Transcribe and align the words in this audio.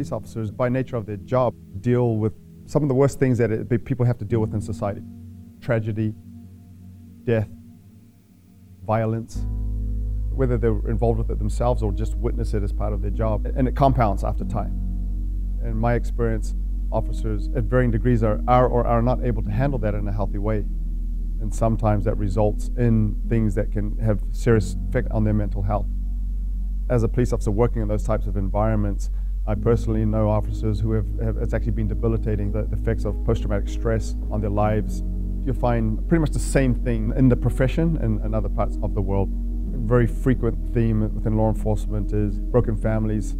Police 0.00 0.12
officers, 0.12 0.50
by 0.50 0.70
nature 0.70 0.96
of 0.96 1.04
their 1.04 1.18
job, 1.18 1.54
deal 1.82 2.16
with 2.16 2.32
some 2.64 2.82
of 2.82 2.88
the 2.88 2.94
worst 2.94 3.18
things 3.18 3.36
that 3.36 3.50
it, 3.50 3.84
people 3.84 4.06
have 4.06 4.16
to 4.16 4.24
deal 4.24 4.40
with 4.40 4.54
in 4.54 4.60
society 4.60 5.02
tragedy, 5.60 6.14
death, 7.24 7.50
violence, 8.86 9.44
whether 10.30 10.56
they're 10.56 10.88
involved 10.88 11.18
with 11.18 11.30
it 11.30 11.38
themselves 11.38 11.82
or 11.82 11.92
just 11.92 12.14
witness 12.14 12.54
it 12.54 12.62
as 12.62 12.72
part 12.72 12.94
of 12.94 13.02
their 13.02 13.10
job. 13.10 13.44
And 13.44 13.68
it 13.68 13.76
compounds 13.76 14.24
after 14.24 14.42
time. 14.42 14.72
In 15.62 15.76
my 15.76 15.92
experience, 15.92 16.54
officers 16.90 17.50
at 17.54 17.64
varying 17.64 17.90
degrees 17.90 18.22
are, 18.22 18.40
are 18.48 18.66
or 18.66 18.86
are 18.86 19.02
not 19.02 19.22
able 19.22 19.42
to 19.42 19.50
handle 19.50 19.78
that 19.80 19.94
in 19.94 20.08
a 20.08 20.12
healthy 20.12 20.38
way. 20.38 20.64
And 21.42 21.54
sometimes 21.54 22.06
that 22.06 22.16
results 22.16 22.70
in 22.78 23.20
things 23.28 23.54
that 23.54 23.70
can 23.70 23.98
have 23.98 24.22
serious 24.32 24.76
effect 24.88 25.10
on 25.10 25.24
their 25.24 25.34
mental 25.34 25.60
health. 25.60 25.88
As 26.88 27.02
a 27.02 27.08
police 27.08 27.34
officer 27.34 27.50
working 27.50 27.82
in 27.82 27.88
those 27.88 28.04
types 28.04 28.26
of 28.26 28.38
environments, 28.38 29.10
I 29.46 29.54
personally 29.54 30.04
know 30.04 30.28
officers 30.28 30.80
who 30.80 30.92
have, 30.92 31.06
have 31.22 31.36
it's 31.38 31.54
actually 31.54 31.72
been 31.72 31.88
debilitating 31.88 32.52
the, 32.52 32.62
the 32.64 32.76
effects 32.76 33.04
of 33.04 33.24
post-traumatic 33.24 33.68
stress 33.68 34.14
on 34.30 34.40
their 34.40 34.50
lives. 34.50 35.02
You'll 35.44 35.54
find 35.54 36.06
pretty 36.08 36.20
much 36.20 36.30
the 36.30 36.38
same 36.38 36.74
thing 36.74 37.12
in 37.16 37.28
the 37.28 37.36
profession 37.36 37.96
and, 37.98 38.20
and 38.20 38.34
other 38.34 38.50
parts 38.50 38.76
of 38.82 38.94
the 38.94 39.00
world. 39.00 39.30
A 39.74 39.78
very 39.78 40.06
frequent 40.06 40.74
theme 40.74 41.14
within 41.14 41.36
law 41.36 41.48
enforcement 41.48 42.12
is 42.12 42.38
broken 42.38 42.76
families. 42.76 43.34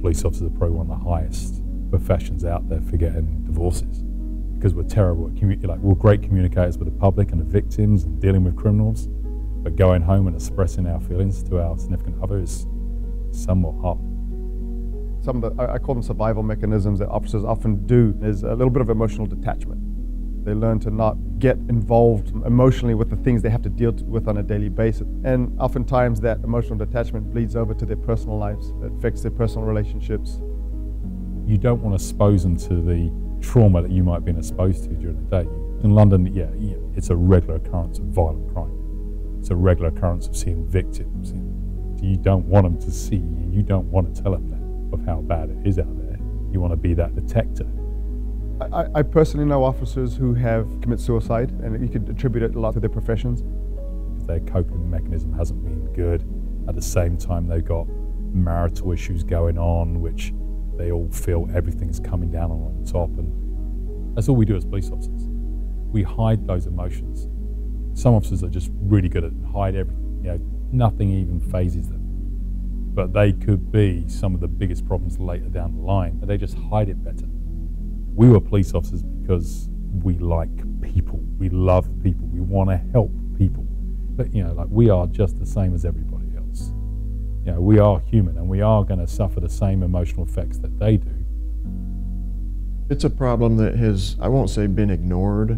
Police 0.00 0.24
officers 0.24 0.46
are 0.46 0.50
probably 0.50 0.76
one 0.76 0.90
of 0.90 0.98
the 0.98 1.04
highest 1.04 1.62
professions 1.90 2.44
out 2.44 2.68
there 2.68 2.82
for 2.82 2.96
getting 2.96 3.42
divorces 3.44 4.04
because 4.56 4.74
we're 4.74 4.82
terrible 4.82 5.26
at 5.26 5.34
commu- 5.34 5.66
like 5.66 5.78
we're 5.78 5.94
great 5.94 6.22
communicators 6.22 6.76
with 6.76 6.86
the 6.86 6.98
public 6.98 7.32
and 7.32 7.40
the 7.40 7.44
victims 7.44 8.04
and 8.04 8.20
dealing 8.20 8.44
with 8.44 8.54
criminals, 8.56 9.08
but 9.62 9.74
going 9.74 10.02
home 10.02 10.26
and 10.26 10.36
expressing 10.36 10.86
our 10.86 11.00
feelings 11.00 11.42
to 11.42 11.58
our 11.58 11.78
significant 11.78 12.22
other 12.22 12.38
is 12.38 12.66
somewhat 13.32 13.74
hard 13.80 14.09
some 15.22 15.44
I 15.58 15.78
call 15.78 15.94
them 15.94 16.02
survival 16.02 16.42
mechanisms 16.42 16.98
that 17.00 17.08
officers 17.08 17.44
often 17.44 17.86
do, 17.86 18.16
is 18.22 18.42
a 18.42 18.50
little 18.50 18.70
bit 18.70 18.80
of 18.80 18.90
emotional 18.90 19.26
detachment. 19.26 19.80
They 20.44 20.54
learn 20.54 20.80
to 20.80 20.90
not 20.90 21.16
get 21.38 21.56
involved 21.68 22.30
emotionally 22.46 22.94
with 22.94 23.10
the 23.10 23.16
things 23.16 23.42
they 23.42 23.50
have 23.50 23.62
to 23.62 23.68
deal 23.68 23.92
with 23.92 24.26
on 24.26 24.38
a 24.38 24.42
daily 24.42 24.70
basis. 24.70 25.06
And 25.24 25.58
oftentimes 25.60 26.20
that 26.22 26.38
emotional 26.42 26.78
detachment 26.78 27.30
bleeds 27.30 27.56
over 27.56 27.74
to 27.74 27.84
their 27.84 27.98
personal 27.98 28.38
lives. 28.38 28.72
It 28.82 28.92
affects 28.98 29.20
their 29.20 29.30
personal 29.30 29.66
relationships. 29.66 30.40
You 31.46 31.58
don't 31.58 31.82
want 31.82 31.98
to 31.98 32.02
expose 32.02 32.42
them 32.42 32.56
to 32.56 32.80
the 32.80 33.12
trauma 33.42 33.82
that 33.82 33.90
you 33.90 34.02
might 34.02 34.14
have 34.14 34.24
been 34.24 34.38
exposed 34.38 34.84
to 34.84 34.90
during 34.90 35.28
the 35.28 35.42
day. 35.42 35.48
In 35.84 35.90
London, 35.90 36.26
yeah, 36.26 36.48
yeah 36.58 36.76
it's 36.96 37.10
a 37.10 37.16
regular 37.16 37.56
occurrence 37.56 37.98
of 37.98 38.06
violent 38.06 38.52
crime. 38.54 39.36
It's 39.40 39.50
a 39.50 39.56
regular 39.56 39.88
occurrence 39.90 40.26
of 40.26 40.36
seeing 40.36 40.66
victims. 40.66 41.32
You 42.02 42.16
don't 42.16 42.46
want 42.46 42.64
them 42.64 42.80
to 42.80 42.90
see 42.90 43.16
you. 43.16 43.50
You 43.50 43.62
don't 43.62 43.90
want 43.90 44.14
to 44.14 44.22
tell 44.22 44.32
them 44.32 44.49
of 44.92 45.04
how 45.04 45.20
bad 45.20 45.50
it 45.50 45.66
is 45.66 45.78
out 45.78 45.96
there. 45.98 46.18
You 46.52 46.60
want 46.60 46.72
to 46.72 46.76
be 46.76 46.94
that 46.94 47.14
detector. 47.14 47.66
I, 48.72 48.86
I 48.96 49.02
personally 49.02 49.46
know 49.46 49.64
officers 49.64 50.16
who 50.16 50.34
have 50.34 50.66
committed 50.80 51.04
suicide, 51.04 51.50
and 51.62 51.80
you 51.80 51.88
could 51.88 52.08
attribute 52.08 52.42
it 52.42 52.54
a 52.54 52.60
lot 52.60 52.74
to 52.74 52.80
their 52.80 52.90
professions. 52.90 53.42
Their 54.26 54.40
coping 54.40 54.90
mechanism 54.90 55.32
hasn't 55.32 55.64
been 55.64 55.92
good. 55.92 56.24
At 56.68 56.74
the 56.74 56.82
same 56.82 57.16
time, 57.16 57.46
they've 57.46 57.64
got 57.64 57.86
marital 58.32 58.92
issues 58.92 59.22
going 59.22 59.58
on, 59.58 60.00
which 60.00 60.32
they 60.76 60.92
all 60.92 61.10
feel 61.10 61.48
everything's 61.54 62.00
coming 62.00 62.30
down 62.30 62.50
on 62.50 62.84
top. 62.84 63.08
And 63.18 64.16
that's 64.16 64.28
all 64.28 64.36
we 64.36 64.44
do 64.44 64.56
as 64.56 64.64
police 64.64 64.90
officers. 64.90 65.28
We 65.90 66.02
hide 66.02 66.46
those 66.46 66.66
emotions. 66.66 67.28
Some 67.98 68.14
officers 68.14 68.44
are 68.44 68.48
just 68.48 68.70
really 68.82 69.08
good 69.08 69.24
at 69.24 69.32
hide 69.52 69.74
everything. 69.74 70.20
You 70.22 70.32
know, 70.32 70.40
nothing 70.70 71.10
even 71.10 71.40
phases 71.40 71.88
them 71.88 72.09
but 72.94 73.12
they 73.12 73.32
could 73.32 73.70
be 73.70 74.08
some 74.08 74.34
of 74.34 74.40
the 74.40 74.48
biggest 74.48 74.86
problems 74.86 75.18
later 75.18 75.48
down 75.48 75.74
the 75.74 75.82
line. 75.82 76.20
They 76.22 76.36
just 76.36 76.56
hide 76.56 76.88
it 76.88 77.02
better. 77.02 77.26
We 78.14 78.28
were 78.28 78.40
police 78.40 78.74
officers 78.74 79.02
because 79.02 79.68
we 80.02 80.18
like 80.18 80.50
people. 80.82 81.20
We 81.38 81.48
love 81.48 81.88
people. 82.02 82.26
We 82.26 82.40
want 82.40 82.70
to 82.70 82.76
help 82.92 83.12
people. 83.38 83.64
But, 84.16 84.34
you 84.34 84.42
know, 84.42 84.52
like 84.52 84.68
we 84.70 84.90
are 84.90 85.06
just 85.06 85.38
the 85.38 85.46
same 85.46 85.74
as 85.74 85.84
everybody 85.84 86.36
else. 86.36 86.72
You 87.46 87.52
know, 87.52 87.60
we 87.60 87.78
are 87.78 88.00
human 88.00 88.36
and 88.36 88.48
we 88.48 88.60
are 88.60 88.84
going 88.84 89.00
to 89.00 89.06
suffer 89.06 89.40
the 89.40 89.48
same 89.48 89.82
emotional 89.82 90.26
effects 90.26 90.58
that 90.58 90.78
they 90.78 90.96
do. 90.96 91.14
It's 92.90 93.04
a 93.04 93.10
problem 93.10 93.56
that 93.58 93.76
has, 93.76 94.16
I 94.20 94.28
won't 94.28 94.50
say 94.50 94.66
been 94.66 94.90
ignored, 94.90 95.56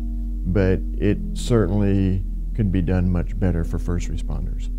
but 0.53 0.81
it 0.99 1.19
certainly 1.35 2.25
could 2.55 2.71
be 2.71 2.83
done 2.83 3.11
much 3.11 3.39
better 3.39 3.65
for 3.65 3.79
first 3.79 4.11
responders. 4.11 4.71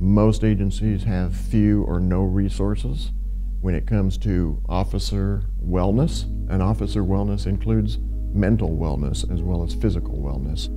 Most 0.00 0.44
agencies 0.44 1.04
have 1.04 1.36
few 1.36 1.82
or 1.82 2.00
no 2.00 2.22
resources 2.22 3.12
when 3.60 3.74
it 3.74 3.86
comes 3.86 4.16
to 4.16 4.62
officer 4.66 5.42
wellness, 5.62 6.24
and 6.48 6.62
officer 6.62 7.02
wellness 7.02 7.46
includes 7.46 7.98
mental 8.32 8.70
wellness 8.70 9.30
as 9.30 9.42
well 9.42 9.62
as 9.62 9.74
physical 9.74 10.16
wellness. 10.16 10.74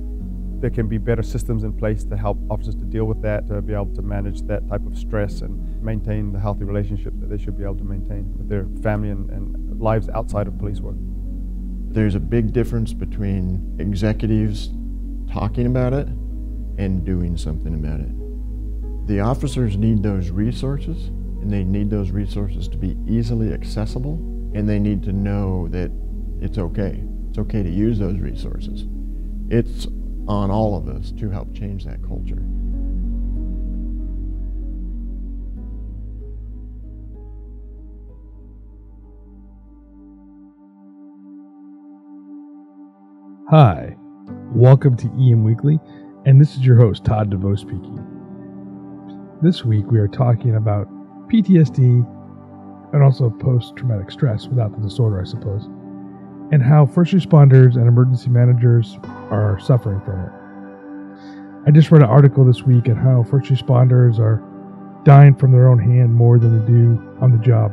There 0.60 0.68
can 0.68 0.88
be 0.88 0.98
better 0.98 1.22
systems 1.22 1.64
in 1.64 1.72
place 1.72 2.04
to 2.04 2.18
help 2.18 2.36
officers 2.50 2.74
to 2.74 2.84
deal 2.84 3.06
with 3.06 3.22
that, 3.22 3.48
to 3.48 3.62
be 3.62 3.72
able 3.72 3.94
to 3.94 4.02
manage 4.02 4.42
that 4.42 4.68
type 4.68 4.84
of 4.84 4.98
stress 4.98 5.40
and 5.40 5.82
maintain 5.82 6.30
the 6.30 6.38
healthy 6.38 6.64
relationships 6.64 7.16
that 7.20 7.30
they 7.30 7.42
should 7.42 7.56
be 7.56 7.64
able 7.64 7.78
to 7.78 7.84
maintain 7.84 8.30
with 8.36 8.50
their 8.50 8.66
family 8.82 9.08
and, 9.08 9.30
and 9.30 9.80
lives 9.80 10.10
outside 10.10 10.46
of 10.46 10.58
police 10.58 10.80
work. 10.80 10.96
There's 11.88 12.14
a 12.14 12.20
big 12.20 12.52
difference 12.52 12.92
between 12.92 13.74
executives 13.78 14.68
talking 15.32 15.64
about 15.64 15.94
it 15.94 16.08
and 16.76 17.06
doing 17.06 17.38
something 17.38 17.72
about 17.72 18.00
it. 18.00 18.23
The 19.06 19.20
officers 19.20 19.76
need 19.76 20.02
those 20.02 20.30
resources, 20.30 21.08
and 21.42 21.52
they 21.52 21.62
need 21.62 21.90
those 21.90 22.10
resources 22.10 22.68
to 22.68 22.78
be 22.78 22.96
easily 23.06 23.52
accessible, 23.52 24.14
and 24.54 24.66
they 24.66 24.78
need 24.78 25.02
to 25.02 25.12
know 25.12 25.68
that 25.68 25.90
it's 26.40 26.56
okay. 26.56 27.04
It's 27.28 27.38
okay 27.38 27.62
to 27.62 27.68
use 27.68 27.98
those 27.98 28.18
resources. 28.18 28.86
It's 29.50 29.86
on 30.26 30.50
all 30.50 30.74
of 30.74 30.88
us 30.88 31.12
to 31.18 31.28
help 31.28 31.54
change 31.54 31.84
that 31.84 32.02
culture. 32.02 32.42
Hi, 43.50 43.96
welcome 44.54 44.96
to 44.96 45.08
EM 45.08 45.44
Weekly, 45.44 45.78
and 46.24 46.40
this 46.40 46.56
is 46.56 46.64
your 46.64 46.76
host, 46.76 47.04
Todd 47.04 47.28
DeVoe 47.28 47.54
speaking. 47.54 48.03
This 49.44 49.62
week 49.62 49.90
we 49.90 49.98
are 49.98 50.08
talking 50.08 50.56
about 50.56 50.88
PTSD 51.28 52.94
and 52.94 53.02
also 53.02 53.28
post 53.28 53.76
traumatic 53.76 54.10
stress 54.10 54.46
without 54.46 54.74
the 54.74 54.80
disorder, 54.80 55.20
I 55.20 55.24
suppose, 55.24 55.66
and 56.50 56.62
how 56.62 56.86
first 56.86 57.12
responders 57.12 57.74
and 57.74 57.86
emergency 57.86 58.30
managers 58.30 58.98
are 59.30 59.60
suffering 59.60 60.00
from 60.00 60.20
it. 60.24 61.68
I 61.68 61.72
just 61.72 61.90
read 61.90 62.00
an 62.00 62.08
article 62.08 62.46
this 62.46 62.62
week 62.62 62.88
on 62.88 62.96
how 62.96 63.22
first 63.22 63.50
responders 63.50 64.18
are 64.18 64.42
dying 65.04 65.34
from 65.34 65.52
their 65.52 65.68
own 65.68 65.78
hand 65.78 66.14
more 66.14 66.38
than 66.38 66.58
they 66.58 66.66
do 66.66 66.98
on 67.20 67.30
the 67.30 67.44
job. 67.44 67.70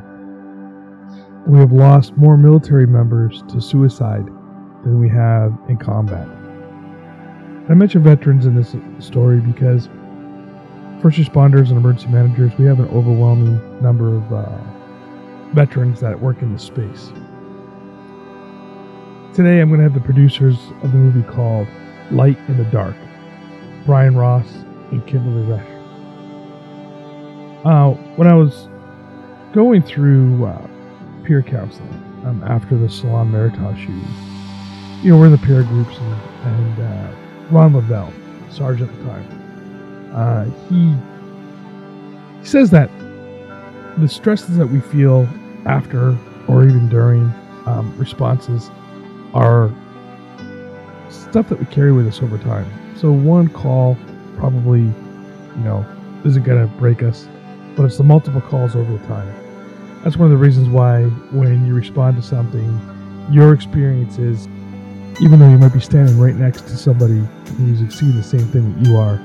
We 1.47 1.57
have 1.59 1.71
lost 1.71 2.17
more 2.17 2.35
military 2.35 2.85
members 2.85 3.43
to 3.47 3.61
suicide 3.61 4.25
than 4.83 4.99
we 4.99 5.07
have 5.07 5.57
in 5.69 5.77
combat. 5.77 6.27
I 7.69 7.75
mention 7.75 8.03
veterans 8.03 8.45
in 8.45 8.55
this 8.55 8.75
story 8.99 9.39
because 9.39 9.87
first 11.01 11.17
responders 11.17 11.69
and 11.69 11.77
emergency 11.77 12.07
managers, 12.09 12.51
we 12.59 12.65
have 12.65 12.79
an 12.79 12.87
overwhelming 12.89 13.59
number 13.81 14.15
of 14.15 14.31
uh, 14.31 14.45
veterans 15.53 15.99
that 15.99 16.19
work 16.19 16.41
in 16.43 16.53
the 16.53 16.59
space. 16.59 17.11
Today, 19.33 19.61
I'm 19.61 19.69
going 19.69 19.79
to 19.79 19.83
have 19.83 19.95
the 19.95 20.01
producers 20.01 20.57
of 20.83 20.91
the 20.91 20.97
movie 20.97 21.23
called 21.23 21.67
Light 22.11 22.37
in 22.47 22.57
the 22.57 22.65
Dark, 22.65 22.95
Brian 23.85 24.15
Ross 24.15 24.47
and 24.91 25.05
Kimberly 25.07 25.43
Resch. 25.47 25.67
Uh, 27.65 27.93
when 28.15 28.27
I 28.27 28.35
was 28.35 28.67
going 29.53 29.81
through 29.81 30.45
uh, 30.45 30.67
peer 31.23 31.41
counseling 31.41 31.89
um, 32.25 32.43
after 32.45 32.77
the 32.77 32.89
Salon 32.89 33.31
Meritage 33.31 33.77
shooting, 33.77 34.05
you 35.01 35.11
know, 35.11 35.17
we're 35.17 35.27
in 35.27 35.31
the 35.31 35.37
peer 35.39 35.63
groups, 35.63 35.97
and, 35.97 36.21
and 36.45 36.79
uh, 36.79 37.15
Ron 37.49 37.73
Lavelle, 37.73 38.13
sergeant 38.51 38.91
at 38.91 38.97
the 38.97 39.03
time, 39.05 39.40
uh, 40.13 40.45
he, 40.69 40.93
he 42.39 42.45
says 42.45 42.69
that 42.71 42.89
the 43.97 44.07
stresses 44.07 44.57
that 44.57 44.67
we 44.67 44.79
feel 44.79 45.27
after 45.65 46.17
or 46.47 46.63
even 46.63 46.89
during 46.89 47.23
um, 47.65 47.93
responses 47.97 48.69
are 49.33 49.71
stuff 51.09 51.49
that 51.49 51.59
we 51.59 51.65
carry 51.67 51.91
with 51.91 52.07
us 52.07 52.21
over 52.21 52.37
time. 52.37 52.69
So 52.97 53.11
one 53.11 53.47
call 53.47 53.97
probably, 54.37 54.81
you 54.81 55.63
know, 55.63 55.85
isn't 56.25 56.43
going 56.43 56.61
to 56.61 56.73
break 56.75 57.03
us, 57.03 57.27
but 57.75 57.83
it's 57.83 57.97
the 57.97 58.03
multiple 58.03 58.41
calls 58.41 58.75
over 58.75 58.97
time. 59.07 59.33
That's 60.03 60.17
one 60.17 60.25
of 60.25 60.31
the 60.31 60.43
reasons 60.43 60.67
why 60.67 61.03
when 61.31 61.65
you 61.65 61.73
respond 61.73 62.17
to 62.17 62.23
something, 62.23 62.79
your 63.31 63.53
experience 63.53 64.17
is, 64.17 64.47
even 65.21 65.39
though 65.39 65.49
you 65.49 65.57
might 65.57 65.73
be 65.73 65.79
standing 65.79 66.19
right 66.19 66.35
next 66.35 66.61
to 66.61 66.75
somebody 66.75 67.21
who's 67.57 67.97
seeing 67.97 68.15
the 68.15 68.23
same 68.23 68.47
thing 68.47 68.73
that 68.73 68.89
you 68.89 68.97
are, 68.97 69.19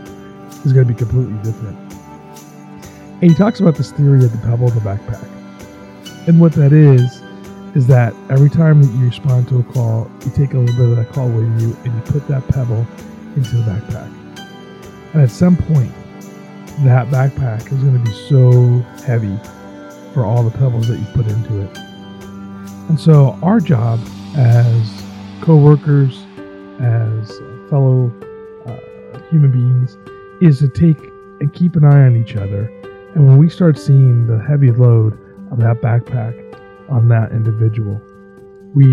is 0.64 0.72
going 0.72 0.86
to 0.86 0.92
be 0.92 0.98
completely 0.98 1.36
different. 1.42 1.78
And 3.22 3.30
he 3.30 3.34
talks 3.34 3.60
about 3.60 3.76
this 3.76 3.92
theory 3.92 4.24
of 4.24 4.32
the 4.32 4.38
pebble 4.38 4.68
in 4.68 4.74
the 4.74 4.80
backpack. 4.80 5.26
And 6.28 6.40
what 6.40 6.52
that 6.52 6.72
is, 6.72 7.22
is 7.74 7.86
that 7.86 8.14
every 8.30 8.50
time 8.50 8.82
that 8.82 8.92
you 8.98 9.06
respond 9.06 9.48
to 9.48 9.58
a 9.58 9.62
call, 9.62 10.10
you 10.24 10.30
take 10.32 10.54
a 10.54 10.58
little 10.58 10.76
bit 10.76 10.90
of 10.90 10.96
that 10.96 11.12
call 11.12 11.28
with 11.28 11.44
you 11.60 11.76
and 11.84 11.94
you 11.94 12.12
put 12.12 12.26
that 12.28 12.46
pebble 12.48 12.86
into 13.36 13.56
the 13.56 13.62
backpack. 13.62 14.10
And 15.12 15.22
at 15.22 15.30
some 15.30 15.56
point, 15.56 15.92
that 16.84 17.08
backpack 17.08 17.72
is 17.72 17.82
going 17.82 18.02
to 18.02 18.10
be 18.10 18.16
so 18.28 18.80
heavy 19.04 19.38
for 20.12 20.24
all 20.24 20.42
the 20.42 20.50
pebbles 20.50 20.88
that 20.88 20.98
you 20.98 21.06
put 21.14 21.26
into 21.26 21.62
it. 21.62 21.78
And 22.88 22.98
so, 22.98 23.38
our 23.42 23.60
job 23.60 24.00
as 24.36 25.04
co 25.40 25.56
workers, 25.56 26.22
as 26.80 27.30
fellow 27.70 28.12
uh, 28.66 29.18
human 29.30 29.50
beings, 29.50 29.96
is 30.40 30.58
to 30.58 30.68
take 30.68 30.98
and 31.40 31.52
keep 31.52 31.76
an 31.76 31.84
eye 31.84 32.06
on 32.06 32.16
each 32.16 32.36
other. 32.36 32.64
And 33.14 33.26
when 33.26 33.38
we 33.38 33.48
start 33.48 33.78
seeing 33.78 34.26
the 34.26 34.38
heavy 34.38 34.70
load 34.70 35.14
of 35.50 35.58
that 35.58 35.80
backpack 35.80 36.34
on 36.90 37.08
that 37.08 37.32
individual, 37.32 38.00
we 38.74 38.84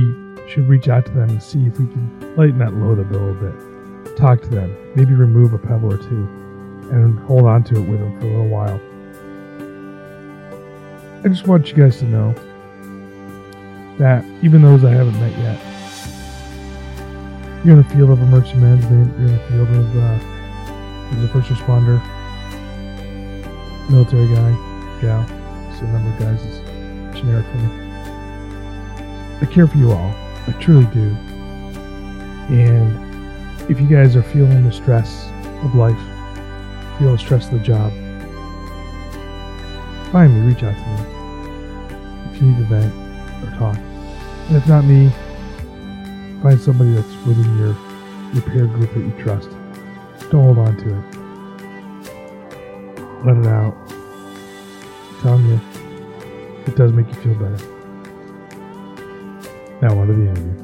should 0.49 0.67
reach 0.67 0.87
out 0.87 1.05
to 1.05 1.11
them 1.11 1.29
and 1.29 1.43
see 1.43 1.65
if 1.65 1.79
we 1.79 1.87
can 1.87 2.35
lighten 2.35 2.59
that 2.59 2.73
load 2.73 2.99
a 2.99 3.03
little 3.11 3.33
bit. 3.33 4.17
Talk 4.17 4.41
to 4.41 4.49
them, 4.49 4.75
maybe 4.95 5.13
remove 5.13 5.53
a 5.53 5.57
pebble 5.57 5.93
or 5.93 5.97
two, 5.97 6.27
and 6.91 7.19
hold 7.19 7.45
on 7.45 7.63
to 7.65 7.75
it 7.75 7.89
with 7.89 7.99
them 7.99 8.19
for 8.19 8.27
a 8.27 8.29
little 8.29 8.47
while. 8.47 8.79
I 11.25 11.29
just 11.29 11.47
want 11.47 11.69
you 11.69 11.75
guys 11.75 11.99
to 11.99 12.05
know 12.05 12.33
that 13.97 14.25
even 14.41 14.61
those 14.61 14.83
I 14.83 14.91
haven't 14.91 15.19
met 15.19 15.37
yet, 15.39 15.59
you're 17.65 17.77
in 17.77 17.83
the 17.83 17.89
field 17.95 18.09
of 18.09 18.21
emergency 18.21 18.57
management, 18.57 19.17
you're 19.17 19.27
in 19.27 19.37
the 19.37 19.43
field 19.47 19.69
of 19.69 19.97
uh, 19.97 20.32
as 21.17 21.23
a 21.23 21.27
first 21.27 21.49
responder, 21.49 22.01
military 23.89 24.27
guy, 24.33 24.51
gal, 25.01 25.27
so 25.77 25.85
a 25.85 25.91
number 25.91 26.09
of 26.09 26.19
guys 26.19 26.43
is 26.45 26.59
generic 27.15 27.45
for 27.47 27.57
me. 27.57 27.83
I 29.41 29.45
care 29.45 29.67
for 29.67 29.77
you 29.77 29.91
all. 29.91 30.13
I 30.47 30.51
truly 30.59 30.85
do. 30.87 31.15
And 32.49 33.69
if 33.69 33.79
you 33.79 33.87
guys 33.87 34.15
are 34.15 34.23
feeling 34.23 34.63
the 34.63 34.71
stress 34.71 35.29
of 35.63 35.75
life, 35.75 35.99
feel 36.99 37.11
the 37.11 37.17
stress 37.17 37.45
of 37.45 37.53
the 37.53 37.59
job, 37.59 37.91
find 40.11 40.33
me, 40.33 40.47
reach 40.47 40.63
out 40.63 40.75
to 40.75 41.03
me. 41.03 41.13
If 42.31 42.41
you 42.41 42.47
need 42.47 42.57
to 42.57 42.63
vent 42.65 42.93
or 43.43 43.57
talk. 43.57 43.77
And 44.47 44.57
if 44.57 44.67
not 44.67 44.83
me, 44.83 45.09
find 46.41 46.59
somebody 46.59 46.91
that's 46.91 47.25
within 47.25 47.57
your, 47.57 47.75
your 48.33 48.43
peer 48.43 48.67
group 48.67 48.93
that 48.93 48.99
you 48.99 49.13
trust. 49.23 49.49
Don't 50.33 50.55
hold 50.55 50.57
on 50.57 50.75
to 50.77 50.89
it. 50.89 51.05
Let 53.23 53.37
it 53.37 53.45
out. 53.45 53.75
I'm 53.87 55.21
telling 55.21 55.45
you, 55.45 55.59
it 56.65 56.75
does 56.75 56.91
make 56.91 57.05
you 57.05 57.13
feel 57.13 57.35
better. 57.35 57.63
Now 59.79 59.95
on 59.95 60.07
to 60.07 60.13
the 60.13 60.29
interview. 60.29 60.55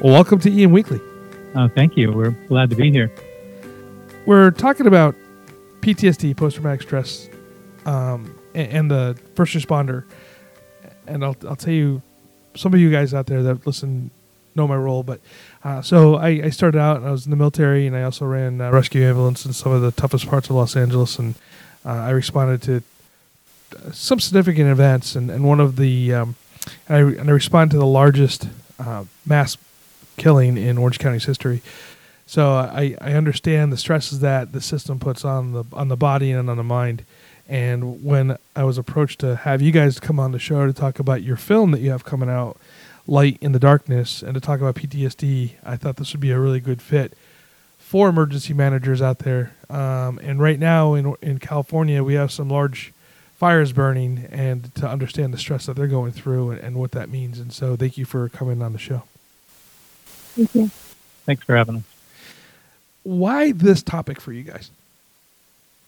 Well, 0.00 0.12
welcome 0.12 0.38
to 0.38 0.62
EM 0.62 0.70
Weekly. 0.70 1.00
Oh, 1.56 1.66
thank 1.66 1.96
you. 1.96 2.12
We're 2.12 2.30
glad 2.30 2.70
to 2.70 2.76
be 2.76 2.92
here. 2.92 3.10
We're 4.24 4.52
talking 4.52 4.86
about 4.86 5.16
PTSD, 5.80 6.36
post 6.36 6.54
traumatic 6.54 6.82
stress, 6.82 7.28
um, 7.84 8.38
and, 8.54 8.72
and, 8.72 8.88
the 8.92 9.18
first 9.34 9.56
responder. 9.56 10.04
And 11.08 11.24
I'll, 11.24 11.34
I'll 11.48 11.56
tell 11.56 11.74
you, 11.74 12.00
some 12.54 12.72
of 12.72 12.78
you 12.78 12.92
guys 12.92 13.12
out 13.12 13.26
there 13.26 13.42
that 13.42 13.66
listen 13.66 14.12
know 14.54 14.68
my 14.68 14.76
role, 14.76 15.02
but 15.02 15.20
uh, 15.64 15.82
so 15.82 16.16
I, 16.16 16.28
I, 16.28 16.50
started 16.50 16.78
out 16.78 17.02
I 17.02 17.10
was 17.10 17.24
in 17.24 17.30
the 17.30 17.36
military 17.36 17.86
and 17.86 17.96
I 17.96 18.02
also 18.02 18.24
ran 18.26 18.60
uh, 18.60 18.70
rescue 18.70 19.02
ambulance 19.04 19.46
in 19.46 19.52
some 19.52 19.72
of 19.72 19.82
the 19.82 19.92
toughest 19.92 20.26
parts 20.26 20.50
of 20.50 20.56
Los 20.56 20.76
Angeles. 20.76 21.18
And 21.18 21.34
uh, 21.84 21.90
I 21.90 22.10
responded 22.10 22.62
to 22.62 22.82
some 23.92 24.20
significant 24.20 24.68
events, 24.68 25.16
and, 25.16 25.30
and 25.30 25.44
one 25.44 25.60
of 25.60 25.76
the 25.76 26.14
um, 26.14 26.36
and, 26.88 26.96
I, 26.96 27.20
and 27.20 27.30
I 27.30 27.32
respond 27.32 27.70
to 27.72 27.76
the 27.76 27.86
largest 27.86 28.48
uh, 28.78 29.04
mass 29.26 29.56
killing 30.16 30.56
in 30.56 30.78
Orange 30.78 30.98
County's 30.98 31.24
history. 31.24 31.62
So 32.26 32.52
I, 32.52 32.96
I 33.00 33.12
understand 33.12 33.72
the 33.72 33.76
stresses 33.76 34.20
that 34.20 34.52
the 34.52 34.60
system 34.60 34.98
puts 34.98 35.24
on 35.24 35.52
the 35.52 35.64
on 35.72 35.88
the 35.88 35.96
body 35.96 36.32
and 36.32 36.48
on 36.48 36.56
the 36.56 36.62
mind. 36.62 37.04
And 37.48 38.04
when 38.04 38.38
I 38.56 38.64
was 38.64 38.78
approached 38.78 39.18
to 39.20 39.36
have 39.36 39.60
you 39.60 39.72
guys 39.72 40.00
come 40.00 40.18
on 40.18 40.32
the 40.32 40.38
show 40.38 40.66
to 40.66 40.72
talk 40.72 40.98
about 40.98 41.22
your 41.22 41.36
film 41.36 41.72
that 41.72 41.80
you 41.80 41.90
have 41.90 42.04
coming 42.04 42.30
out, 42.30 42.56
Light 43.06 43.38
in 43.40 43.52
the 43.52 43.58
Darkness, 43.58 44.22
and 44.22 44.34
to 44.34 44.40
talk 44.40 44.60
about 44.60 44.76
PTSD, 44.76 45.52
I 45.64 45.76
thought 45.76 45.96
this 45.96 46.12
would 46.12 46.20
be 46.20 46.30
a 46.30 46.38
really 46.38 46.60
good 46.60 46.80
fit 46.80 47.16
for 47.78 48.08
emergency 48.08 48.54
managers 48.54 49.02
out 49.02 49.18
there. 49.20 49.52
Um, 49.68 50.18
and 50.22 50.40
right 50.40 50.58
now 50.58 50.94
in 50.94 51.14
in 51.20 51.38
California, 51.38 52.02
we 52.02 52.14
have 52.14 52.30
some 52.30 52.48
large 52.48 52.92
fires 53.36 53.72
burning 53.72 54.28
and 54.30 54.72
to 54.76 54.88
understand 54.88 55.34
the 55.34 55.38
stress 55.38 55.66
that 55.66 55.74
they're 55.74 55.88
going 55.88 56.12
through 56.12 56.52
and, 56.52 56.60
and 56.60 56.76
what 56.76 56.92
that 56.92 57.10
means. 57.10 57.38
And 57.40 57.52
so, 57.52 57.76
thank 57.76 57.98
you 57.98 58.04
for 58.04 58.28
coming 58.28 58.62
on 58.62 58.72
the 58.72 58.78
show. 58.78 59.02
Thank 60.34 60.54
you. 60.54 60.70
Thanks 61.26 61.44
for 61.44 61.56
having 61.56 61.76
us. 61.76 61.82
Why 63.02 63.52
this 63.52 63.82
topic 63.82 64.20
for 64.20 64.32
you 64.32 64.44
guys? 64.44 64.70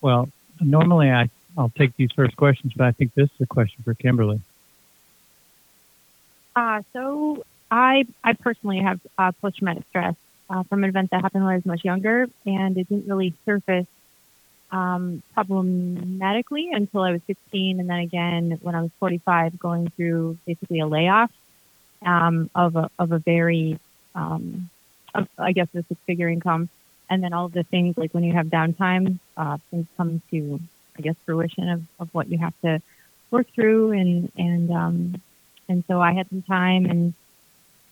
Well, 0.01 0.29
normally 0.61 1.11
I, 1.11 1.31
I'll 1.57 1.73
take 1.77 1.97
these 1.97 2.11
first 2.13 2.37
questions, 2.37 2.73
but 2.77 2.87
I 2.87 2.93
think 2.93 3.15
this 3.15 3.31
is 3.31 3.41
a 3.41 3.47
question 3.47 3.83
for 3.85 3.95
Kimberly. 3.95 4.41
Uh, 6.57 6.83
so 6.93 7.45
I, 7.71 8.07
I 8.23 8.35
personally 8.35 8.81
have 8.81 9.01
uh, 9.19 9.33
post-traumatic 9.33 9.85
stress 9.91 10.15
uh, 10.49 10.63
from 10.65 10.85
an 10.85 10.91
event 10.91 11.11
that 11.11 11.23
happened 11.23 11.45
when 11.45 11.53
I 11.53 11.57
was 11.57 11.67
much 11.67 11.85
younger, 11.85 12.29
and 12.47 12.77
it 12.77 12.89
didn't 12.89 13.09
really 13.09 13.35
surface 13.45 13.87
um, 14.71 15.23
problematically 15.35 16.71
until 16.73 17.03
I 17.03 17.13
was 17.13 17.21
16, 17.27 17.81
and 17.81 17.89
then 17.89 17.99
again 17.99 18.59
when 18.63 18.75
I 18.75 18.83
was 18.83 18.91
45, 19.01 19.59
going 19.59 19.91
through 19.91 20.39
basically 20.47 20.81
a 20.81 20.87
layoff 20.87 21.31
um, 22.05 22.51
of 22.55 22.77
a 22.77 22.91
of 22.99 23.13
a 23.13 23.19
very, 23.19 23.79
um, 24.15 24.69
of, 25.15 25.29
I 25.39 25.53
guess, 25.53 25.69
a 25.75 25.83
six 25.83 26.01
figure 26.07 26.29
income, 26.29 26.69
and 27.09 27.23
then 27.23 27.33
all 27.33 27.47
of 27.47 27.53
the 27.53 27.63
things 27.63 27.97
like 27.97 28.13
when 28.13 28.25
you 28.25 28.33
have 28.33 28.47
downtime, 28.47 29.19
uh, 29.37 29.59
things 29.71 29.87
come 29.97 30.21
to, 30.31 30.61
I 30.99 31.03
guess, 31.03 31.17
fruition 31.25 31.69
of, 31.69 31.83
of 31.99 32.09
what 32.13 32.29
you 32.29 32.39
have 32.39 32.55
to 32.63 32.83
work 33.31 33.47
through, 33.55 33.93
and 33.93 34.31
and 34.37 34.71
um, 34.71 35.23
and 35.69 35.85
so 35.87 36.01
I 36.01 36.13
had 36.13 36.29
some 36.29 36.43
time 36.43 36.87
and 36.87 37.15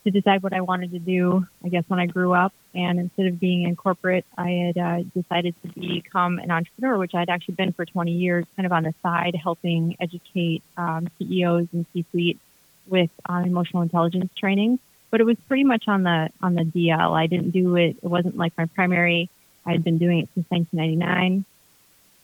to 0.05 0.11
decide 0.11 0.43
what 0.43 0.53
I 0.53 0.61
wanted 0.61 0.91
to 0.93 0.99
do, 0.99 1.47
I 1.65 1.69
guess, 1.69 1.85
when 1.87 2.01
I 2.01 2.07
grew 2.07 2.33
up. 2.33 2.53
And 2.75 2.99
instead 2.99 3.27
of 3.27 3.39
being 3.39 3.63
in 3.63 3.77
corporate, 3.77 4.25
I 4.37 4.51
had 4.51 4.79
uh, 4.79 5.03
decided 5.15 5.55
to 5.63 5.69
become 5.69 6.39
an 6.39 6.51
entrepreneur, 6.51 6.99
which 6.99 7.15
I'd 7.15 7.29
actually 7.29 7.55
been 7.55 7.73
for 7.73 7.85
20 7.85 8.11
years, 8.11 8.47
kind 8.57 8.67
of 8.67 8.73
on 8.73 8.83
the 8.83 8.95
side, 9.03 9.37
helping 9.41 9.97
educate 10.01 10.63
um, 10.77 11.09
CEOs 11.19 11.69
and 11.73 11.87
C-suite 11.93 12.41
with 12.89 13.11
um, 13.27 13.45
emotional 13.45 13.83
intelligence 13.83 14.33
training. 14.37 14.79
But 15.11 15.21
it 15.21 15.25
was 15.25 15.37
pretty 15.47 15.65
much 15.65 15.89
on 15.89 16.03
the 16.05 16.31
on 16.41 16.55
the 16.55 16.63
DL. 16.63 17.13
I 17.13 17.27
didn't 17.27 17.51
do 17.51 17.77
it. 17.77 17.97
It 18.03 18.09
wasn't 18.09 18.37
like 18.37 18.57
my 18.57 18.65
primary. 18.67 19.29
I 19.67 19.73
had 19.73 19.85
been 19.85 19.99
doing 19.99 20.21
it 20.21 20.29
since 20.35 20.47
1999. 20.49 21.45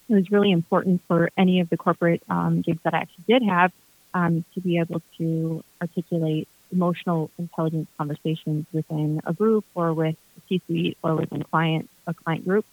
It 0.08 0.14
was 0.14 0.30
really 0.30 0.50
important 0.50 1.02
for 1.06 1.30
any 1.36 1.60
of 1.60 1.68
the 1.68 1.76
corporate 1.76 2.22
um, 2.30 2.62
gigs 2.62 2.80
that 2.84 2.94
I 2.94 2.98
actually 3.00 3.24
did 3.28 3.42
have 3.42 3.72
um, 4.18 4.44
to 4.54 4.60
be 4.60 4.78
able 4.78 5.00
to 5.16 5.62
articulate 5.80 6.48
emotional 6.72 7.30
intelligence 7.38 7.88
conversations 7.96 8.66
within 8.72 9.20
a 9.24 9.32
group 9.32 9.64
or 9.74 9.92
with 9.92 10.16
a 10.36 10.40
C-suite 10.48 10.98
or 11.02 11.14
within 11.14 11.44
client 11.44 11.88
a 12.06 12.14
client 12.14 12.44
group, 12.44 12.66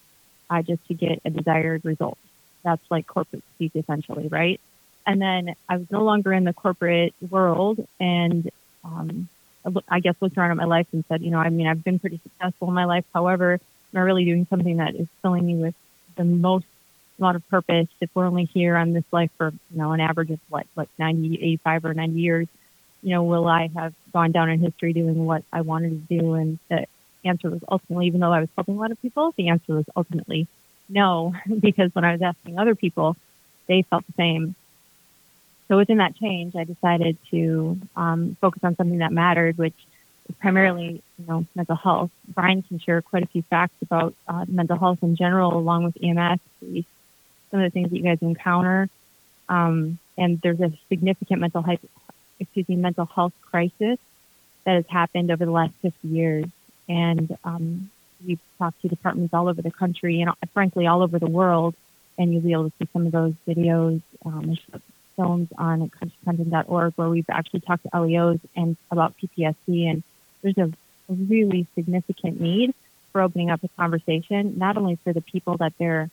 uh, 0.49 0.61
just 0.63 0.85
to 0.87 0.93
get 0.95 1.21
a 1.23 1.29
desired 1.29 1.85
result. 1.85 2.17
That's 2.63 2.81
like 2.89 3.05
corporate 3.05 3.43
speak 3.55 3.73
essentially, 3.75 4.27
right? 4.27 4.59
And 5.05 5.21
then 5.21 5.55
I 5.69 5.77
was 5.77 5.85
no 5.91 6.03
longer 6.03 6.33
in 6.33 6.45
the 6.45 6.53
corporate 6.53 7.13
world, 7.29 7.85
and 7.99 8.49
um, 8.83 9.29
I 9.87 9.99
guess 9.99 10.15
looked 10.19 10.37
around 10.37 10.51
at 10.51 10.57
my 10.57 10.65
life 10.65 10.87
and 10.93 11.05
said, 11.07 11.21
you 11.21 11.29
know, 11.29 11.37
I 11.37 11.49
mean, 11.49 11.67
I've 11.67 11.83
been 11.83 11.99
pretty 11.99 12.19
successful 12.23 12.69
in 12.69 12.73
my 12.73 12.85
life. 12.85 13.05
However, 13.13 13.59
I'm 13.93 14.01
really 14.01 14.25
doing 14.25 14.47
something 14.49 14.77
that 14.77 14.95
is 14.95 15.07
filling 15.21 15.45
me 15.45 15.55
with 15.57 15.75
the 16.15 16.23
most 16.23 16.65
amount 17.19 17.35
of 17.37 17.47
purpose. 17.49 17.87
If 18.01 18.09
we're 18.13 18.25
only 18.25 18.45
here 18.45 18.75
on 18.75 18.93
this 18.93 19.05
life 19.11 19.31
for 19.37 19.53
you 19.71 19.77
know 19.77 19.91
an 19.91 19.99
average 19.99 20.31
of 20.31 20.39
what 20.49 20.67
like 20.75 20.89
90 20.97 21.35
85 21.35 21.85
or 21.85 21.93
90 21.93 22.19
years 22.19 22.47
you 23.05 23.11
know 23.11 23.23
will 23.23 23.47
i 23.47 23.69
have 23.75 23.93
gone 24.11 24.31
down 24.31 24.49
in 24.49 24.59
history 24.59 24.91
doing 24.91 25.25
what 25.25 25.43
i 25.53 25.61
wanted 25.61 26.07
to 26.09 26.19
do? 26.19 26.33
And 26.33 26.59
the 26.69 26.87
answer 27.23 27.49
was 27.49 27.61
ultimately 27.69 28.07
even 28.07 28.19
though 28.19 28.33
i 28.33 28.39
was 28.39 28.49
helping 28.55 28.75
a 28.75 28.79
lot 28.79 28.91
of 28.91 29.01
people 29.01 29.33
the 29.37 29.49
answer 29.49 29.75
was 29.75 29.85
ultimately 29.95 30.47
no 30.89 31.33
because 31.59 31.93
when 31.93 32.03
i 32.03 32.11
was 32.11 32.21
asking 32.21 32.59
other 32.59 32.75
people 32.75 33.15
they 33.67 33.81
felt 33.81 34.05
the 34.05 34.13
same. 34.13 34.53
So 35.67 35.77
within 35.77 35.97
that 35.97 36.15
change 36.17 36.55
i 36.55 36.63
decided 36.63 37.17
to 37.31 37.79
um, 37.95 38.35
focus 38.41 38.63
on 38.63 38.75
something 38.75 38.99
that 38.99 39.13
mattered 39.13 39.57
which 39.57 39.77
is 40.27 40.35
primarily 40.37 41.03
you 41.19 41.25
know 41.27 41.45
mental 41.53 41.75
health. 41.75 42.09
Brian 42.27 42.63
can 42.63 42.79
share 42.79 43.01
quite 43.03 43.23
a 43.23 43.27
few 43.27 43.43
facts 43.43 43.75
about 43.83 44.15
uh, 44.27 44.45
mental 44.47 44.77
health 44.77 44.99
in 45.03 45.15
general 45.15 45.55
along 45.55 45.83
with 45.83 45.97
ems 46.01 46.39
some 47.51 47.61
of 47.61 47.65
the 47.65 47.69
things 47.71 47.89
that 47.89 47.97
you 47.97 48.03
guys 48.03 48.17
encounter. 48.21 48.89
Um, 49.49 49.99
and 50.17 50.39
there's 50.41 50.59
a 50.59 50.71
significant 50.89 51.41
mental 51.41 51.61
health, 51.61 51.79
excuse 52.39 52.67
me, 52.67 52.75
mental 52.75 53.05
health 53.05 53.33
crisis 53.41 53.99
that 54.65 54.75
has 54.75 54.85
happened 54.87 55.31
over 55.31 55.45
the 55.45 55.51
last 55.51 55.73
50 55.81 56.07
years. 56.07 56.45
And 56.87 57.37
um, 57.43 57.89
we've 58.25 58.39
talked 58.57 58.81
to 58.81 58.87
departments 58.87 59.33
all 59.33 59.47
over 59.47 59.61
the 59.61 59.71
country 59.71 60.21
and 60.21 60.31
frankly 60.53 60.87
all 60.87 61.01
over 61.01 61.19
the 61.19 61.29
world. 61.29 61.75
And 62.17 62.31
you'll 62.31 62.41
be 62.41 62.53
able 62.53 62.69
to 62.69 62.73
see 62.79 62.89
some 62.93 63.05
of 63.05 63.11
those 63.11 63.33
videos 63.47 64.01
um, 64.25 64.57
films 65.15 65.49
on 65.57 65.89
consciouscontent.org 65.89 66.93
where 66.95 67.09
we've 67.09 67.29
actually 67.29 67.61
talked 67.61 67.83
to 67.83 67.99
LEOs 67.99 68.39
and 68.55 68.77
about 68.91 69.15
PTSD. 69.17 69.89
And 69.89 70.03
there's 70.41 70.57
a, 70.57 70.71
a 71.09 71.13
really 71.13 71.67
significant 71.75 72.39
need 72.39 72.73
for 73.11 73.21
opening 73.21 73.49
up 73.49 73.63
a 73.63 73.69
conversation, 73.69 74.57
not 74.57 74.77
only 74.77 74.97
for 75.03 75.13
the 75.13 75.21
people 75.21 75.57
that 75.57 75.73
they're 75.77 76.09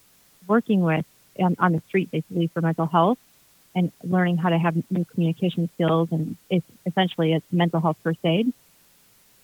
working 0.46 0.82
with, 0.82 1.04
on, 1.38 1.56
on 1.58 1.72
the 1.72 1.82
street 1.88 2.10
basically 2.10 2.48
for 2.48 2.60
mental 2.60 2.86
health 2.86 3.18
and 3.74 3.90
learning 4.04 4.36
how 4.36 4.50
to 4.50 4.58
have 4.58 4.76
new 4.90 5.04
communication 5.04 5.68
skills. 5.74 6.08
And 6.12 6.36
it's 6.50 6.66
essentially 6.86 7.32
it's 7.32 7.46
mental 7.50 7.80
health 7.80 7.96
first 8.02 8.18
aid, 8.24 8.52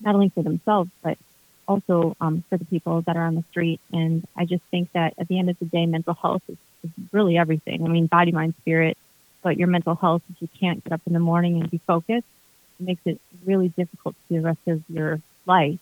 not 0.01 0.15
only 0.15 0.29
for 0.31 0.43
themselves, 0.43 0.91
but 1.03 1.19
also 1.67 2.17
um, 2.21 2.45
for 2.49 2.57
the 2.57 2.65
people 2.65 3.03
that 3.03 3.17
are 3.17 3.25
on 3.25 3.35
the 3.35 3.45
street. 3.51 3.81
And 3.93 4.27
I 4.37 4.45
just 4.45 4.63
think 4.71 4.91
that 4.93 5.15
at 5.19 5.29
the 5.29 5.39
end 5.39 5.51
of 5.51 5.59
the 5.59 5.67
day, 5.67 5.87
mental 5.87 6.15
health 6.15 6.43
is, 6.49 6.57
is 6.85 6.91
really 7.13 7.37
everything. 7.37 7.85
I 7.85 7.89
mean, 7.89 8.07
body, 8.07 8.33
mind, 8.33 8.55
spirit, 8.61 8.97
but 9.43 9.57
your 9.57 9.69
mental 9.69 9.95
health, 9.95 10.23
if 10.31 10.43
you 10.43 10.49
can't 10.61 10.83
get 10.83 10.93
up 10.93 11.03
in 11.07 11.13
the 11.13 11.21
morning 11.21 11.61
and 11.61 11.71
be 11.71 11.81
focused, 11.87 12.27
it 12.81 12.87
makes 12.87 13.03
it 13.05 13.21
really 13.45 13.69
difficult 13.69 14.15
to 14.29 14.35
the 14.35 14.41
rest 14.41 14.61
of 14.67 14.83
your 14.89 15.21
life. 15.47 15.79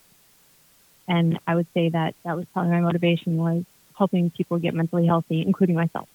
And 1.09 1.39
I 1.47 1.55
would 1.55 1.67
say 1.73 1.89
that 1.91 2.15
that 2.25 2.37
was 2.37 2.47
probably 2.53 2.73
my 2.73 2.81
motivation 2.81 3.37
was 3.37 3.65
helping 3.97 4.31
people 4.31 4.59
get 4.59 4.75
mentally 4.75 5.07
healthy, 5.07 5.43
including 5.43 5.75
myself. 5.75 6.09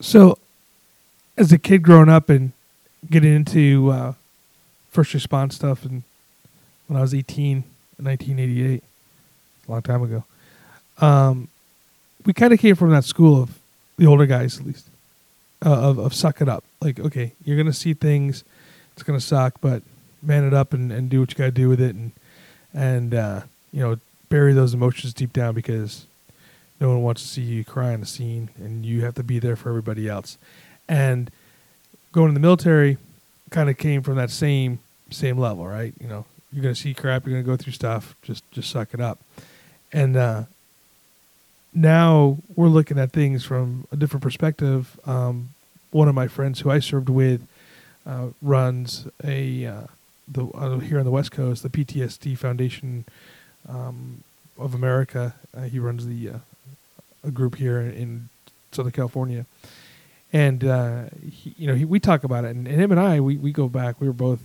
So, 0.00 0.38
as 1.36 1.52
a 1.52 1.58
kid 1.58 1.82
growing 1.82 2.08
up 2.08 2.28
and 2.28 2.52
getting 3.10 3.34
into 3.34 3.90
uh, 3.90 4.12
first 4.90 5.14
response 5.14 5.56
stuff, 5.56 5.84
and 5.84 6.02
when 6.86 6.98
I 6.98 7.00
was 7.00 7.14
18 7.14 7.64
in 7.98 8.04
1988, 8.04 8.82
a 9.66 9.70
long 9.70 9.82
time 9.82 10.02
ago, 10.02 10.24
um, 10.98 11.48
we 12.24 12.32
kind 12.32 12.52
of 12.52 12.58
came 12.58 12.74
from 12.74 12.90
that 12.90 13.04
school 13.04 13.42
of 13.42 13.58
the 13.96 14.06
older 14.06 14.26
guys, 14.26 14.58
at 14.58 14.66
least, 14.66 14.88
uh, 15.64 15.70
of, 15.70 15.98
of 15.98 16.14
suck 16.14 16.40
it 16.40 16.48
up. 16.48 16.64
Like, 16.80 17.00
okay, 17.00 17.32
you're 17.44 17.56
going 17.56 17.66
to 17.66 17.72
see 17.72 17.94
things, 17.94 18.44
it's 18.92 19.02
going 19.02 19.18
to 19.18 19.24
suck, 19.24 19.60
but 19.60 19.82
man 20.22 20.44
it 20.44 20.52
up 20.52 20.72
and, 20.72 20.92
and 20.92 21.08
do 21.08 21.20
what 21.20 21.30
you 21.30 21.36
got 21.36 21.46
to 21.46 21.50
do 21.50 21.68
with 21.68 21.80
it. 21.80 21.94
And, 21.94 22.12
and 22.74 23.14
uh, 23.14 23.40
you 23.72 23.80
know, 23.80 23.98
bury 24.28 24.52
those 24.52 24.74
emotions 24.74 25.14
deep 25.14 25.32
down 25.32 25.54
because 25.54 26.06
no 26.80 26.88
one 26.88 27.02
wants 27.02 27.22
to 27.22 27.28
see 27.28 27.42
you 27.42 27.64
cry 27.64 27.92
on 27.92 28.00
the 28.00 28.06
scene 28.06 28.50
and 28.58 28.84
you 28.84 29.02
have 29.02 29.14
to 29.14 29.22
be 29.22 29.38
there 29.38 29.56
for 29.56 29.68
everybody 29.68 30.08
else. 30.08 30.36
And 30.88 31.30
going 32.12 32.28
in 32.28 32.34
the 32.34 32.40
military 32.40 32.98
kind 33.50 33.70
of 33.70 33.78
came 33.78 34.02
from 34.02 34.16
that 34.16 34.30
same 34.30 34.80
same 35.10 35.38
level, 35.38 35.66
right? 35.66 35.94
You 36.00 36.08
know, 36.08 36.24
you're 36.52 36.62
gonna 36.62 36.74
see 36.74 36.94
crap, 36.94 37.26
you're 37.26 37.40
gonna 37.40 37.56
go 37.56 37.56
through 37.56 37.72
stuff, 37.72 38.16
just 38.22 38.48
just 38.50 38.70
suck 38.70 38.92
it 38.92 39.00
up. 39.00 39.18
And 39.92 40.16
uh, 40.16 40.44
now 41.72 42.38
we're 42.54 42.68
looking 42.68 42.98
at 42.98 43.12
things 43.12 43.44
from 43.44 43.86
a 43.92 43.96
different 43.96 44.22
perspective. 44.22 44.98
Um, 45.06 45.50
one 45.90 46.08
of 46.08 46.14
my 46.14 46.28
friends 46.28 46.60
who 46.60 46.70
I 46.70 46.80
served 46.80 47.08
with 47.08 47.46
uh, 48.06 48.28
runs 48.42 49.06
a 49.24 49.66
uh, 49.66 49.86
the 50.28 50.46
uh, 50.48 50.78
here 50.78 50.98
on 50.98 51.04
the 51.04 51.10
West 51.10 51.30
Coast, 51.30 51.62
the 51.62 51.68
PTSD 51.68 52.36
Foundation 52.36 53.04
um, 53.68 54.22
of 54.58 54.74
America. 54.74 55.34
Uh, 55.56 55.62
he 55.62 55.78
runs 55.78 56.06
the 56.06 56.30
uh, 56.30 56.38
a 57.24 57.30
group 57.30 57.56
here 57.56 57.80
in 57.80 58.28
Southern 58.72 58.92
California, 58.92 59.46
and 60.32 60.64
uh, 60.64 61.04
he, 61.30 61.54
you 61.58 61.66
know 61.66 61.74
he, 61.74 61.84
we 61.84 62.00
talk 62.00 62.24
about 62.24 62.44
it, 62.44 62.54
and, 62.54 62.66
and, 62.66 62.80
him 62.80 62.90
and 62.90 63.00
I 63.00 63.20
we, 63.20 63.36
we 63.36 63.52
go 63.52 63.68
back. 63.68 64.00
We 64.00 64.06
were 64.06 64.12
both 64.12 64.40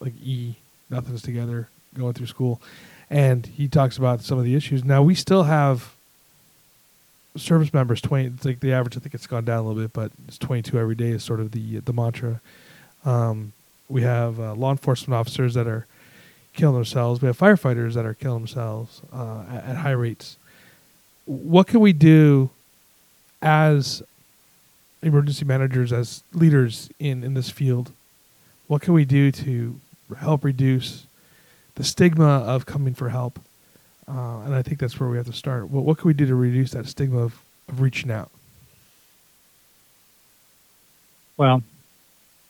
like 0.00 0.14
E 0.22 0.56
nothings 0.90 1.22
together 1.22 1.68
going 1.96 2.14
through 2.14 2.26
school, 2.26 2.60
and 3.10 3.46
he 3.46 3.68
talks 3.68 3.96
about 3.96 4.22
some 4.22 4.38
of 4.38 4.44
the 4.44 4.54
issues. 4.54 4.84
Now 4.84 5.02
we 5.02 5.14
still 5.14 5.44
have 5.44 5.94
service 7.36 7.72
members. 7.72 8.00
Twenty, 8.00 8.28
it's 8.28 8.44
like 8.44 8.60
the 8.60 8.72
average. 8.72 8.96
I 8.96 9.00
think 9.00 9.14
it's 9.14 9.26
gone 9.26 9.44
down 9.44 9.58
a 9.64 9.68
little 9.68 9.82
bit, 9.82 9.92
but 9.92 10.12
it's 10.26 10.38
twenty 10.38 10.62
two 10.62 10.78
every 10.78 10.94
day 10.94 11.10
is 11.10 11.22
sort 11.22 11.40
of 11.40 11.52
the 11.52 11.78
the 11.78 11.92
mantra. 11.92 12.40
Um, 13.04 13.52
we 13.88 14.02
have 14.02 14.40
uh, 14.40 14.54
law 14.54 14.70
enforcement 14.70 15.18
officers 15.18 15.54
that 15.54 15.66
are 15.66 15.86
killing 16.54 16.76
themselves. 16.76 17.20
We 17.20 17.26
have 17.26 17.38
firefighters 17.38 17.94
that 17.94 18.06
are 18.06 18.14
killing 18.14 18.40
themselves 18.40 19.02
uh, 19.12 19.44
at, 19.50 19.64
at, 19.64 19.76
high 19.78 19.92
rates. 19.92 20.36
What 21.26 21.66
can 21.66 21.80
we 21.80 21.92
do 21.92 22.50
as 23.42 24.02
emergency 25.02 25.44
managers, 25.44 25.92
as 25.92 26.22
leaders 26.32 26.90
in, 26.98 27.22
in 27.24 27.34
this 27.34 27.50
field? 27.50 27.92
What 28.66 28.82
can 28.82 28.94
we 28.94 29.04
do 29.04 29.30
to 29.32 29.80
help 30.18 30.44
reduce 30.44 31.06
the 31.74 31.84
stigma 31.84 32.24
of 32.24 32.66
coming 32.66 32.94
for 32.94 33.10
help? 33.10 33.40
Uh, 34.06 34.40
and 34.40 34.54
I 34.54 34.62
think 34.62 34.78
that's 34.78 34.98
where 35.00 35.08
we 35.08 35.16
have 35.16 35.26
to 35.26 35.32
start. 35.32 35.70
What, 35.70 35.84
what 35.84 35.98
can 35.98 36.08
we 36.08 36.14
do 36.14 36.26
to 36.26 36.34
reduce 36.34 36.70
that 36.72 36.86
stigma 36.86 37.18
of, 37.18 37.42
of 37.68 37.80
reaching 37.80 38.10
out? 38.10 38.30
Well, 41.36 41.62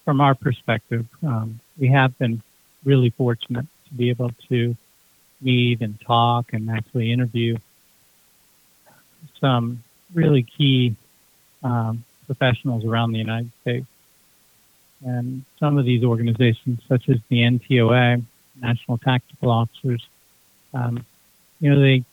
from 0.05 0.21
our 0.21 0.35
perspective, 0.35 1.07
um, 1.23 1.61
we 1.79 1.89
have 1.89 2.17
been 2.19 2.43
really 2.85 3.11
fortunate 3.11 3.67
be 3.97 4.11
able 4.11 4.31
to 4.49 4.77
meet 5.41 5.81
and 5.81 6.01
talk 6.01 6.53
and 6.53 6.71
actually 6.71 7.13
interview 7.13 7.57
some 9.41 9.83
really 10.13 10.43
key 10.43 10.97
um, 11.63 12.05
professionals 12.27 12.85
around 12.85 13.13
the 13.13 13.19
United 13.19 13.51
States. 13.63 13.87
And 15.05 15.45
some 15.59 15.77
of 15.77 15.85
these 15.85 16.03
organizations, 16.03 16.81
such 16.89 17.09
as 17.09 17.19
the 17.29 17.39
NTOA, 17.39 18.23
National 18.61 18.99
Tactical 18.99 19.51
Officers, 19.51 20.07
um, 20.73 21.05
you 21.61 21.71
know, 21.71 21.81
they 21.81 22.05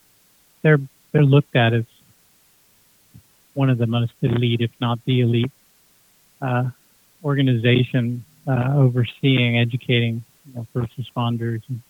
they're 0.62 0.80
they're 1.12 1.24
looked 1.24 1.56
at 1.56 1.74
as 1.74 1.86
one 3.54 3.70
of 3.70 3.78
the 3.78 3.88
most 3.88 4.14
elite, 4.22 4.62
if 4.62 4.72
not 4.80 5.00
the 5.06 5.22
elite, 5.22 5.52
uh, 6.42 6.70
organization 7.24 8.26
uh, 8.48 8.74
overseeing 8.76 9.58
educating 9.58 10.24
you 10.48 10.56
know, 10.56 10.68
first 10.74 10.92
responders. 10.98 11.62
And 11.70 11.82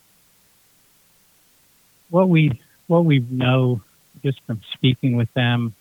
what 2.09 2.29
we 2.29 2.59
what 2.87 3.05
we 3.05 3.19
know 3.19 3.81
just 4.23 4.41
from 4.45 4.61
speaking 4.73 5.15
with 5.15 5.33
them 5.33 5.73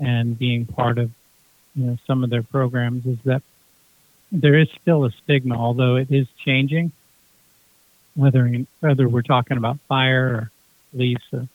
and 0.00 0.38
being 0.38 0.66
part 0.66 0.98
of 0.98 1.10
you 1.74 1.86
know 1.86 1.96
some 2.06 2.24
of 2.24 2.30
their 2.30 2.42
programs 2.42 3.06
is 3.06 3.18
that 3.24 3.42
there 4.32 4.58
is 4.58 4.68
still 4.82 5.04
a 5.04 5.10
stigma, 5.22 5.56
although 5.56 5.96
it 5.96 6.10
is 6.10 6.26
changing. 6.44 6.92
Whether 8.16 8.64
whether 8.80 9.08
we're 9.08 9.22
talking 9.22 9.56
about 9.56 9.78
fire 9.88 10.26
or 10.26 10.50
police 10.90 11.18
or 11.32 11.48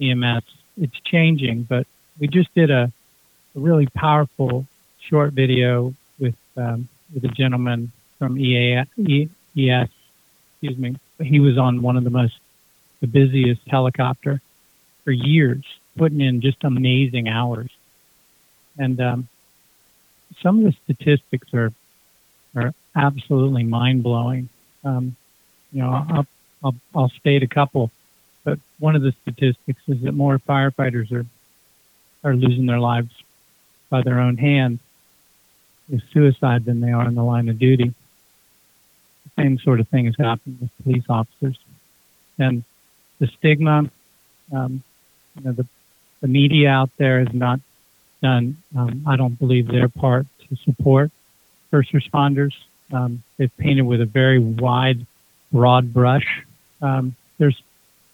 EMS, 0.00 0.44
it's 0.80 1.00
changing. 1.04 1.64
But 1.64 1.86
we 2.18 2.28
just 2.28 2.54
did 2.54 2.70
a, 2.70 2.92
a 3.54 3.60
really 3.60 3.86
powerful 3.86 4.66
short 5.08 5.32
video 5.32 5.94
with 6.18 6.34
um, 6.56 6.88
with 7.14 7.24
a 7.24 7.28
gentleman 7.28 7.92
from 8.18 8.38
EA, 8.38 8.84
Yes, 9.54 9.88
excuse 10.60 10.78
me. 10.78 10.96
He 11.20 11.40
was 11.40 11.58
on 11.58 11.82
one 11.82 11.96
of 11.96 12.04
the 12.04 12.10
most, 12.10 12.34
the 13.00 13.06
busiest 13.06 13.60
helicopter 13.66 14.40
for 15.04 15.12
years, 15.12 15.64
putting 15.96 16.20
in 16.20 16.40
just 16.40 16.64
amazing 16.64 17.28
hours. 17.28 17.70
And 18.78 19.00
um, 19.00 19.28
some 20.42 20.58
of 20.58 20.64
the 20.64 20.76
statistics 20.84 21.52
are 21.52 21.72
are 22.54 22.74
absolutely 22.94 23.64
mind 23.64 24.02
blowing. 24.02 24.48
Um, 24.84 25.16
you 25.72 25.80
know, 25.80 25.90
I'll, 25.90 26.26
I'll, 26.62 26.74
I'll 26.94 27.08
state 27.08 27.42
a 27.42 27.46
couple, 27.46 27.90
but 28.44 28.58
one 28.78 28.94
of 28.94 29.00
the 29.00 29.14
statistics 29.22 29.80
is 29.88 30.02
that 30.02 30.12
more 30.12 30.38
firefighters 30.38 31.12
are 31.12 31.26
are 32.24 32.36
losing 32.36 32.66
their 32.66 32.78
lives 32.78 33.10
by 33.90 34.02
their 34.02 34.20
own 34.20 34.36
hand 34.36 34.78
with 35.88 36.02
suicide 36.12 36.64
than 36.64 36.80
they 36.80 36.92
are 36.92 37.06
in 37.06 37.14
the 37.14 37.24
line 37.24 37.48
of 37.48 37.58
duty 37.58 37.92
same 39.42 39.58
sort 39.58 39.80
of 39.80 39.88
thing 39.88 40.06
is 40.06 40.14
happening 40.18 40.58
with 40.60 40.70
police 40.82 41.04
officers. 41.08 41.58
And 42.38 42.64
the 43.18 43.26
stigma, 43.38 43.90
um, 44.52 44.82
you 45.36 45.44
know, 45.44 45.52
the, 45.52 45.66
the 46.20 46.28
media 46.28 46.70
out 46.70 46.90
there 46.96 47.18
has 47.20 47.34
not 47.34 47.60
done, 48.22 48.56
um, 48.76 49.04
I 49.06 49.16
don't 49.16 49.38
believe, 49.38 49.66
their 49.66 49.88
part 49.88 50.26
to 50.48 50.56
support 50.64 51.10
first 51.70 51.92
responders. 51.92 52.52
Um, 52.92 53.22
they've 53.36 53.56
painted 53.56 53.82
with 53.82 54.00
a 54.00 54.06
very 54.06 54.38
wide, 54.38 55.06
broad 55.50 55.92
brush. 55.92 56.26
Um, 56.80 57.16
there's 57.38 57.60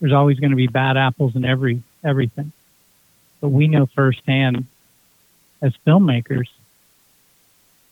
there's 0.01 0.13
always 0.13 0.39
going 0.39 0.51
to 0.51 0.57
be 0.57 0.69
bad 0.69 0.97
apples 0.97 1.35
in 1.35 1.45
every 1.45 1.83
everything, 2.05 2.53
but 3.41 3.49
we 3.49 3.67
know 3.67 3.87
firsthand 3.87 4.67
as 5.61 5.73
filmmakers 5.85 6.47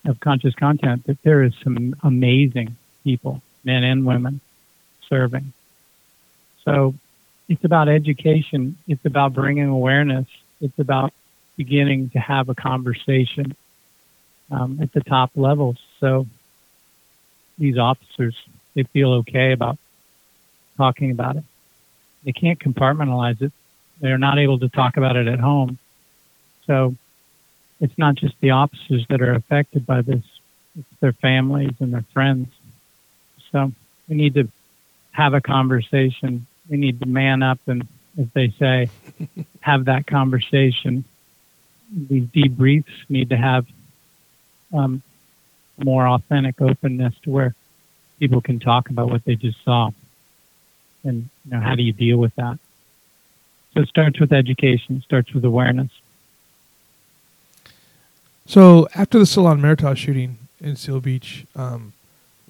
of 0.05 0.19
conscious 0.21 0.55
content 0.55 1.05
that 1.07 1.21
there 1.23 1.43
is 1.43 1.53
some 1.61 1.95
amazing 2.01 2.77
people, 3.07 3.41
men 3.63 3.85
and 3.85 4.05
women, 4.05 4.41
serving. 5.07 5.53
So 6.65 6.93
it's 7.47 7.63
about 7.63 7.87
education. 7.87 8.77
It's 8.85 9.05
about 9.05 9.33
bringing 9.33 9.69
awareness. 9.69 10.27
It's 10.59 10.77
about 10.77 11.13
beginning 11.55 12.09
to 12.09 12.19
have 12.19 12.49
a 12.49 12.55
conversation 12.55 13.55
um, 14.51 14.79
at 14.81 14.91
the 14.91 14.99
top 14.99 15.31
levels. 15.35 15.77
So 16.01 16.27
these 17.57 17.77
officers, 17.77 18.35
they 18.75 18.83
feel 18.83 19.13
okay 19.21 19.53
about 19.53 19.77
talking 20.75 21.11
about 21.11 21.37
it. 21.37 21.45
They 22.25 22.33
can't 22.33 22.59
compartmentalize 22.59 23.41
it. 23.41 23.53
They're 24.01 24.17
not 24.17 24.37
able 24.37 24.59
to 24.59 24.67
talk 24.67 24.97
about 24.97 25.15
it 25.15 25.27
at 25.27 25.39
home. 25.39 25.79
So 26.65 26.93
it's 27.79 27.97
not 27.97 28.15
just 28.15 28.35
the 28.41 28.51
officers 28.51 29.05
that 29.09 29.21
are 29.21 29.33
affected 29.33 29.85
by 29.85 30.01
this, 30.01 30.25
it's 30.77 30.99
their 30.99 31.13
families 31.13 31.75
and 31.79 31.93
their 31.93 32.05
friends. 32.13 32.49
So 33.51 33.71
we 34.07 34.15
need 34.15 34.33
to 34.35 34.49
have 35.11 35.33
a 35.33 35.41
conversation. 35.41 36.45
We 36.69 36.77
need 36.77 36.99
to 37.01 37.07
man 37.07 37.43
up 37.43 37.59
and, 37.67 37.87
as 38.19 38.27
they 38.33 38.53
say, 38.59 38.89
have 39.61 39.85
that 39.85 40.07
conversation. 40.07 41.03
These 41.91 42.25
debriefs 42.25 42.85
need 43.09 43.29
to 43.29 43.37
have 43.37 43.65
um, 44.73 45.01
more 45.77 46.07
authentic 46.07 46.61
openness 46.61 47.13
to 47.23 47.29
where 47.29 47.55
people 48.19 48.41
can 48.41 48.59
talk 48.59 48.89
about 48.89 49.09
what 49.09 49.23
they 49.25 49.35
just 49.35 49.63
saw. 49.63 49.91
And 51.03 51.29
you 51.45 51.51
know, 51.51 51.61
how 51.61 51.75
do 51.75 51.83
you 51.83 51.93
deal 51.93 52.17
with 52.17 52.35
that? 52.35 52.59
So 53.73 53.81
it 53.81 53.89
starts 53.89 54.19
with 54.19 54.33
education, 54.33 54.97
it 54.97 55.03
starts 55.03 55.33
with 55.33 55.45
awareness. 55.45 55.91
So 58.45 58.87
after 58.95 59.19
the 59.19 59.25
Salon 59.25 59.61
Meritage 59.61 59.97
shooting 59.97 60.37
in 60.59 60.75
Seal 60.75 60.99
Beach, 60.99 61.45
um, 61.55 61.93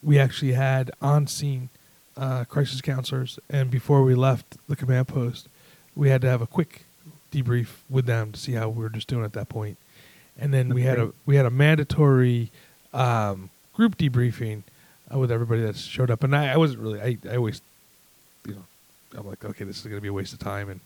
we 0.04 0.20
actually 0.20 0.54
had 0.54 0.92
on 1.02 1.28
scene 1.28 1.70
uh, 2.16 2.46
crisis 2.46 2.82
counselors, 2.82 3.40
and 3.50 3.70
before 3.70 4.04
we 4.04 4.16
left 4.16 4.58
the 4.68 4.76
command 4.76 5.08
post, 5.08 5.48
we 5.96 6.10
had 6.10 6.22
to 6.22 6.30
have 6.30 6.42
a 6.42 6.48
quick 6.48 6.84
debrief 7.32 7.68
with 7.90 8.06
them 8.06 8.32
to 8.32 8.40
see 8.40 8.54
how 8.54 8.70
we 8.70 8.82
were 8.82 8.90
just 8.90 9.08
doing 9.08 9.24
at 9.24 9.34
that 9.34 9.50
point. 9.50 9.78
And 10.40 10.54
then 10.54 10.74
we 10.74 10.84
had 10.84 11.00
a 11.00 11.12
we 11.26 11.36
had 11.36 11.46
a 11.46 11.50
mandatory 11.50 12.52
um, 12.94 13.50
group 13.74 13.98
debriefing 13.98 14.64
uh, 15.14 15.18
with 15.18 15.32
everybody 15.32 15.62
that 15.62 15.76
showed 15.76 16.12
up. 16.12 16.24
And 16.24 16.36
I, 16.36 16.54
I 16.54 16.58
wasn't 16.58 16.80
really 16.82 17.02
I, 17.02 17.18
I 17.30 17.38
always 17.38 17.62
you 18.46 18.54
know 18.54 18.64
I'm 19.18 19.28
like 19.28 19.44
okay 19.44 19.64
this 19.64 19.78
is 19.78 19.84
going 19.84 19.96
to 19.96 20.02
be 20.02 20.10
a 20.10 20.14
waste 20.14 20.34
of 20.34 20.40
time 20.40 20.70
and 20.70 20.80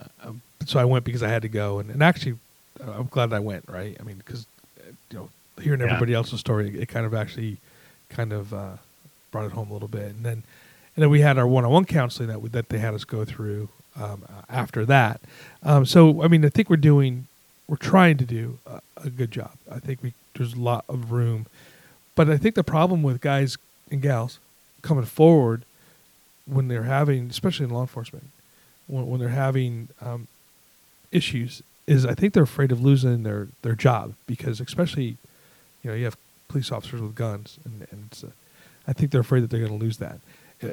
uh, 0.00 0.28
um, 0.28 0.42
so 0.66 0.80
I 0.80 0.84
went 0.84 1.04
because 1.04 1.22
I 1.22 1.28
had 1.28 1.42
to 1.42 1.48
go 1.48 1.78
and, 1.78 1.90
and 1.90 2.02
actually 2.02 2.36
uh, 2.80 2.92
I'm 2.92 3.06
glad 3.06 3.32
I 3.32 3.38
went 3.38 3.64
right. 3.68 3.96
I 3.98 4.02
mean 4.02 4.16
because 4.16 4.46
uh, 4.80 4.90
you 5.10 5.18
know 5.18 5.30
hearing 5.60 5.80
yeah. 5.80 5.86
everybody 5.86 6.14
else's 6.14 6.40
story 6.40 6.76
it 6.80 6.88
kind 6.88 7.06
of 7.06 7.14
actually 7.14 7.58
kind 8.08 8.32
of 8.32 8.52
uh, 8.54 8.76
brought 9.30 9.46
it 9.46 9.52
home 9.52 9.70
a 9.70 9.72
little 9.72 9.88
bit 9.88 10.06
and 10.06 10.24
then 10.24 10.42
and 10.96 11.02
then 11.02 11.10
we 11.10 11.22
had 11.22 11.38
our 11.38 11.46
one-on-one 11.46 11.86
counseling 11.86 12.28
that 12.28 12.40
we, 12.40 12.48
that 12.50 12.68
they 12.68 12.78
had 12.78 12.94
us 12.94 13.02
go 13.02 13.24
through 13.24 13.68
um, 14.00 14.22
after 14.48 14.84
that. 14.86 15.20
Um, 15.62 15.84
so 15.84 16.22
I 16.22 16.28
mean 16.28 16.44
I 16.44 16.48
think 16.48 16.70
we're 16.70 16.76
doing 16.76 17.26
we're 17.66 17.76
trying 17.76 18.16
to 18.18 18.24
do 18.24 18.58
a, 18.66 18.80
a 19.04 19.10
good 19.10 19.30
job. 19.30 19.52
I 19.70 19.78
think 19.78 20.02
we 20.02 20.12
there's 20.34 20.54
a 20.54 20.60
lot 20.60 20.84
of 20.88 21.12
room, 21.12 21.46
but 22.14 22.28
I 22.28 22.36
think 22.36 22.54
the 22.54 22.64
problem 22.64 23.02
with 23.02 23.20
guys 23.20 23.56
and 23.90 24.02
gals 24.02 24.38
coming 24.82 25.04
forward 25.04 25.64
when 26.46 26.68
they're 26.68 26.82
having, 26.82 27.30
especially 27.30 27.64
in 27.64 27.70
law 27.70 27.82
enforcement, 27.82 28.26
when, 28.86 29.06
when 29.08 29.20
they're 29.20 29.28
having 29.30 29.88
um, 30.00 30.28
issues, 31.10 31.62
is 31.86 32.04
I 32.04 32.14
think 32.14 32.34
they're 32.34 32.42
afraid 32.42 32.72
of 32.72 32.82
losing 32.82 33.22
their 33.22 33.48
their 33.62 33.74
job 33.74 34.14
because 34.26 34.60
especially, 34.60 35.16
you 35.82 35.90
know, 35.90 35.94
you 35.94 36.04
have 36.04 36.16
police 36.54 36.70
officers 36.70 37.00
with 37.00 37.14
guns, 37.14 37.58
and, 37.64 37.86
and 37.90 38.32
I 38.86 38.92
think 38.92 39.10
they're 39.10 39.20
afraid 39.20 39.42
that 39.42 39.50
they're 39.50 39.66
going 39.66 39.78
to 39.78 39.84
lose 39.84 39.98
that. 39.98 40.18
Uh, 40.62 40.68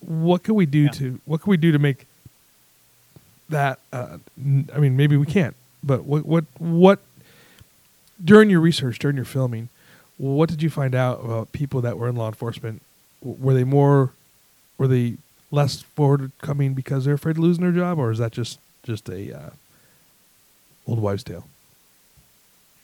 what 0.00 0.42
can 0.42 0.54
we 0.54 0.66
do 0.66 0.84
yeah. 0.84 0.90
to 0.90 1.20
what 1.26 1.42
can 1.42 1.50
we 1.50 1.56
do 1.56 1.72
to 1.72 1.78
make 1.78 2.06
that? 3.48 3.78
Uh, 3.92 4.18
n- 4.38 4.68
I 4.74 4.78
mean, 4.78 4.96
maybe 4.96 5.16
we 5.16 5.26
can't 5.26 5.54
but 5.82 6.04
what 6.04 6.24
what 6.24 6.44
what 6.58 7.00
during 8.22 8.50
your 8.50 8.60
research, 8.60 8.98
during 8.98 9.16
your 9.16 9.24
filming, 9.24 9.68
what 10.16 10.48
did 10.48 10.62
you 10.62 10.70
find 10.70 10.94
out 10.94 11.24
about 11.24 11.52
people 11.52 11.80
that 11.80 11.98
were 11.98 12.08
in 12.08 12.14
law 12.14 12.28
enforcement? 12.28 12.82
Were 13.20 13.54
they 13.54 13.64
more, 13.64 14.12
were 14.78 14.86
they 14.86 15.16
less 15.50 15.82
forward-coming 15.82 16.74
because 16.74 17.04
they're 17.04 17.14
afraid 17.14 17.36
of 17.36 17.42
losing 17.42 17.64
their 17.64 17.72
job, 17.72 17.98
or 17.98 18.10
is 18.10 18.18
that 18.18 18.32
just 18.32 18.58
just 18.84 19.08
a 19.08 19.36
uh, 19.36 19.50
old 20.86 21.00
wives' 21.00 21.24
tale? 21.24 21.46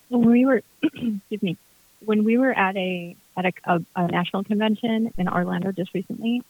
When 0.08 0.30
we 0.30 0.46
were, 0.46 0.62
excuse 0.82 1.42
me, 1.42 1.56
when 2.04 2.24
we 2.24 2.38
were 2.38 2.52
at 2.52 2.76
a 2.76 3.16
at 3.36 3.46
a, 3.46 3.52
a, 3.64 3.80
a 3.96 4.08
national 4.08 4.44
convention 4.44 5.12
in 5.16 5.28
Orlando 5.28 5.72
just 5.72 5.94
recently, 5.94 6.42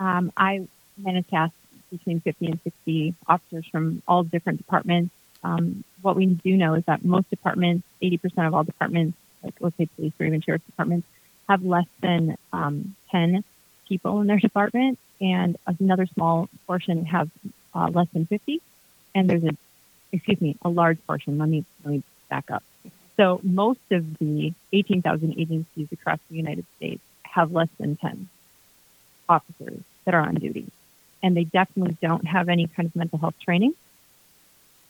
um, 0.00 0.32
I 0.36 0.66
managed 0.96 1.30
to 1.30 1.36
ask 1.36 1.52
between 1.90 2.20
50 2.20 2.46
and 2.46 2.60
60 2.62 3.14
officers 3.26 3.66
from 3.70 4.02
all 4.08 4.22
different 4.22 4.58
departments 4.58 5.10
um, 5.44 5.84
what 6.00 6.16
we 6.16 6.26
do 6.26 6.56
know 6.56 6.74
is 6.74 6.84
that 6.84 7.04
most 7.04 7.28
departments, 7.30 7.86
80% 8.02 8.46
of 8.46 8.54
all 8.54 8.64
departments, 8.64 9.16
like 9.42 9.54
let's 9.60 9.76
say 9.76 9.86
police 9.96 10.12
or 10.20 10.26
even 10.26 10.40
sheriff's 10.40 10.64
departments, 10.66 11.06
have 11.48 11.64
less 11.64 11.86
than 12.00 12.36
um, 12.52 12.94
10 13.10 13.44
people 13.88 14.20
in 14.20 14.26
their 14.26 14.38
department, 14.38 14.98
and 15.20 15.56
another 15.66 16.06
small 16.06 16.48
portion 16.66 17.04
have 17.06 17.28
uh, 17.74 17.88
less 17.92 18.06
than 18.12 18.26
50. 18.26 18.60
And 19.14 19.28
there's 19.28 19.44
a, 19.44 19.56
excuse 20.12 20.40
me, 20.40 20.56
a 20.62 20.68
large 20.68 20.98
portion. 21.06 21.38
Let 21.38 21.48
me 21.48 21.64
let 21.84 21.92
me 21.92 22.02
back 22.30 22.50
up. 22.50 22.62
So 23.16 23.40
most 23.42 23.80
of 23.90 24.18
the 24.18 24.52
18,000 24.72 25.34
agencies 25.38 25.88
across 25.92 26.18
the 26.30 26.36
United 26.36 26.64
States 26.76 27.02
have 27.22 27.52
less 27.52 27.68
than 27.78 27.96
10 27.96 28.28
officers 29.28 29.80
that 30.04 30.14
are 30.14 30.20
on 30.20 30.34
duty, 30.34 30.66
and 31.22 31.36
they 31.36 31.44
definitely 31.44 31.96
don't 32.00 32.26
have 32.26 32.48
any 32.48 32.66
kind 32.66 32.86
of 32.86 32.96
mental 32.96 33.18
health 33.18 33.34
training 33.44 33.74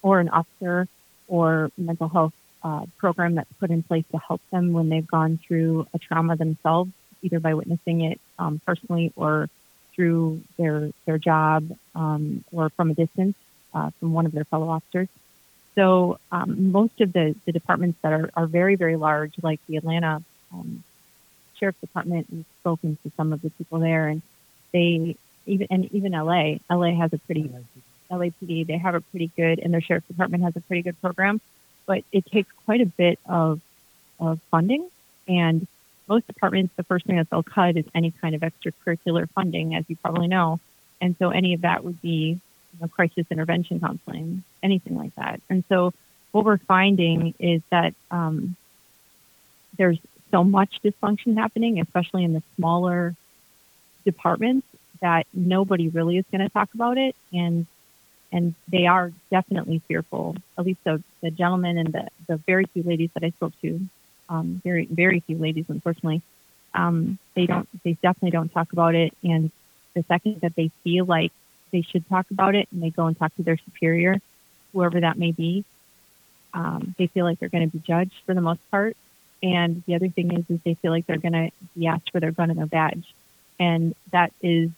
or 0.02 0.20
an 0.20 0.28
officer 0.28 0.88
or 1.28 1.70
mental 1.76 2.08
health 2.08 2.32
uh, 2.64 2.87
program 2.98 3.35
that's 3.37 3.52
put 3.58 3.70
in 3.70 3.82
place 3.82 4.04
to 4.12 4.18
help 4.18 4.40
them 4.50 4.72
when 4.72 4.88
they've 4.88 5.06
gone 5.06 5.38
through 5.46 5.87
a 5.94 5.98
trauma 5.98 6.37
themselves, 6.37 6.90
either 7.22 7.40
by 7.40 7.54
witnessing 7.54 8.02
it 8.02 8.20
um, 8.38 8.61
personally 8.64 9.12
or 9.16 9.48
through 9.94 10.40
their 10.56 10.90
their 11.06 11.18
job 11.18 11.70
um, 11.94 12.44
or 12.52 12.70
from 12.70 12.90
a 12.90 12.94
distance 12.94 13.37
uh, 13.74 13.90
from 13.98 14.12
one 14.12 14.26
of 14.26 14.32
their 14.32 14.44
fellow 14.44 14.68
officers. 14.68 15.08
So 15.74 16.18
um, 16.30 16.70
most 16.70 17.00
of 17.00 17.12
the, 17.12 17.35
the 17.46 17.52
departments 17.52 17.98
that 18.02 18.12
are, 18.12 18.30
are 18.35 18.46
very, 18.46 18.76
very 18.76 18.96
large, 18.96 19.35
like 19.42 19.61
the 19.68 19.76
Atlanta 19.76 20.22
um, 20.52 20.85
Sheriff's 21.58 21.80
Department, 21.80 22.26
we've 22.30 22.44
spoken 22.61 22.98
to 23.04 23.12
some 23.16 23.32
of 23.32 23.40
the 23.40 23.50
people 23.50 23.78
there, 23.78 24.08
and 24.08 24.22
they 24.72 25.16
even 25.46 25.66
and 25.70 25.92
even 25.92 26.12
LA, 26.12 26.56
LA 26.70 26.94
has 26.94 27.12
a 27.12 27.18
pretty 27.18 27.50
LAPD, 28.11 28.66
they 28.66 28.78
have 28.78 28.94
a 28.94 29.00
pretty 29.00 29.30
good, 29.37 29.58
and 29.58 29.72
their 29.72 29.80
sheriff's 29.80 30.06
department 30.06 30.44
has 30.44 30.54
a 30.56 30.61
pretty 30.61 30.82
good 30.82 31.00
program, 31.00 31.40
but 31.87 32.04
it 32.12 32.26
takes 32.26 32.48
quite 32.64 32.80
a 32.80 32.87
bit 32.87 33.18
of, 33.26 33.61
of 34.20 34.38
funding. 34.50 34.88
And 35.26 35.66
most 36.08 36.26
departments, 36.26 36.74
the 36.76 36.85
first 36.85 37.06
thing 37.06 37.16
that 37.16 37.30
they'll 37.30 37.42
cut 37.42 37.76
is 37.76 37.85
any 37.94 38.11
kind 38.11 38.35
of 38.35 38.42
extracurricular 38.42 39.28
funding, 39.30 39.74
as 39.74 39.85
you 39.88 39.96
probably 39.96 40.28
know. 40.28 40.61
And 41.00 41.16
so 41.18 41.30
any 41.30 41.54
of 41.54 41.62
that 41.62 41.85
would 41.85 42.00
be 42.02 42.40
you 42.72 42.80
know, 42.80 42.88
crisis 42.88 43.26
intervention 43.30 43.80
counseling, 43.80 44.44
anything 44.62 44.96
like 44.96 45.14
that. 45.16 45.40
And 45.48 45.64
so 45.68 45.92
what 46.32 46.44
we're 46.44 46.58
finding 46.58 47.35
is 47.38 47.62
that 47.70 47.94
um, 48.11 48.56
there's 49.76 49.98
so 50.30 50.42
much 50.42 50.80
dysfunction 50.82 51.37
happening, 51.37 51.80
especially 51.80 52.24
in 52.24 52.32
the 52.32 52.42
smaller 52.56 53.14
departments, 54.04 54.66
that 55.00 55.26
nobody 55.35 55.88
really 55.88 56.16
is 56.16 56.24
going 56.30 56.40
to 56.40 56.48
talk 56.48 56.72
about 56.74 56.98
it. 56.98 57.14
And 57.32 57.66
and 58.35 58.54
they 58.66 58.87
are 58.87 59.12
definitely 59.30 59.82
fearful. 59.87 60.37
At 60.56 60.64
least 60.64 60.82
the, 60.85 61.02
the 61.20 61.30
gentlemen 61.30 61.76
and 61.76 61.92
the, 61.92 62.08
the 62.26 62.37
very 62.38 62.64
few 62.64 62.82
ladies 62.82 63.11
that 63.12 63.22
I 63.22 63.28
spoke 63.30 63.52
to, 63.61 63.78
um, 64.30 64.62
very 64.64 64.87
very 64.87 65.20
few 65.20 65.37
ladies, 65.37 65.66
unfortunately, 65.68 66.22
um, 66.74 67.18
they 67.35 67.46
don't 67.46 67.68
they 67.85 67.92
definitely 67.94 68.30
don't 68.30 68.48
talk 68.48 68.72
about 68.72 68.94
it. 68.94 69.14
And 69.22 69.50
the 69.94 70.02
second 70.04 70.40
that 70.40 70.54
they 70.56 70.70
feel 70.82 71.04
like 71.04 71.32
they 71.72 71.82
should 71.82 72.08
talk 72.08 72.26
about 72.30 72.54
it, 72.54 72.68
and 72.70 72.82
they 72.82 72.90
go 72.90 73.06
and 73.06 73.18
talk 73.18 73.35
to 73.37 73.42
their 73.42 73.58
superior, 73.58 74.20
whoever 74.72 75.00
that 75.00 75.18
may 75.18 75.32
be, 75.32 75.64
um, 76.54 76.94
they 76.98 77.06
feel 77.06 77.24
like 77.24 77.38
they're 77.38 77.48
going 77.48 77.68
to 77.68 77.76
be 77.76 77.82
judged 77.85 78.14
for 78.26 78.35
the 78.35 78.40
most 78.40 78.61
part. 78.70 78.96
And 79.42 79.82
the 79.87 79.94
other 79.94 80.08
thing 80.08 80.32
is, 80.32 80.44
is 80.48 80.61
they 80.64 80.74
feel 80.74 80.92
like 80.92 81.06
they're 81.06 81.16
going 81.16 81.32
to 81.32 81.50
be 81.76 81.87
asked 81.87 82.11
for 82.12 82.20
their 82.20 82.30
gun 82.30 82.50
and 82.50 82.58
their 82.58 82.66
badge, 82.66 83.12
and 83.58 83.94
that 84.12 84.32
is 84.42 84.70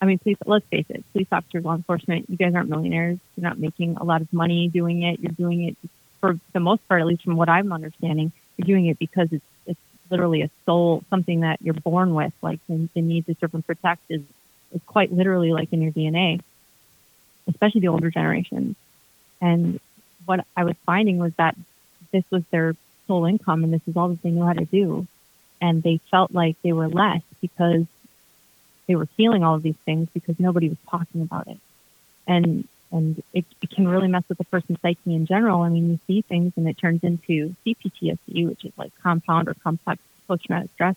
I 0.00 0.06
mean, 0.06 0.18
please 0.18 0.36
let's 0.46 0.66
face 0.66 0.86
it, 0.88 1.04
police 1.12 1.26
officers, 1.32 1.64
law 1.64 1.74
enforcement, 1.74 2.30
you 2.30 2.36
guys 2.36 2.54
aren't 2.54 2.68
millionaires. 2.68 3.18
You're 3.36 3.48
not 3.48 3.58
making 3.58 3.96
a 3.96 4.04
lot 4.04 4.20
of 4.20 4.32
money 4.32 4.68
doing 4.68 5.02
it. 5.02 5.20
You're 5.20 5.32
doing 5.32 5.64
it 5.64 5.76
for 6.20 6.38
the 6.52 6.60
most 6.60 6.86
part, 6.88 7.00
at 7.00 7.06
least 7.06 7.24
from 7.24 7.36
what 7.36 7.48
I'm 7.48 7.72
understanding. 7.72 8.32
You're 8.56 8.66
doing 8.66 8.86
it 8.86 8.98
because 8.98 9.28
it's 9.32 9.44
it's 9.66 9.80
literally 10.10 10.42
a 10.42 10.50
soul, 10.66 11.02
something 11.10 11.40
that 11.40 11.60
you're 11.60 11.74
born 11.74 12.14
with. 12.14 12.32
Like 12.42 12.60
the, 12.68 12.88
the 12.94 13.02
need 13.02 13.26
to 13.26 13.36
serve 13.40 13.54
and 13.54 13.66
protect 13.66 14.02
is 14.08 14.22
is 14.72 14.80
quite 14.86 15.12
literally 15.12 15.52
like 15.52 15.72
in 15.72 15.82
your 15.82 15.92
DNA, 15.92 16.40
especially 17.46 17.80
the 17.80 17.88
older 17.88 18.10
generations. 18.10 18.76
And 19.40 19.80
what 20.26 20.44
I 20.56 20.64
was 20.64 20.76
finding 20.84 21.18
was 21.18 21.32
that 21.34 21.56
this 22.12 22.24
was 22.30 22.42
their 22.50 22.74
sole 23.06 23.24
income 23.24 23.64
and 23.64 23.72
this 23.72 23.86
is 23.86 23.96
all 23.96 24.08
that 24.08 24.22
they 24.22 24.30
knew 24.30 24.44
how 24.44 24.52
to 24.52 24.64
do. 24.64 25.06
And 25.60 25.82
they 25.82 26.00
felt 26.10 26.32
like 26.32 26.56
they 26.62 26.72
were 26.72 26.88
less 26.88 27.22
because 27.40 27.84
they 28.86 28.94
were 28.94 29.06
feeling 29.16 29.42
all 29.42 29.56
of 29.56 29.62
these 29.62 29.76
things 29.84 30.08
because 30.12 30.38
nobody 30.38 30.68
was 30.68 30.78
talking 30.88 31.22
about 31.22 31.48
it. 31.48 31.58
And 32.26 32.68
and 32.90 33.22
it, 33.34 33.44
it 33.60 33.70
can 33.70 33.86
really 33.86 34.08
mess 34.08 34.24
with 34.28 34.38
the 34.38 34.44
person's 34.44 34.80
psyche 34.80 35.14
in 35.14 35.26
general. 35.26 35.60
I 35.60 35.68
mean, 35.68 35.90
you 35.90 35.98
see 36.06 36.22
things 36.22 36.54
and 36.56 36.66
it 36.66 36.78
turns 36.78 37.04
into 37.04 37.54
CPTSD, 37.66 38.48
which 38.48 38.64
is 38.64 38.72
like 38.78 38.92
compound 39.02 39.46
or 39.48 39.54
complex 39.54 40.00
post-traumatic 40.26 40.70
stress, 40.72 40.96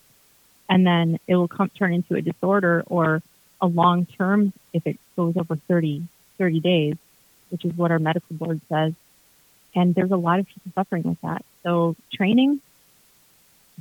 and 0.69 0.87
then 0.87 1.19
it 1.27 1.35
will 1.35 1.49
come, 1.49 1.69
turn 1.69 1.93
into 1.93 2.15
a 2.15 2.21
disorder 2.21 2.83
or 2.87 3.21
a 3.61 3.67
long 3.67 4.05
term 4.05 4.53
if 4.73 4.85
it 4.85 4.97
goes 5.15 5.35
over 5.37 5.55
30, 5.55 6.03
30 6.37 6.59
days, 6.59 6.95
which 7.49 7.65
is 7.65 7.73
what 7.75 7.91
our 7.91 7.99
medical 7.99 8.35
board 8.35 8.59
says. 8.69 8.93
And 9.75 9.95
there's 9.95 10.11
a 10.11 10.17
lot 10.17 10.39
of 10.39 10.47
people 10.47 10.71
suffering 10.75 11.03
with 11.03 11.21
that. 11.21 11.45
So 11.63 11.95
training, 12.13 12.61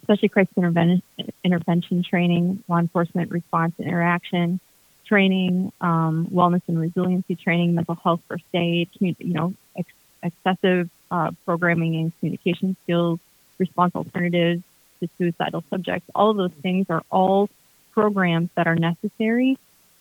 especially 0.02 0.28
crisis 0.28 0.52
intervention, 0.56 1.02
intervention 1.42 2.02
training, 2.02 2.62
law 2.68 2.78
enforcement 2.78 3.30
response 3.30 3.74
interaction 3.78 4.60
training, 5.06 5.72
um, 5.80 6.28
wellness 6.32 6.62
and 6.68 6.78
resiliency 6.78 7.34
training, 7.34 7.74
mental 7.74 7.96
health 7.96 8.20
first 8.28 8.44
aid, 8.54 8.88
you 9.00 9.14
know, 9.20 9.52
ex- 9.76 9.90
excessive 10.22 10.88
uh, 11.10 11.32
programming 11.44 11.96
and 11.96 12.12
communication 12.20 12.76
skills, 12.84 13.18
response 13.58 13.92
alternatives 13.96 14.62
to 15.00 15.08
suicidal 15.18 15.64
subjects. 15.68 16.08
All 16.14 16.30
of 16.30 16.36
those 16.36 16.52
things 16.62 16.86
are 16.90 17.02
all 17.10 17.50
programs 17.92 18.50
that 18.54 18.68
are 18.68 18.76
necessary 18.76 19.58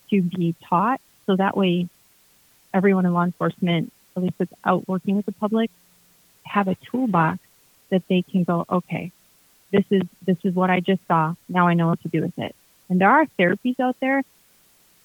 to 0.10 0.22
be 0.22 0.56
taught. 0.67 1.02
So 1.26 1.36
that 1.36 1.56
way, 1.56 1.88
everyone 2.74 3.06
in 3.06 3.13
law 3.13 3.24
enforcement, 3.24 3.91
at 4.15 4.24
least 4.24 4.36
that's 4.38 4.54
out 4.65 4.88
working 4.88 5.15
with 5.15 5.26
the 5.26 5.32
public, 5.32 5.69
have 6.43 6.67
a 6.67 6.76
toolbox 6.76 7.39
that 7.89 8.04
they 8.08 8.22
can 8.22 8.43
go, 8.43 8.65
okay, 8.69 9.12
this 9.72 9.86
is 9.91 10.02
this 10.26 10.38
is 10.43 10.56
what 10.56 10.69
I 10.69 10.80
just 10.80 11.06
saw. 11.08 11.36
Now 11.48 11.67
I 11.67 11.74
know 11.74 11.88
what 11.88 12.02
to 12.02 12.08
do 12.08 12.22
with 12.22 12.38
it. 12.38 12.56
And 12.89 13.00
there 13.00 13.10
are 13.10 13.26
therapies 13.38 13.80
out 13.80 13.98
there 14.00 14.24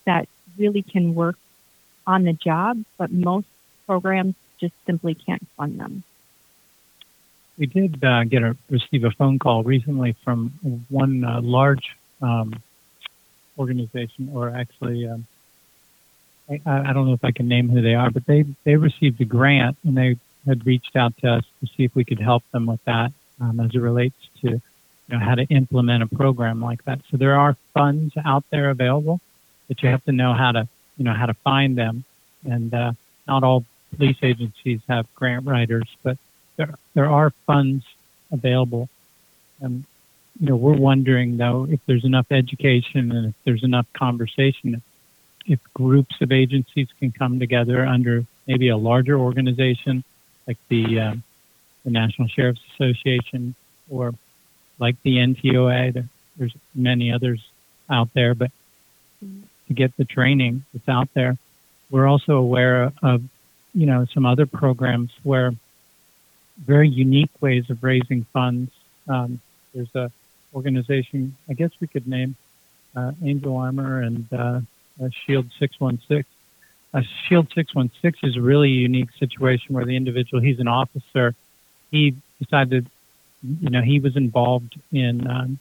that 0.07 0.29
really 0.57 0.83
can 0.83 1.15
work 1.15 1.37
on 2.07 2.25
the 2.25 2.33
job, 2.33 2.83
but 2.97 3.13
most 3.13 3.47
programs 3.87 4.35
just 4.59 4.75
simply 4.87 5.15
can't 5.15 5.47
fund 5.57 5.79
them. 5.79 6.03
We 7.59 7.67
did 7.67 8.03
uh, 8.03 8.25
get 8.25 8.43
a 8.43 8.57
receive 8.69 9.05
a 9.05 9.11
phone 9.11 9.39
call 9.39 9.63
recently 9.63 10.17
from 10.25 10.53
one 10.89 11.25
uh, 11.25 11.41
large 11.41 11.97
um, 12.21 12.55
organization, 13.59 14.31
or 14.33 14.51
actually, 14.51 15.09
um, 15.09 15.27
I, 16.49 16.61
I, 16.67 16.93
don't 16.93 17.07
know 17.07 17.15
if 17.15 17.25
I 17.25 17.33
can 17.33 17.49
name 17.49 17.69
who 17.69 17.81
they 17.81 17.95
are, 17.95 18.11
but 18.11 18.27
they 18.27 18.45
they 18.65 18.77
received 18.77 19.21
a 19.21 19.25
grant 19.25 19.77
and 19.85 19.97
they 19.97 20.17
had 20.47 20.67
reached 20.67 20.97
out 20.97 21.17
to 21.19 21.35
us 21.35 21.45
to 21.61 21.67
see 21.75 21.85
if 21.85 21.95
we 21.95 22.05
could 22.05 22.21
help 22.21 22.43
them 22.53 22.67
with 22.67 22.85
that 22.85 23.13
um, 23.41 23.61
as 23.61 23.75
it 23.75 23.79
relates 23.79 24.17
to 24.43 24.49
you 24.51 24.61
know 25.09 25.19
how 25.19 25.35
to 25.35 25.45
implement 25.45 26.03
a 26.03 26.07
program 26.07 26.61
like 26.61 26.85
that. 26.85 27.01
So 27.11 27.17
there 27.17 27.39
are 27.39 27.57
funds 27.73 28.15
out 28.25 28.45
there 28.51 28.71
available, 28.71 29.21
but 29.69 29.83
you 29.83 29.89
have 29.89 30.05
to 30.05 30.13
know 30.13 30.35
how 30.35 30.53
to 30.53 30.69
you 30.97 31.05
know 31.05 31.15
how 31.15 31.27
to 31.27 31.35
find 31.35 31.77
them, 31.77 32.05
and 32.45 32.73
uh, 32.73 32.93
not 33.27 33.43
all 33.43 33.65
police 33.97 34.19
agencies 34.23 34.81
have 34.89 35.07
grant 35.15 35.47
writers, 35.47 35.89
but 36.03 36.19
there 36.57 36.75
there 36.95 37.11
are 37.11 37.31
funds 37.47 37.85
available. 38.31 38.89
And 39.61 39.85
you 40.41 40.49
know, 40.49 40.57
we're 40.57 40.77
wondering 40.77 41.37
though 41.37 41.67
if 41.71 41.81
there's 41.87 42.05
enough 42.05 42.27
education 42.31 43.13
and 43.13 43.27
if 43.29 43.35
there's 43.45 43.63
enough 43.63 43.87
conversation, 43.93 44.83
if 45.47 45.61
groups 45.75 46.17
of 46.21 46.33
agencies 46.33 46.89
can 46.99 47.13
come 47.13 47.39
together 47.39 47.85
under 47.85 48.25
maybe 48.47 48.69
a 48.69 48.77
larger 48.77 49.19
organization 49.19 50.05
like 50.47 50.59
the 50.69 51.01
uh, 51.01 51.15
the 51.85 51.91
National 51.91 52.29
Sheriff's 52.29 52.61
Association 52.75 53.55
or 53.89 54.15
like 54.79 54.97
the 55.03 55.17
NTOA. 55.17 56.09
there's 56.37 56.55
many 56.75 57.13
others 57.13 57.41
out 57.89 58.09
there, 58.15 58.35
but 58.35 58.51
to 59.21 59.75
get 59.75 59.97
the 59.97 60.05
training 60.05 60.65
that's 60.73 60.89
out 60.89 61.09
there, 61.15 61.39
we're 61.91 62.07
also 62.07 62.37
aware 62.37 62.93
of 63.03 63.23
you 63.73 63.87
know 63.87 64.07
some 64.13 64.27
other 64.27 64.47
programs 64.47 65.13
where 65.23 65.53
very 66.59 66.89
unique 66.89 67.31
ways 67.41 67.71
of 67.71 67.83
raising 67.83 68.27
funds. 68.33 68.71
Um, 69.09 69.41
there's 69.75 69.95
a 69.95 70.11
organization, 70.55 71.37
I 71.49 71.55
guess 71.55 71.71
we 71.81 71.87
could 71.87 72.07
name 72.07 72.37
uh, 72.97 73.13
Angel 73.23 73.57
Armor 73.57 74.03
and 74.03 74.33
uh, 74.33 74.61
Shield 75.27 75.51
616. 75.59 76.25
Uh, 76.93 77.03
Shield 77.27 77.49
616 77.55 78.31
is 78.31 78.37
a 78.37 78.41
really 78.41 78.71
unique 78.71 79.11
situation 79.19 79.75
where 79.75 79.85
the 79.85 79.97
individual, 79.97 80.41
he's 80.41 80.61
an 80.61 80.69
officer, 80.69 81.35
he 81.91 82.15
decided, 82.41 82.89
you 83.61 83.71
know, 83.71 83.83
he 83.83 83.99
was 83.99 84.17
involved 84.17 84.79
in 84.93 85.29
um, 85.29 85.59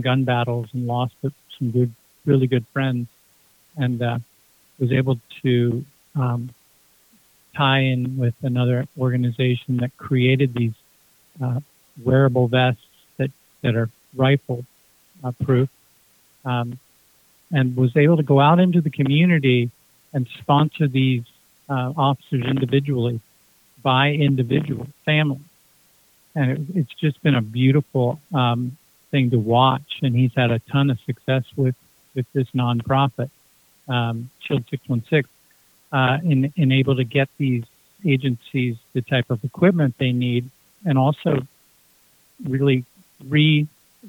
gun 0.00 0.24
battles 0.24 0.68
and 0.72 0.86
lost 0.86 1.14
some 1.22 1.70
good, 1.70 1.92
really 2.24 2.46
good 2.46 2.66
friends, 2.72 3.08
and 3.76 4.00
uh, 4.00 4.18
was 4.78 4.92
able 4.92 5.18
to 5.42 5.84
um, 6.14 6.50
tie 7.56 7.80
in 7.80 8.16
with 8.16 8.34
another 8.42 8.86
organization 8.98 9.78
that 9.78 9.96
created 9.96 10.54
these 10.54 10.74
uh, 11.42 11.60
wearable 12.02 12.48
vests 12.48 12.82
that, 13.16 13.30
that 13.62 13.74
are 13.74 13.90
rifle 14.14 14.64
uh, 15.22 15.32
proof, 15.42 15.68
um, 16.44 16.78
and 17.52 17.76
was 17.76 17.96
able 17.96 18.16
to 18.16 18.22
go 18.22 18.40
out 18.40 18.60
into 18.60 18.80
the 18.80 18.90
community 18.90 19.70
and 20.12 20.26
sponsor 20.38 20.88
these 20.88 21.22
uh, 21.68 21.92
officers 21.96 22.44
individually 22.44 23.20
by 23.82 24.10
individual 24.10 24.86
family. 25.04 25.40
And 26.34 26.50
it, 26.50 26.60
it's 26.76 26.94
just 26.94 27.22
been 27.22 27.34
a 27.34 27.42
beautiful 27.42 28.20
um, 28.32 28.76
thing 29.10 29.30
to 29.30 29.38
watch. 29.38 29.98
And 30.02 30.14
he's 30.14 30.32
had 30.36 30.50
a 30.50 30.58
ton 30.58 30.90
of 30.90 30.98
success 31.00 31.44
with, 31.56 31.74
with 32.14 32.26
this 32.32 32.48
nonprofit, 32.50 33.30
um, 33.88 34.30
Shield 34.40 34.64
616, 34.70 35.24
uh, 35.92 36.18
in, 36.24 36.52
in 36.56 36.72
able 36.72 36.96
to 36.96 37.04
get 37.04 37.28
these 37.38 37.64
agencies 38.06 38.76
the 38.92 39.02
type 39.02 39.30
of 39.30 39.44
equipment 39.44 39.94
they 39.98 40.12
need 40.12 40.50
and 40.84 40.96
also 40.96 41.46
really 42.44 42.84
re 43.24 43.66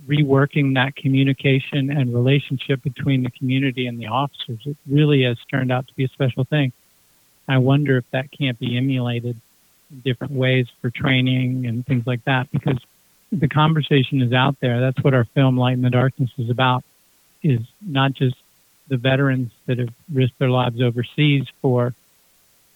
reworking 0.08 0.76
that 0.76 0.96
communication 0.96 1.92
and 1.92 2.14
relationship 2.14 2.82
between 2.82 3.24
the 3.24 3.32
community 3.32 3.88
and 3.88 4.00
the 4.00 4.08
officers. 4.08 4.60
It 4.66 4.78
really 4.88 5.24
has 5.24 5.38
turned 5.50 5.72
out 5.72 5.88
to 5.88 5.94
be 5.96 6.06
a 6.06 6.10
special 6.10 6.46
thing. 6.46 6.72
I 7.48 7.58
wonder 7.58 7.98
if 7.98 8.06
that 8.12 8.32
can't 8.32 8.58
be 8.58 8.78
emulated 8.78 9.36
in 9.92 10.00
different 10.02 10.34
ways 10.34 10.68
for 10.82 10.90
training 10.90 11.66
and 11.66 11.86
things 11.86 12.08
like 12.08 12.24
that 12.26 12.50
because 12.52 12.80
the 13.32 13.48
conversation 13.48 14.22
is 14.22 14.32
out 14.32 14.56
there. 14.62 14.80
That's 14.80 15.04
what 15.04 15.14
our 15.14 15.26
film 15.26 15.58
Light 15.58 15.74
in 15.74 15.82
the 15.82 15.90
Darkness 15.90 16.32
is 16.38 16.50
about 16.50 16.84
is 17.44 17.60
not 17.82 18.14
just 18.14 18.36
the 18.88 18.98
veterans 18.98 19.52
that 19.66 19.80
have 19.80 19.90
risked 20.14 20.38
their 20.40 20.50
lives 20.50 20.82
overseas 20.82 21.46
for 21.62 21.94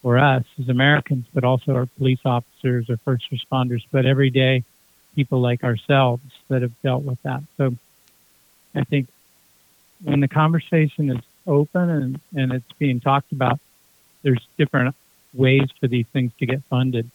for 0.01 0.19
us 0.19 0.43
as 0.61 0.69
Americans, 0.69 1.25
but 1.33 1.43
also 1.43 1.73
our 1.73 1.87
police 1.97 2.19
officers 2.25 2.89
or 2.91 2.97
first 2.97 3.25
responders, 3.31 3.81
but 3.91 4.05
every 4.05 4.29
day 4.29 4.63
people 5.15 5.41
like 5.41 5.63
ourselves 5.63 6.21
that 6.49 6.61
have 6.61 6.73
dealt 6.81 7.03
with 7.03 7.21
that. 7.23 7.43
So 7.57 7.75
I 8.73 8.83
think 8.83 9.07
when 10.03 10.19
the 10.19 10.27
conversation 10.27 11.09
is 11.09 11.21
open 11.47 11.89
and, 11.89 12.19
and 12.35 12.51
it's 12.51 12.71
being 12.77 12.99
talked 12.99 13.31
about, 13.31 13.59
there's 14.23 14.45
different 14.57 14.95
ways 15.33 15.69
for 15.79 15.87
these 15.87 16.05
things 16.13 16.31
to 16.39 16.45
get 16.45 16.61
funded. 16.69 17.09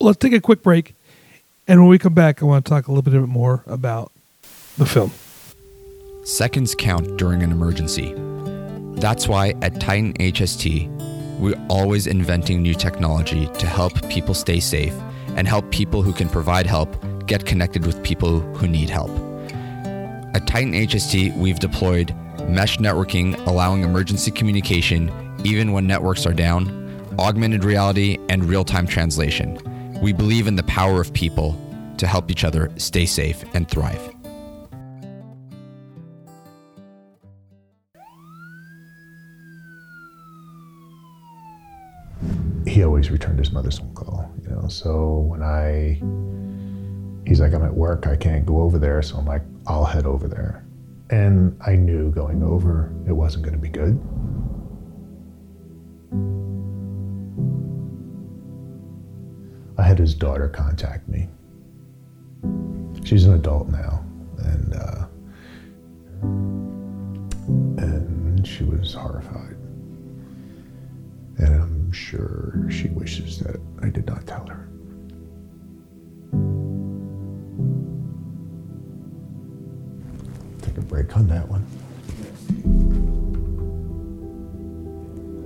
Let's 0.00 0.18
take 0.18 0.32
a 0.32 0.40
quick 0.40 0.62
break. 0.62 0.94
And 1.66 1.80
when 1.80 1.88
we 1.88 1.98
come 1.98 2.14
back, 2.14 2.42
I 2.42 2.46
want 2.46 2.64
to 2.64 2.68
talk 2.68 2.88
a 2.88 2.92
little 2.92 3.10
bit 3.10 3.28
more 3.28 3.62
about 3.66 4.12
the 4.76 4.86
film. 4.86 5.12
Seconds 6.24 6.74
count 6.74 7.16
during 7.16 7.42
an 7.42 7.52
emergency. 7.52 8.14
That's 8.96 9.28
why 9.28 9.54
at 9.62 9.80
Titan 9.80 10.14
HST, 10.14 10.88
we're 11.38 11.60
always 11.68 12.06
inventing 12.06 12.62
new 12.62 12.74
technology 12.74 13.46
to 13.58 13.66
help 13.66 14.08
people 14.08 14.34
stay 14.34 14.60
safe 14.60 14.94
and 15.36 15.48
help 15.48 15.70
people 15.70 16.02
who 16.02 16.12
can 16.12 16.28
provide 16.28 16.66
help 16.66 16.96
get 17.26 17.46
connected 17.46 17.86
with 17.86 18.02
people 18.02 18.40
who 18.40 18.68
need 18.68 18.90
help. 18.90 19.10
At 20.34 20.46
Titan 20.46 20.72
HST, 20.72 21.36
we've 21.36 21.58
deployed 21.58 22.14
mesh 22.48 22.78
networking, 22.78 23.34
allowing 23.46 23.82
emergency 23.82 24.30
communication 24.30 25.10
even 25.44 25.72
when 25.72 25.86
networks 25.86 26.26
are 26.26 26.32
down, 26.32 26.68
augmented 27.18 27.64
reality, 27.64 28.18
and 28.28 28.44
real 28.44 28.64
time 28.64 28.86
translation. 28.86 29.58
We 30.00 30.12
believe 30.12 30.46
in 30.46 30.56
the 30.56 30.62
power 30.64 31.00
of 31.00 31.12
people 31.12 31.60
to 31.98 32.06
help 32.06 32.30
each 32.30 32.44
other 32.44 32.70
stay 32.76 33.06
safe 33.06 33.44
and 33.54 33.68
thrive. 33.68 34.13
He 42.74 42.82
always 42.82 43.08
returned 43.08 43.38
his 43.38 43.52
mother's 43.52 43.78
phone 43.78 43.94
call, 43.94 44.28
you 44.42 44.50
know. 44.50 44.66
So 44.66 45.18
when 45.18 45.44
I, 45.44 46.02
he's 47.24 47.40
like, 47.40 47.54
I'm 47.54 47.62
at 47.62 47.72
work, 47.72 48.08
I 48.08 48.16
can't 48.16 48.44
go 48.44 48.62
over 48.62 48.80
there. 48.80 49.00
So 49.00 49.16
I'm 49.16 49.26
like, 49.26 49.42
I'll 49.68 49.84
head 49.84 50.06
over 50.06 50.26
there. 50.26 50.66
And 51.08 51.56
I 51.64 51.76
knew 51.76 52.10
going 52.10 52.42
over, 52.42 52.92
it 53.06 53.12
wasn't 53.12 53.44
going 53.44 53.54
to 53.54 53.60
be 53.60 53.68
good. 53.68 53.96
I 59.78 59.82
had 59.84 59.96
his 59.96 60.16
daughter 60.16 60.48
contact 60.48 61.08
me. 61.08 61.28
She's 63.04 63.24
an 63.26 63.34
adult 63.34 63.68
now, 63.68 64.04
and 64.38 64.74
uh, 64.74 65.06
and 67.82 68.44
she 68.44 68.64
was 68.64 68.94
horrified. 68.94 69.56
And 71.38 71.54
I'm 71.54 71.73
sure 71.94 72.66
she 72.70 72.88
wishes 72.88 73.38
that 73.38 73.56
I 73.82 73.88
did 73.88 74.06
not 74.06 74.26
tell 74.26 74.46
her. 74.46 74.68
Take 80.60 80.76
a 80.76 80.82
break 80.82 81.16
on 81.16 81.28
that 81.28 81.48
one. 81.48 81.64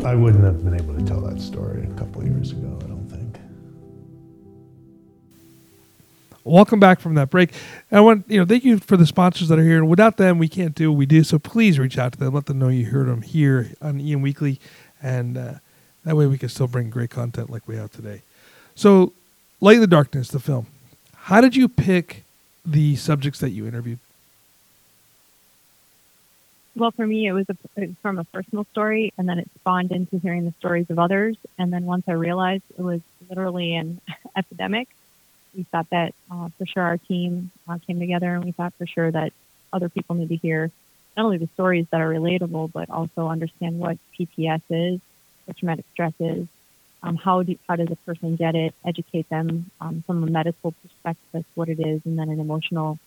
I 0.04 0.14
wouldn't 0.14 0.44
have 0.44 0.64
been 0.64 0.74
able 0.74 0.94
to 0.94 1.04
tell 1.04 1.20
that 1.22 1.40
story 1.40 1.82
a 1.82 1.98
couple 1.98 2.24
years 2.24 2.52
ago, 2.52 2.78
I 2.82 2.86
don't 2.86 3.08
think. 3.08 3.36
Welcome 6.44 6.80
back 6.80 7.00
from 7.00 7.14
that 7.16 7.28
break. 7.28 7.52
I 7.92 8.00
want 8.00 8.24
you 8.28 8.38
know, 8.38 8.46
thank 8.46 8.64
you 8.64 8.78
for 8.78 8.96
the 8.96 9.04
sponsors 9.04 9.48
that 9.48 9.58
are 9.58 9.64
here. 9.64 9.76
And 9.76 9.88
without 9.88 10.16
them, 10.16 10.38
we 10.38 10.48
can't 10.48 10.74
do 10.74 10.90
what 10.90 10.98
we 10.98 11.04
do. 11.04 11.24
So 11.24 11.38
please 11.38 11.78
reach 11.78 11.98
out 11.98 12.12
to 12.12 12.18
them. 12.18 12.32
Let 12.32 12.46
them 12.46 12.58
know 12.58 12.68
you 12.68 12.86
heard 12.86 13.08
them 13.08 13.20
here 13.22 13.74
on 13.82 14.00
EM 14.00 14.22
Weekly, 14.22 14.60
and 15.02 15.36
uh, 15.36 15.54
that 16.08 16.16
way 16.16 16.26
we 16.26 16.38
can 16.38 16.48
still 16.48 16.66
bring 16.66 16.88
great 16.88 17.10
content 17.10 17.50
like 17.50 17.68
we 17.68 17.76
have 17.76 17.92
today. 17.92 18.22
So, 18.74 19.12
Light 19.60 19.74
in 19.74 19.82
the 19.82 19.86
Darkness, 19.86 20.28
the 20.28 20.40
film. 20.40 20.66
How 21.14 21.42
did 21.42 21.54
you 21.54 21.68
pick 21.68 22.24
the 22.64 22.96
subjects 22.96 23.40
that 23.40 23.50
you 23.50 23.66
interviewed? 23.66 23.98
Well, 26.74 26.90
for 26.92 27.06
me, 27.06 27.26
it 27.26 27.32
was, 27.32 27.44
a, 27.50 27.56
it 27.76 27.88
was 27.88 27.96
from 28.00 28.18
a 28.18 28.24
personal 28.24 28.64
story, 28.72 29.12
and 29.18 29.28
then 29.28 29.38
it 29.38 29.50
spawned 29.60 29.92
into 29.92 30.18
hearing 30.18 30.46
the 30.46 30.54
stories 30.58 30.88
of 30.88 30.98
others. 30.98 31.36
And 31.58 31.70
then 31.70 31.84
once 31.84 32.04
I 32.08 32.12
realized 32.12 32.62
it 32.78 32.80
was 32.80 33.02
literally 33.28 33.74
an 33.74 34.00
epidemic, 34.36 34.88
we 35.54 35.64
thought 35.64 35.90
that 35.90 36.14
uh, 36.30 36.48
for 36.56 36.64
sure 36.64 36.84
our 36.84 36.96
team 36.96 37.50
uh, 37.68 37.76
came 37.86 38.00
together, 38.00 38.34
and 38.34 38.46
we 38.46 38.52
thought 38.52 38.72
for 38.78 38.86
sure 38.86 39.10
that 39.10 39.34
other 39.74 39.90
people 39.90 40.16
need 40.16 40.30
to 40.30 40.36
hear 40.36 40.70
not 41.18 41.26
only 41.26 41.36
the 41.36 41.50
stories 41.52 41.86
that 41.90 42.00
are 42.00 42.08
relatable, 42.08 42.72
but 42.72 42.88
also 42.88 43.28
understand 43.28 43.78
what 43.78 43.98
PTS 44.18 44.62
is, 44.70 45.00
what 45.48 45.56
traumatic 45.56 45.86
stress 45.92 46.12
is, 46.20 46.46
um, 47.02 47.16
how 47.16 47.42
do, 47.42 47.56
how 47.66 47.76
does 47.76 47.90
a 47.90 47.96
person 47.96 48.36
get 48.36 48.54
it, 48.54 48.74
educate 48.84 49.28
them 49.28 49.70
um, 49.80 50.04
from 50.06 50.22
a 50.22 50.26
medical 50.26 50.72
perspective 50.72 51.24
as 51.34 51.44
what 51.54 51.68
it 51.68 51.80
is, 51.80 52.02
and 52.04 52.18
then 52.18 52.28
an 52.28 52.38
emotional, 52.38 52.98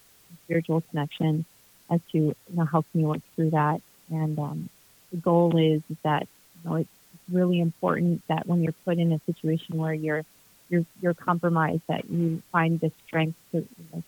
spiritual 0.45 0.81
connection 0.89 1.45
as 1.89 1.99
to 2.11 2.17
you 2.17 2.35
know 2.53 2.65
how 2.65 2.81
can 2.81 3.01
you 3.01 3.07
work 3.07 3.21
through 3.35 3.51
that. 3.51 3.81
And 4.09 4.39
um, 4.39 4.69
the 5.11 5.17
goal 5.17 5.57
is, 5.57 5.81
is 5.89 5.97
that 6.03 6.27
you 6.63 6.69
know 6.69 6.75
it's 6.77 6.89
really 7.29 7.59
important 7.59 8.21
that 8.27 8.47
when 8.47 8.63
you're 8.63 8.73
put 8.85 8.97
in 8.97 9.11
a 9.11 9.21
situation 9.25 9.77
where 9.77 9.93
you're 9.93 10.23
you're 10.69 10.85
you're 11.01 11.13
compromised, 11.13 11.83
that 11.87 12.09
you 12.09 12.41
find 12.51 12.79
the 12.79 12.91
strength 13.05 13.37
to, 13.51 13.57
you 13.57 13.85
know, 13.93 14.03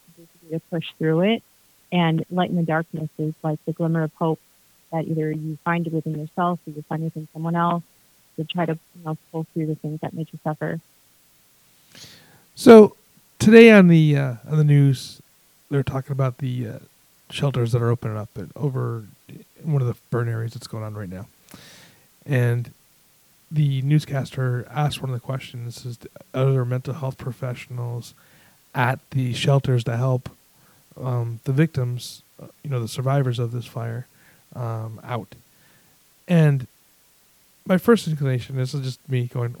to, 0.50 0.60
push 0.70 0.86
through 0.98 1.20
it. 1.20 1.42
And 1.92 2.24
light 2.30 2.50
in 2.50 2.56
the 2.56 2.62
darkness 2.62 3.08
is 3.18 3.34
like 3.42 3.58
the 3.66 3.72
glimmer 3.72 4.02
of 4.02 4.12
hope 4.14 4.40
that 4.90 5.06
either 5.06 5.30
you 5.30 5.58
find 5.64 5.86
it 5.86 5.92
within 5.92 6.18
yourself 6.18 6.58
or 6.66 6.70
you 6.70 6.82
find 6.88 7.02
it 7.02 7.06
within 7.06 7.28
someone 7.32 7.54
else 7.54 7.82
to 8.36 8.44
try 8.44 8.66
to 8.66 8.72
you 8.72 9.04
know 9.04 9.16
pull 9.30 9.46
through 9.52 9.66
the 9.66 9.74
things 9.74 10.00
that 10.00 10.12
made 10.14 10.28
you 10.32 10.38
suffer. 10.42 10.80
So 12.54 12.96
today 13.38 13.70
on 13.70 13.88
the 13.88 14.16
uh, 14.16 14.34
on 14.48 14.58
the 14.58 14.64
news, 14.64 15.20
they're 15.70 15.82
talking 15.82 16.12
about 16.12 16.38
the 16.38 16.68
uh, 16.68 16.78
shelters 17.30 17.72
that 17.72 17.82
are 17.82 17.90
opening 17.90 18.16
up 18.16 18.30
over 18.56 19.04
one 19.62 19.82
of 19.82 19.88
the 19.88 19.96
burn 20.10 20.28
areas 20.28 20.54
that's 20.54 20.66
going 20.66 20.84
on 20.84 20.94
right 20.94 21.08
now, 21.08 21.26
and 22.26 22.70
the 23.50 23.82
newscaster 23.82 24.66
asked 24.70 25.00
one 25.00 25.10
of 25.10 25.14
the 25.14 25.24
questions: 25.24 25.84
"Is 25.84 25.98
are 26.32 26.52
there 26.52 26.64
mental 26.64 26.94
health 26.94 27.18
professionals 27.18 28.14
at 28.74 28.98
the 29.10 29.32
shelters 29.32 29.84
to 29.84 29.96
help 29.96 30.30
um, 31.00 31.40
the 31.44 31.52
victims, 31.52 32.22
uh, 32.42 32.46
you 32.62 32.70
know, 32.70 32.80
the 32.80 32.88
survivors 32.88 33.38
of 33.38 33.52
this 33.52 33.66
fire, 33.66 34.06
um, 34.54 35.00
out?" 35.04 35.34
And 36.26 36.66
my 37.66 37.78
first 37.78 38.06
inclination 38.06 38.56
this 38.56 38.74
is 38.74 38.82
just 38.82 39.08
me 39.08 39.26
going, 39.26 39.56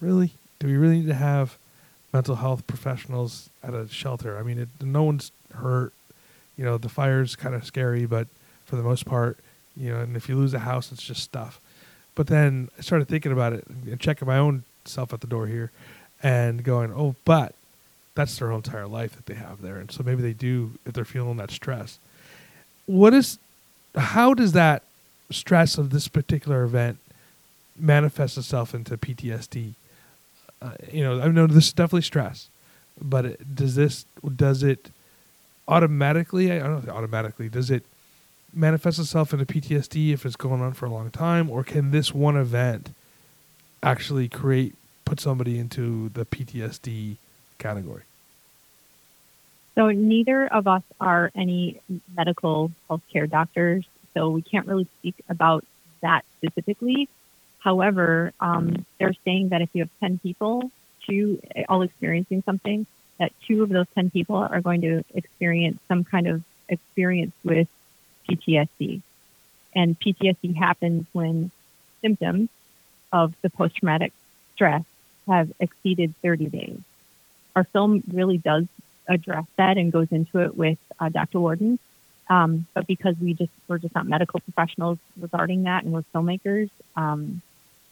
really? 0.00 0.32
Do 0.58 0.66
we 0.66 0.76
really 0.76 1.00
need 1.00 1.08
to 1.08 1.14
have 1.14 1.56
mental 2.12 2.36
health 2.36 2.66
professionals 2.66 3.50
at 3.62 3.74
a 3.74 3.88
shelter? 3.88 4.38
I 4.38 4.42
mean, 4.42 4.58
it, 4.58 4.68
no 4.80 5.02
one's 5.02 5.32
hurt. 5.54 5.92
You 6.56 6.64
know, 6.64 6.78
the 6.78 6.88
fire's 6.88 7.36
kind 7.36 7.54
of 7.54 7.64
scary, 7.64 8.06
but 8.06 8.26
for 8.64 8.76
the 8.76 8.82
most 8.82 9.06
part, 9.06 9.38
you 9.76 9.90
know, 9.90 10.00
and 10.00 10.16
if 10.16 10.28
you 10.28 10.36
lose 10.36 10.54
a 10.54 10.60
house, 10.60 10.90
it's 10.90 11.02
just 11.02 11.22
stuff. 11.22 11.60
But 12.14 12.26
then 12.26 12.68
I 12.76 12.82
started 12.82 13.06
thinking 13.08 13.30
about 13.30 13.52
it 13.52 13.64
and 13.68 14.00
checking 14.00 14.26
my 14.26 14.38
own 14.38 14.64
self 14.84 15.12
at 15.12 15.20
the 15.20 15.28
door 15.28 15.46
here 15.46 15.70
and 16.22 16.64
going, 16.64 16.92
oh, 16.92 17.14
but 17.24 17.54
that's 18.16 18.36
their 18.38 18.48
whole 18.48 18.56
entire 18.56 18.88
life 18.88 19.14
that 19.14 19.26
they 19.26 19.34
have 19.34 19.62
there. 19.62 19.76
And 19.76 19.90
so 19.92 20.02
maybe 20.02 20.22
they 20.22 20.32
do, 20.32 20.72
if 20.84 20.94
they're 20.94 21.04
feeling 21.04 21.36
that 21.36 21.52
stress. 21.52 22.00
What 22.86 23.14
is, 23.14 23.38
how 23.94 24.34
does 24.34 24.52
that 24.52 24.82
stress 25.30 25.78
of 25.78 25.90
this 25.90 26.08
particular 26.08 26.64
event 26.64 26.98
manifests 27.80 28.36
itself 28.36 28.74
into 28.74 28.96
PTSD. 28.96 29.74
Uh, 30.60 30.72
you 30.92 31.02
know, 31.02 31.20
I 31.20 31.28
know 31.28 31.46
this 31.46 31.66
is 31.66 31.72
definitely 31.72 32.02
stress, 32.02 32.48
but 33.00 33.24
it, 33.24 33.54
does 33.54 33.74
this 33.74 34.04
does 34.36 34.62
it 34.62 34.90
automatically? 35.66 36.50
I 36.50 36.58
don't 36.58 36.86
know 36.86 36.92
automatically. 36.92 37.48
Does 37.48 37.70
it 37.70 37.84
manifest 38.52 38.98
itself 38.98 39.32
into 39.32 39.46
PTSD 39.46 40.12
if 40.12 40.26
it's 40.26 40.36
going 40.36 40.60
on 40.60 40.72
for 40.72 40.86
a 40.86 40.90
long 40.90 41.10
time, 41.10 41.50
or 41.50 41.62
can 41.62 41.90
this 41.90 42.12
one 42.12 42.36
event 42.36 42.90
actually 43.82 44.28
create 44.28 44.74
put 45.04 45.20
somebody 45.20 45.58
into 45.58 46.10
the 46.10 46.24
PTSD 46.24 47.16
category? 47.58 48.02
So 49.74 49.90
neither 49.90 50.46
of 50.48 50.66
us 50.66 50.82
are 51.00 51.30
any 51.36 51.80
medical 52.16 52.72
healthcare 52.90 53.30
doctors, 53.30 53.86
so 54.12 54.30
we 54.30 54.42
can't 54.42 54.66
really 54.66 54.88
speak 54.98 55.14
about 55.28 55.64
that 56.02 56.24
specifically. 56.38 57.08
However, 57.58 58.32
um, 58.40 58.86
they're 58.98 59.14
saying 59.24 59.50
that 59.50 59.62
if 59.62 59.70
you 59.72 59.82
have 59.82 59.90
10 60.00 60.18
people, 60.18 60.70
two 61.08 61.40
all 61.68 61.82
experiencing 61.82 62.42
something, 62.44 62.86
that 63.18 63.32
two 63.46 63.62
of 63.62 63.68
those 63.68 63.86
10 63.94 64.10
people 64.10 64.36
are 64.36 64.60
going 64.60 64.80
to 64.82 65.04
experience 65.14 65.78
some 65.88 66.04
kind 66.04 66.28
of 66.28 66.42
experience 66.68 67.32
with 67.44 67.68
PTSD. 68.28 69.02
And 69.74 69.98
PTSD 69.98 70.56
happens 70.56 71.06
when 71.12 71.50
symptoms 72.00 72.48
of 73.12 73.34
the 73.42 73.50
post 73.50 73.76
traumatic 73.76 74.12
stress 74.54 74.84
have 75.26 75.52
exceeded 75.60 76.14
30 76.22 76.46
days. 76.46 76.78
Our 77.56 77.64
film 77.64 78.02
really 78.12 78.38
does 78.38 78.66
address 79.08 79.46
that 79.56 79.78
and 79.78 79.90
goes 79.90 80.08
into 80.10 80.38
it 80.40 80.56
with 80.56 80.78
uh, 81.00 81.08
Dr. 81.08 81.40
Warden. 81.40 81.78
Um, 82.30 82.66
but 82.74 82.86
because 82.86 83.16
we 83.20 83.32
just 83.34 83.50
we're 83.66 83.78
just 83.78 83.94
not 83.94 84.06
medical 84.06 84.40
professionals 84.40 84.98
regarding 85.18 85.62
that, 85.62 85.84
and 85.84 85.92
we're 85.92 86.04
filmmakers, 86.14 86.68
um, 86.94 87.40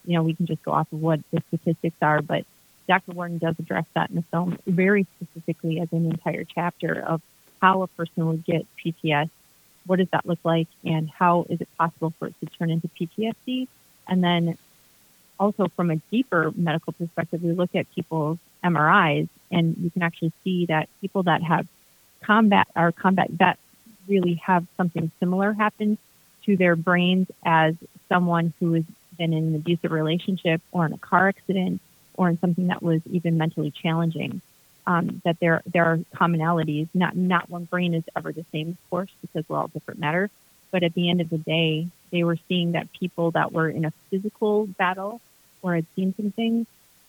you 0.07 0.15
know, 0.15 0.23
we 0.23 0.35
can 0.35 0.47
just 0.47 0.63
go 0.63 0.73
off 0.73 0.91
of 0.93 1.01
what 1.01 1.21
the 1.31 1.43
statistics 1.49 1.97
are. 2.01 2.23
But 2.23 2.45
Dr. 2.89 3.13
Warden 3.13 3.39
does 3.39 3.57
address 3.59 3.85
that 3.95 4.11
in 4.11 4.17
the 4.17 4.23
film 4.23 4.59
very 4.67 5.07
specifically 5.17 5.81
as 5.81 5.93
an 5.93 6.07
entire 6.07 6.45
chapter 6.45 7.01
of 7.01 7.21
how 7.61 7.83
a 7.83 7.87
person 7.89 8.27
would 8.27 8.45
get 8.45 8.67
PTS, 8.85 9.31
what 9.87 9.99
does 9.99 10.09
that 10.11 10.27
look 10.27 10.39
like, 10.45 10.69
and 10.85 11.11
how 11.11 11.47
is 11.49 11.61
it 11.61 11.69
possible 11.79 12.13
for 12.19 12.29
it 12.29 12.35
to 12.41 12.47
turn 12.47 12.71
into 12.71 12.89
PTSD, 12.89 13.69
and 14.07 14.23
then 14.23 14.57
also 15.39 15.69
from 15.69 15.91
a 15.91 15.97
deeper 16.11 16.53
medical 16.55 16.93
perspective, 16.93 17.43
we 17.43 17.53
look 17.53 17.75
at 17.75 17.93
people's 17.95 18.39
MRIs, 18.65 19.29
and 19.51 19.77
you 19.79 19.91
can 19.91 20.03
actually 20.03 20.33
see 20.45 20.67
that 20.67 20.89
people 21.01 21.25
that 21.25 21.43
have 21.43 21.67
combat 22.23 22.69
or 22.75 22.93
combat 22.93 23.31
vets 23.31 23.61
really 24.09 24.35
have 24.35 24.67
something 24.77 25.11
similar 25.21 25.53
happen 25.53 25.99
to 26.45 26.57
their 26.57 26.77
brains 26.77 27.29
as 27.45 27.75
someone 28.09 28.53
who 28.61 28.75
has 28.75 28.85
been 29.17 29.33
in 29.33 29.45
an 29.49 29.55
abusive 29.55 29.91
relationship 29.91 30.61
or 30.73 30.87
in 30.87 30.93
a 30.93 30.99
car 30.99 31.29
accident 31.29 31.81
or 32.15 32.29
in 32.29 32.39
something 32.39 32.69
that 32.69 32.83
was 32.83 33.01
even 33.11 33.39
mentally 33.39 33.71
challenging. 33.71 34.41
Um, 34.89 35.21
that 35.25 35.41
there 35.41 35.63
there 35.67 35.85
are 35.85 35.99
commonalities. 36.15 36.89
Not 36.95 37.17
not 37.17 37.51
one 37.51 37.65
brain 37.65 37.93
is 37.93 38.05
ever 38.15 38.33
the 38.33 38.45
same, 38.53 38.71
of 38.71 38.91
course, 38.91 39.11
because 39.21 39.45
we're 39.49 39.59
all 39.59 39.69
different 39.69 39.99
matter. 39.99 40.31
But 40.71 40.85
at 40.85 40.95
the 40.95 41.11
end 41.11 41.21
of 41.21 41.29
the 41.29 41.39
day, 41.39 41.89
they 42.13 42.23
were 42.23 42.39
seeing 42.49 42.73
that 42.73 42.93
people 42.93 43.33
that 43.33 43.53
were 43.53 43.69
in 43.69 43.85
a 43.85 43.93
physical 44.11 44.67
battle 44.67 45.21
or 45.63 45.75
had 45.75 45.87
seen 45.97 46.15
some 46.17 46.31
things 46.31 46.67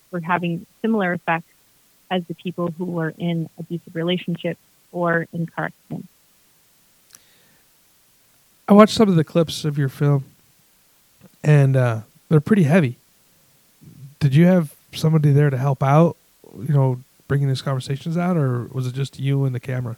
were 0.10 0.20
having 0.20 0.66
similar 0.82 1.14
effects 1.14 1.54
as 2.10 2.26
the 2.26 2.34
people 2.34 2.72
who 2.78 2.86
were 2.86 3.14
in 3.18 3.50
abusive 3.60 3.96
relationships 3.96 4.60
or 4.92 5.28
in 5.34 5.46
car 5.46 5.66
accidents. 5.66 6.08
I 8.68 8.74
watched 8.74 8.96
some 8.96 9.10
of 9.10 9.16
the 9.16 9.24
clips 9.24 9.64
of 9.66 9.78
your 9.78 9.90
film, 9.90 10.26
and 11.44 11.76
uh, 11.76 12.02
they're 12.30 12.40
pretty 12.40 12.64
heavy. 12.64 12.98
Did 14.20 14.36
you 14.36 14.46
have 14.46 14.74
somebody 14.94 15.32
there 15.32 15.50
to 15.50 15.58
help 15.58 15.84
out? 15.84 16.18
You 16.58 16.74
know, 16.74 17.00
bringing 17.28 17.48
these 17.48 17.62
conversations 17.62 18.18
out, 18.18 18.38
or 18.38 18.66
was 18.66 18.88
it 18.88 18.94
just 18.94 19.20
you 19.20 19.46
and 19.46 19.54
the 19.54 19.60
camera? 19.60 19.98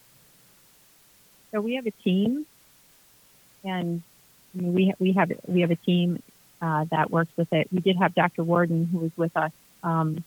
So 1.51 1.61
we 1.61 1.75
have 1.75 1.87
a 1.87 1.91
team, 1.91 2.45
and 3.63 4.03
we 4.53 4.93
we 4.99 5.13
have 5.13 5.31
we 5.47 5.61
have 5.61 5.71
a 5.71 5.75
team 5.75 6.21
uh, 6.61 6.85
that 6.91 7.11
works 7.11 7.31
with 7.37 7.51
it. 7.53 7.67
We 7.71 7.79
did 7.79 7.97
have 7.97 8.13
Dr. 8.13 8.43
Warden 8.43 8.85
who 8.85 8.99
was 8.99 9.11
with 9.15 9.35
us 9.37 9.51
um, 9.83 10.23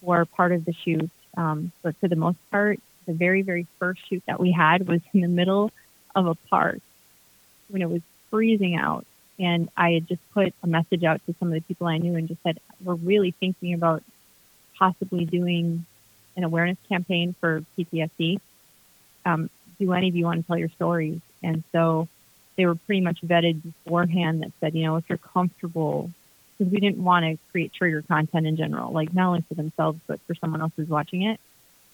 for 0.00 0.24
part 0.24 0.52
of 0.52 0.64
the 0.64 0.72
shoot, 0.72 1.10
um, 1.36 1.72
but 1.82 1.96
for 1.96 2.08
the 2.08 2.16
most 2.16 2.38
part, 2.50 2.78
the 3.06 3.12
very 3.12 3.42
very 3.42 3.66
first 3.78 4.06
shoot 4.08 4.22
that 4.26 4.38
we 4.38 4.52
had 4.52 4.86
was 4.86 5.00
in 5.12 5.22
the 5.22 5.28
middle 5.28 5.72
of 6.14 6.26
a 6.26 6.34
park 6.34 6.80
when 7.68 7.82
it 7.82 7.90
was 7.90 8.02
freezing 8.30 8.76
out, 8.76 9.06
and 9.40 9.70
I 9.74 9.92
had 9.92 10.06
just 10.06 10.20
put 10.32 10.52
a 10.62 10.66
message 10.66 11.02
out 11.02 11.24
to 11.26 11.34
some 11.40 11.48
of 11.48 11.54
the 11.54 11.62
people 11.62 11.86
I 11.86 11.96
knew 11.96 12.14
and 12.14 12.28
just 12.28 12.42
said 12.42 12.60
we're 12.84 12.94
really 12.94 13.30
thinking 13.30 13.72
about 13.72 14.02
possibly 14.78 15.24
doing 15.24 15.86
an 16.36 16.44
awareness 16.44 16.76
campaign 16.88 17.34
for 17.40 17.64
PTSD. 17.76 18.40
Um, 19.24 19.48
do 19.78 19.92
any 19.94 20.08
of 20.08 20.14
you 20.14 20.26
want 20.26 20.42
to 20.42 20.46
tell 20.46 20.58
your 20.58 20.68
stories? 20.68 21.20
And 21.42 21.64
so 21.72 22.06
they 22.56 22.66
were 22.66 22.74
pretty 22.74 23.00
much 23.00 23.22
vetted 23.22 23.62
beforehand 23.62 24.42
that 24.42 24.52
said, 24.60 24.74
you 24.74 24.84
know, 24.84 24.96
if 24.96 25.04
you're 25.08 25.18
comfortable, 25.18 26.10
because 26.58 26.70
we 26.70 26.78
didn't 26.78 27.02
want 27.02 27.24
to 27.24 27.38
create 27.50 27.72
trigger 27.72 28.02
content 28.02 28.46
in 28.46 28.56
general, 28.56 28.92
like 28.92 29.14
not 29.14 29.28
only 29.28 29.44
for 29.48 29.54
themselves, 29.54 29.98
but 30.06 30.20
for 30.26 30.34
someone 30.34 30.60
else 30.60 30.72
who's 30.76 30.88
watching 30.88 31.22
it. 31.22 31.40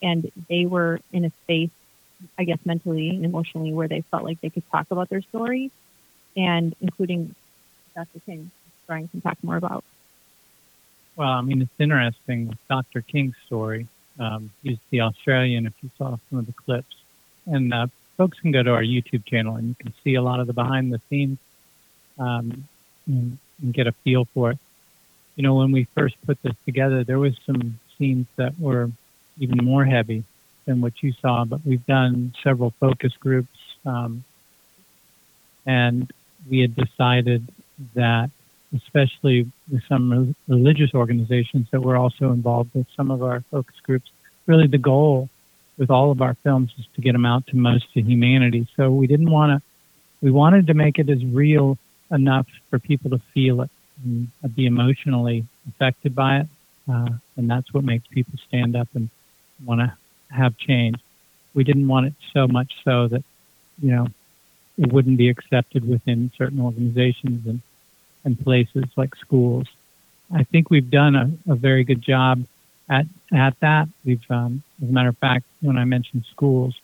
And 0.03 0.31
they 0.49 0.67
were 0.67 1.01
in 1.13 1.25
a 1.25 1.31
space, 1.45 1.71
I 2.37 2.43
guess, 2.43 2.59
mentally 2.65 3.11
and 3.11 3.25
emotionally 3.25 3.73
where 3.73 3.87
they 3.87 4.01
felt 4.01 4.25
like 4.25 4.41
they 4.41 4.51
could 4.51 4.69
talk 4.71 4.91
about 4.91 5.09
their 5.09 5.23
story 5.23 5.71
and 6.37 6.75
including 6.81 7.35
Dr. 7.95 8.21
King, 8.25 8.51
Brian 8.87 9.09
can 9.09 9.21
talk 9.21 9.39
more 9.43 9.57
about. 9.57 9.85
Well, 11.17 11.29
I 11.29 11.41
mean, 11.41 11.63
it's 11.63 11.71
interesting 11.79 12.49
with 12.49 12.59
Dr. 12.69 13.01
King's 13.01 13.35
story. 13.47 13.89
Um, 14.19 14.51
he's 14.63 14.79
the 14.91 15.01
Australian, 15.01 15.67
if 15.67 15.73
you 15.83 15.91
saw 15.97 16.17
some 16.29 16.39
of 16.39 16.47
the 16.47 16.53
clips. 16.53 16.95
And 17.47 17.73
uh, 17.73 17.87
folks 18.17 18.39
can 18.41 18.53
go 18.53 18.63
to 18.63 18.71
our 18.71 18.83
YouTube 18.83 19.25
channel 19.25 19.57
and 19.57 19.69
you 19.69 19.75
can 19.75 19.95
see 20.05 20.15
a 20.15 20.23
lot 20.23 20.41
of 20.41 20.47
the 20.47 20.53
behind 20.53 20.93
the 20.93 21.01
scenes 21.09 21.39
um, 22.19 22.69
and, 23.07 23.39
and 23.63 23.75
get 23.75 23.87
a 23.87 23.93
feel 24.05 24.27
for 24.35 24.53
it. 24.53 24.59
You 25.37 25.43
know, 25.43 25.55
when 25.55 25.73
we 25.73 25.87
first 25.95 26.17
put 26.27 26.43
this 26.43 26.55
together, 26.65 27.05
there 27.05 27.19
was 27.19 27.35
some 27.45 27.79
scenes 27.99 28.27
that 28.37 28.59
were 28.59 28.91
even 29.39 29.65
more 29.65 29.85
heavy 29.85 30.25
than 30.65 30.81
what 30.81 31.03
you 31.03 31.13
saw, 31.21 31.45
but 31.45 31.65
we've 31.65 31.85
done 31.87 32.35
several 32.43 32.73
focus 32.81 33.13
groups. 33.21 33.59
Um, 33.85 34.25
and 35.67 36.11
we 36.49 36.61
had 36.61 36.75
decided 36.75 37.47
that, 37.95 38.31
especially 38.75 39.51
with 39.71 39.83
some 39.89 40.35
religious 40.49 40.95
organizations 40.95 41.69
that 41.71 41.81
were 41.81 41.97
also 41.97 42.33
involved 42.33 42.71
with 42.75 42.87
some 42.97 43.11
of 43.11 43.23
our 43.23 43.43
focus 43.51 43.77
groups, 43.83 44.11
really 44.47 44.67
the 44.67 44.79
goal 44.79 45.29
with 45.79 45.91
all 45.91 46.11
of 46.11 46.23
our 46.23 46.35
films 46.43 46.73
is 46.79 46.87
to 46.95 47.01
get 47.01 47.13
them 47.13 47.27
out 47.27 47.47
to 47.49 47.57
most 47.57 47.87
of 47.97 48.07
humanity. 48.07 48.67
So 48.77 48.91
we 48.91 49.07
didn't 49.07 49.31
want 49.31 49.51
to, 49.53 49.67
we 50.23 50.31
wanted 50.31 50.67
to 50.69 50.75
make 50.75 50.99
it 50.99 51.09
as 51.11 51.25
real 51.25 51.79
enough 52.11 52.47
for 52.71 52.79
people 52.79 53.11
to 53.11 53.21
feel 53.35 53.63
it 53.63 53.71
and 54.05 54.31
be 54.55 54.67
emotionally 54.67 55.47
affected 55.69 56.15
by 56.15 56.41
it. 56.41 56.47
Uh, 56.89 57.09
and 57.37 57.51
that's 57.51 57.73
what 57.75 57.85
makes 57.85 58.07
people 58.09 58.39
stand 58.49 58.77
up 58.77 58.89
and 58.95 59.11
want 59.65 59.81
to 59.81 59.93
have 60.31 60.57
change. 60.57 60.97
We 61.55 61.65
didn't 61.65 61.89
want 61.89 62.07
it 62.07 62.15
so 62.33 62.47
much 62.47 62.73
so 62.85 63.09
that, 63.09 63.25
you 63.83 63.91
know, 63.91 64.07
wouldn't 64.77 65.19
be 65.19 65.29
accepted 65.29 65.89
within 65.89 66.31
certain 66.37 66.61
organizations 66.61 67.47
and, 67.47 67.61
and 68.25 68.39
places 68.39 68.85
like 68.97 69.15
schools. 69.17 69.67
I 70.35 70.45
think 70.45 70.71
we've 70.71 70.91
done 70.91 71.15
a, 71.15 71.53
a 71.53 71.55
very 71.55 71.85
good 71.85 72.03
job 72.03 72.45
at 72.89 73.07
at 73.33 73.59
that. 73.61 73.89
We've, 74.05 74.31
um, 74.31 74.63
as 74.83 74.89
a 74.89 74.93
matter 74.93 75.09
of 75.09 75.19
fact, 75.19 75.45
when 75.61 75.79
I 75.79 75.85
mentioned 75.85 76.25
schools, 76.31 76.79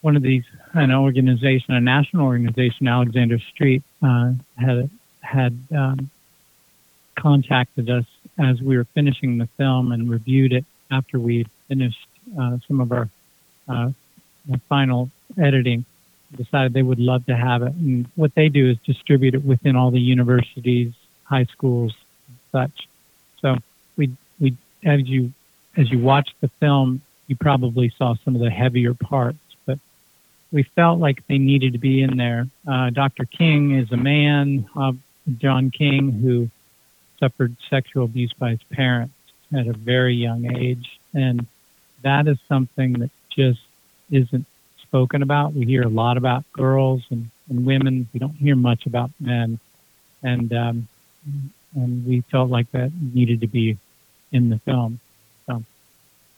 one 0.00 0.16
of 0.16 0.22
these, 0.22 0.44
an 0.74 0.92
organization, 0.92 1.74
a 1.74 1.80
national 1.80 2.24
organization, 2.24 2.86
Alexander 2.88 3.38
Street, 3.38 3.82
uh, 4.02 4.32
had 4.56 4.90
had 5.20 5.58
um, 5.76 6.10
contacted 7.16 7.90
us 7.90 8.04
as 8.38 8.62
we 8.62 8.76
were 8.76 8.86
finishing 8.94 9.38
the 9.38 9.48
film 9.56 9.92
and 9.92 10.08
reviewed 10.08 10.52
it 10.52 10.64
after 10.90 11.18
we 11.18 11.46
finished 11.66 12.06
uh, 12.38 12.58
some 12.66 12.80
of 12.80 12.92
our 12.92 13.08
uh, 13.68 13.90
final 14.68 15.10
editing. 15.36 15.84
Decided 16.36 16.74
they 16.74 16.82
would 16.82 16.98
love 16.98 17.24
to 17.26 17.36
have 17.36 17.62
it, 17.62 17.72
and 17.72 18.06
what 18.14 18.34
they 18.34 18.50
do 18.50 18.68
is 18.68 18.76
distribute 18.84 19.34
it 19.34 19.44
within 19.44 19.76
all 19.76 19.90
the 19.90 20.00
universities, 20.00 20.92
high 21.24 21.44
schools, 21.44 21.94
such. 22.52 22.86
So 23.40 23.56
we 23.96 24.14
we 24.38 24.54
as 24.84 25.08
you 25.08 25.32
as 25.76 25.90
you 25.90 25.98
watch 25.98 26.30
the 26.40 26.48
film, 26.60 27.00
you 27.28 27.36
probably 27.36 27.92
saw 27.96 28.14
some 28.24 28.34
of 28.34 28.40
the 28.40 28.50
heavier 28.50 28.94
parts, 28.94 29.38
but 29.64 29.78
we 30.52 30.64
felt 30.64 30.98
like 30.98 31.26
they 31.28 31.38
needed 31.38 31.72
to 31.74 31.78
be 31.78 32.02
in 32.02 32.16
there. 32.16 32.48
Uh, 32.66 32.90
Dr. 32.90 33.24
King 33.24 33.78
is 33.78 33.92
a 33.92 33.96
man, 33.96 34.68
uh, 34.76 34.92
John 35.38 35.70
King, 35.70 36.12
who 36.12 36.50
suffered 37.20 37.56
sexual 37.70 38.04
abuse 38.04 38.32
by 38.32 38.50
his 38.50 38.62
parents 38.70 39.14
at 39.52 39.66
a 39.66 39.72
very 39.72 40.14
young 40.14 40.54
age, 40.56 40.98
and 41.14 41.46
that 42.02 42.26
is 42.26 42.38
something 42.48 42.94
that 42.94 43.10
just 43.30 43.60
isn't 44.10 44.46
spoken 44.88 45.22
about. 45.22 45.54
We 45.54 45.66
hear 45.66 45.82
a 45.82 45.88
lot 45.88 46.16
about 46.16 46.44
girls 46.52 47.02
and, 47.10 47.30
and 47.48 47.64
women. 47.64 48.08
We 48.12 48.20
don't 48.20 48.34
hear 48.34 48.56
much 48.56 48.86
about 48.86 49.10
men, 49.20 49.58
and 50.22 50.52
um, 50.52 50.88
and 51.74 52.06
we 52.06 52.22
felt 52.22 52.50
like 52.50 52.70
that 52.72 52.90
needed 53.14 53.40
to 53.42 53.46
be 53.46 53.78
in 54.32 54.50
the 54.50 54.58
film. 54.60 55.00
So, 55.46 55.62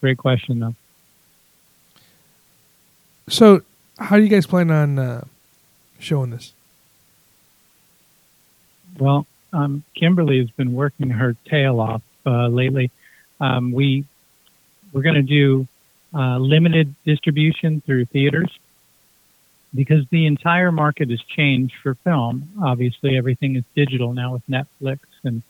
great 0.01 0.19
question, 0.19 0.61
though. 0.61 0.75
So, 3.29 3.63
how 3.99 4.17
do 4.17 4.23
you 4.23 4.29
guys 4.29 4.47
plan 4.47 4.71
on 4.71 4.99
uh, 4.99 5.25
showing 5.99 6.31
this? 6.31 6.53
Well, 8.99 9.27
um, 9.53 9.85
Kimberly 9.95 10.41
has 10.41 10.51
been 10.51 10.75
working 10.75 11.11
her 11.11 11.37
tail 11.47 11.81
off 11.81 12.03
uh, 12.27 12.49
lately. 12.49 12.91
Um, 13.41 13.73
we 13.73 14.05
we're 14.93 15.03
going 15.03 15.15
to 15.15 15.23
do 15.23 15.69
uh, 16.15 16.39
limited 16.39 16.95
distribution 17.05 17.83
through 17.87 18.05
theaters 18.07 18.51
because 19.75 20.05
the 20.11 20.27
entire 20.27 20.73
market 20.73 21.11
has 21.11 21.21
changed 21.23 21.75
for 21.83 21.95
film. 21.97 22.49
Obviously, 22.63 23.17
everything 23.17 23.57
is 23.57 23.65
digital 23.77 24.13
now 24.13 24.33
with 24.33 24.43
Netflix 24.49 25.01
and 25.25 25.43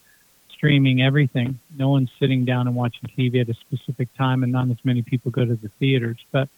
streaming 0.52 1.00
everything. 1.00 1.58
No 1.78 1.88
one's 1.88 2.10
sitting 2.18 2.44
down 2.44 2.66
and 2.66 2.76
watching 2.76 3.08
TV 3.16 3.40
at 3.40 3.48
a 3.48 3.54
specific 3.54 4.08
time, 4.16 4.42
and 4.42 4.52
not 4.52 4.68
as 4.68 4.76
many 4.84 5.02
people 5.02 5.30
go 5.30 5.44
to 5.44 5.54
the 5.56 5.70
theaters. 5.78 6.18
But 6.32 6.48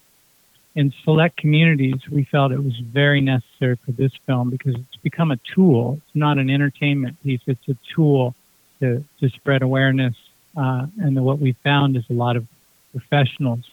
in 0.75 0.93
select 1.05 1.37
communities, 1.37 2.01
we 2.11 2.25
felt 2.25 2.51
it 2.51 2.63
was 2.63 2.77
very 2.79 3.21
necessary 3.21 3.79
for 3.85 3.93
this 3.93 4.13
film 4.27 4.51
because 4.51 4.75
it's 4.75 4.97
become 5.03 5.31
a 5.31 5.39
tool. 5.55 6.01
It's 6.05 6.17
not 6.17 6.39
an 6.39 6.51
entertainment 6.51 7.23
piece, 7.23 7.41
it's 7.47 7.69
a 7.69 7.77
tool 7.95 8.35
to, 8.81 9.05
to 9.21 9.29
spread 9.31 9.63
awareness. 9.63 10.17
Uh, 10.57 10.87
and 10.99 11.23
what 11.25 11.39
we 11.39 11.53
found 11.63 11.97
is 11.97 12.05
a 12.11 12.15
lot 12.15 12.37
of 12.37 12.47
professionals 12.91 13.65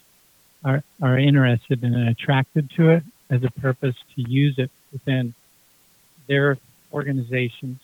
are, 0.64 0.84
are 1.02 1.18
interested 1.18 1.84
and 1.84 2.10
attracted 2.10 2.70
to 2.72 2.90
it 2.90 3.04
as 3.30 3.44
a 3.44 3.52
purpose 3.60 3.96
to 4.16 4.30
use 4.30 4.56
it 4.58 4.72
within 4.92 5.34
their 6.28 6.58
organizations 6.92 7.80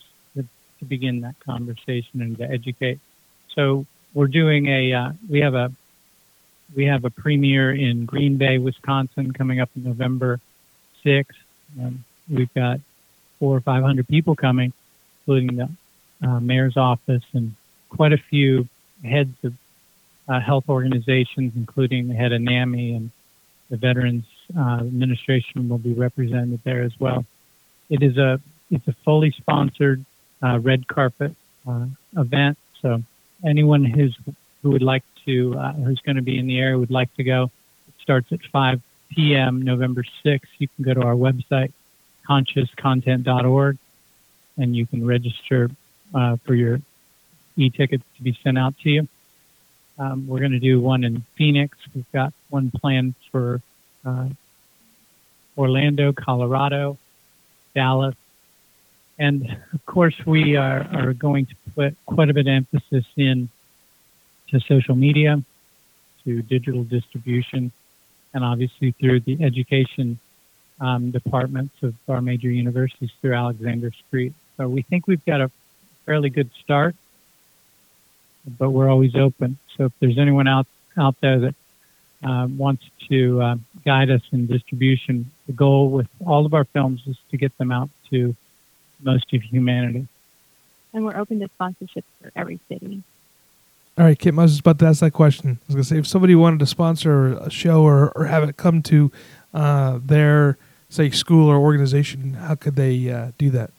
to 0.80 0.86
begin 0.86 1.22
that 1.22 1.36
conversation 1.40 2.22
and 2.22 2.38
to 2.38 2.44
educate. 2.44 3.00
So 3.54 3.86
we're 4.14 4.28
doing 4.28 4.68
a 4.68 4.94
uh, 4.94 5.12
we 5.30 5.40
have 5.42 5.54
a 5.54 5.72
we 6.76 6.86
have 6.86 7.06
a 7.06 7.10
premiere 7.10 7.72
in 7.74 8.06
Green 8.06 8.38
Bay, 8.38 8.58
Wisconsin, 8.58 9.32
coming 9.34 9.60
up 9.60 9.70
in 9.76 9.84
November 9.84 10.40
6th. 11.06 11.26
Um, 11.80 12.04
we've 12.30 12.54
got 12.54 12.80
four 13.40 13.56
or 13.56 13.62
five 13.62 13.84
hundred 13.84 14.08
people 14.08 14.36
coming, 14.36 14.74
including 15.22 15.58
the 15.58 16.28
uh, 16.28 16.40
mayor's 16.40 16.78
office 16.78 17.24
and 17.34 17.54
quite 17.90 18.14
a 18.14 18.18
few 18.18 18.68
heads 19.04 19.36
of 19.44 19.54
uh, 20.28 20.40
health 20.40 20.66
organizations, 20.70 21.54
including 21.56 22.08
the 22.08 22.16
head 22.16 22.32
of 22.32 22.42
NAMI 22.42 22.96
and 22.96 23.12
the 23.70 23.78
Veterans 23.78 24.26
uh, 24.58 24.80
Administration 24.80 25.70
will 25.70 25.78
be 25.78 25.94
represented 25.94 26.60
there 26.64 26.84
as 26.84 26.94
well. 27.00 27.26
It 27.90 28.04
is 28.04 28.18
a 28.18 28.40
it's 28.72 28.88
a 28.88 28.96
fully 29.04 29.32
sponsored 29.32 30.04
uh, 30.44 30.60
red 30.60 30.88
carpet 30.88 31.36
uh, 31.68 31.86
event. 32.18 32.58
So 32.82 33.02
anyone 33.46 33.86
who's 33.86 34.18
who 34.62 34.72
would 34.72 34.82
like 34.82 35.04
to 35.26 35.56
uh, 35.58 35.74
who's 35.74 36.00
going 36.02 36.16
to 36.16 36.22
be 36.22 36.38
in 36.40 36.48
the 36.48 36.60
area 36.60 36.78
would 36.78 36.92
like 36.92 37.14
to 37.16 37.24
go. 37.24 37.52
It 37.88 37.94
starts 38.02 38.28
at 38.32 38.40
5 38.52 38.82
p.m. 39.12 39.62
November 39.62 40.04
6th. 40.26 40.42
You 40.58 40.68
can 40.76 40.86
go 40.86 40.94
to 40.94 41.02
our 41.02 41.16
website 41.16 41.72
consciouscontent.org 42.28 43.78
and 44.58 44.76
you 44.76 44.86
can 44.88 45.06
register 45.06 45.70
uh, 46.14 46.38
for 46.46 46.56
your 46.56 46.82
e-tickets 47.58 48.04
to 48.18 48.24
be 48.24 48.38
sent 48.44 48.58
out 48.58 48.74
to 48.80 48.90
you. 48.90 49.08
Um, 49.98 50.28
we're 50.28 50.40
going 50.40 50.52
to 50.52 50.60
do 50.60 50.80
one 50.82 51.04
in 51.04 51.24
Phoenix. 51.38 51.78
We've 51.94 52.12
got 52.12 52.34
one 52.50 52.72
planned 52.72 53.16
for 53.32 53.62
uh, 54.06 54.30
Orlando, 55.58 56.12
Colorado, 56.12 56.98
Dallas, 57.74 58.16
and 59.18 59.58
of 59.74 59.86
course, 59.86 60.16
we 60.26 60.58
are, 60.58 60.82
are 60.94 61.14
going 61.14 61.46
to 61.46 61.56
put 61.74 61.96
quite 62.06 62.30
a 62.30 62.34
bit 62.34 62.48
of 62.48 62.54
emphasis 62.54 63.06
in 63.16 63.50
to 64.50 64.60
social 64.60 64.96
media, 64.96 65.42
to 66.24 66.42
digital 66.42 66.84
distribution, 66.84 67.72
and 68.34 68.44
obviously 68.44 68.92
through 68.92 69.22
the 69.22 69.42
education 69.42 70.20
um, 70.82 71.12
departments 71.12 71.76
of 71.82 71.94
our 72.10 72.22
major 72.22 72.50
universities 72.50 73.12
through 73.22 73.34
Alexander 73.34 73.92
Street. 74.08 74.34
So 74.58 74.68
we 74.68 74.82
think 74.82 75.08
we've 75.08 75.24
got 75.26 75.42
a 75.42 75.50
fairly 76.06 76.30
good 76.30 76.50
start, 76.62 76.96
but 78.46 78.70
we're 78.72 78.90
always 78.90 79.16
open. 79.16 79.58
So 79.76 79.86
if 79.86 79.92
there's 80.00 80.18
anyone 80.18 80.48
out 80.48 80.68
out 80.98 81.16
there 81.22 81.40
that 81.40 81.56
uh, 82.24 82.48
wants 82.48 82.84
to 83.10 83.42
uh, 83.42 83.56
guide 83.84 84.10
us 84.10 84.22
in 84.32 84.48
distribution, 84.48 85.32
the 85.48 85.54
goal 85.54 85.90
with 85.90 86.08
all 86.26 86.46
of 86.46 86.54
our 86.54 86.66
films 86.66 87.02
is 87.06 87.18
to 87.32 87.38
get 87.38 87.58
them 87.58 87.72
out 87.72 87.90
to 88.10 88.36
most 89.02 89.34
of 89.34 89.42
humanity. 89.42 90.08
And 90.94 91.04
we're 91.04 91.18
open 91.18 91.40
to 91.40 91.50
sponsorships 91.60 92.04
for 92.22 92.32
every 92.36 92.60
city. 92.70 93.04
All 93.98 94.06
right, 94.06 94.18
Kim, 94.18 94.40
I 94.40 94.44
was 94.44 94.52
just 94.52 94.62
about 94.62 94.80
to 94.80 94.86
ask 94.86 95.00
that 95.02 95.12
question. 95.12 95.52
I 95.52 95.64
was 95.68 95.76
going 95.76 95.84
to 95.84 95.90
say, 95.90 95.98
if 95.98 96.08
somebody 96.08 96.36
wanted 96.36 96.60
to 96.60 96.66
sponsor 96.66 97.34
a 97.34 97.50
show 97.50 97.84
or, 97.84 98.12
or 98.12 98.26
have 98.26 98.44
it 98.48 98.58
come 98.58 98.82
to 98.84 99.12
uh, 99.54 100.00
their, 100.04 100.58
say, 100.90 101.10
school 101.12 101.50
or 101.50 101.58
organization, 101.58 102.34
how 102.34 102.56
could 102.56 102.76
they 102.76 103.10
uh, 103.10 103.32
do 103.38 103.50
that? 103.52 103.72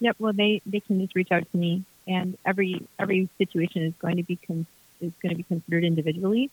Yep. 0.00 0.16
Well, 0.18 0.32
they, 0.34 0.60
they 0.66 0.80
can 0.80 1.00
just 1.00 1.14
reach 1.14 1.32
out 1.32 1.50
to 1.50 1.56
me, 1.56 1.84
and 2.06 2.36
every 2.44 2.86
every 2.98 3.28
situation 3.38 3.82
is 3.82 3.94
going 3.98 4.16
to 4.16 4.22
be 4.22 4.36
con- 4.36 4.66
is 5.00 5.12
going 5.22 5.30
to 5.30 5.36
be 5.36 5.42
considered 5.42 5.84
individually. 5.84 6.50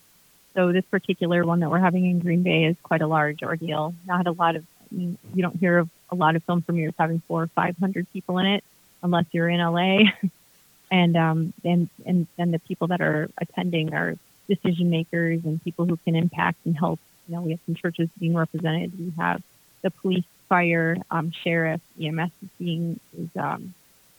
So 0.53 0.71
this 0.71 0.85
particular 0.85 1.43
one 1.45 1.61
that 1.61 1.71
we're 1.71 1.79
having 1.79 2.05
in 2.05 2.19
Green 2.19 2.43
Bay 2.43 2.65
is 2.65 2.75
quite 2.83 3.01
a 3.01 3.07
large 3.07 3.41
ordeal. 3.41 3.93
Not 4.05 4.27
a 4.27 4.31
lot 4.31 4.55
of 4.55 4.63
I 4.91 4.95
mean, 4.95 5.17
you 5.33 5.41
don't 5.41 5.57
hear 5.57 5.79
of 5.79 5.89
a 6.11 6.15
lot 6.15 6.35
of 6.35 6.43
film 6.43 6.61
premieres 6.61 6.93
having 6.97 7.21
four 7.27 7.43
or 7.43 7.47
five 7.47 7.77
hundred 7.77 8.11
people 8.13 8.37
in 8.37 8.45
it, 8.45 8.63
unless 9.01 9.25
you're 9.31 9.49
in 9.49 9.59
LA. 9.59 10.11
and 10.91 11.17
um, 11.17 11.53
and 11.63 11.89
and 12.05 12.27
then 12.37 12.51
the 12.51 12.59
people 12.59 12.87
that 12.87 13.01
are 13.01 13.29
attending 13.37 13.93
are 13.93 14.15
decision 14.47 14.89
makers 14.89 15.41
and 15.43 15.63
people 15.63 15.85
who 15.85 15.97
can 15.97 16.15
impact 16.15 16.59
and 16.65 16.77
help. 16.77 16.99
You 17.27 17.35
know, 17.35 17.41
we 17.41 17.51
have 17.51 17.59
some 17.65 17.75
churches 17.75 18.09
being 18.19 18.35
represented. 18.35 18.97
We 18.99 19.13
have 19.17 19.41
the 19.81 19.91
police, 19.91 20.25
fire, 20.49 20.97
um, 21.09 21.31
sheriff, 21.31 21.81
EMS 21.99 22.31
is 22.43 22.49
being 22.59 22.99
is 23.17 23.29
um, 23.35 23.73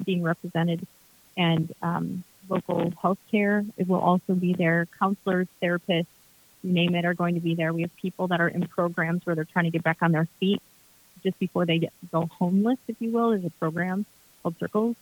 being 0.04 0.22
represented, 0.22 0.86
and 1.36 1.74
um, 1.82 2.24
local 2.48 2.90
healthcare. 3.02 3.66
It 3.76 3.88
will 3.88 4.00
also 4.00 4.34
be 4.34 4.54
there. 4.54 4.86
Counselors, 4.98 5.48
therapists, 5.62 6.06
you 6.62 6.72
name 6.72 6.94
it, 6.94 7.04
are 7.04 7.14
going 7.14 7.34
to 7.34 7.40
be 7.40 7.54
there. 7.54 7.72
We 7.72 7.82
have 7.82 7.94
people 7.96 8.28
that 8.28 8.40
are 8.40 8.48
in 8.48 8.66
programs 8.66 9.24
where 9.24 9.34
they're 9.34 9.44
trying 9.44 9.66
to 9.66 9.70
get 9.70 9.82
back 9.82 9.98
on 10.02 10.12
their 10.12 10.28
feet 10.40 10.62
just 11.22 11.38
before 11.38 11.66
they 11.66 11.78
get 11.78 11.92
go 12.12 12.26
homeless, 12.26 12.78
if 12.88 12.96
you 13.00 13.10
will. 13.10 13.30
There's 13.30 13.44
a 13.44 13.50
program 13.50 14.06
called 14.42 14.56
Circles. 14.58 14.96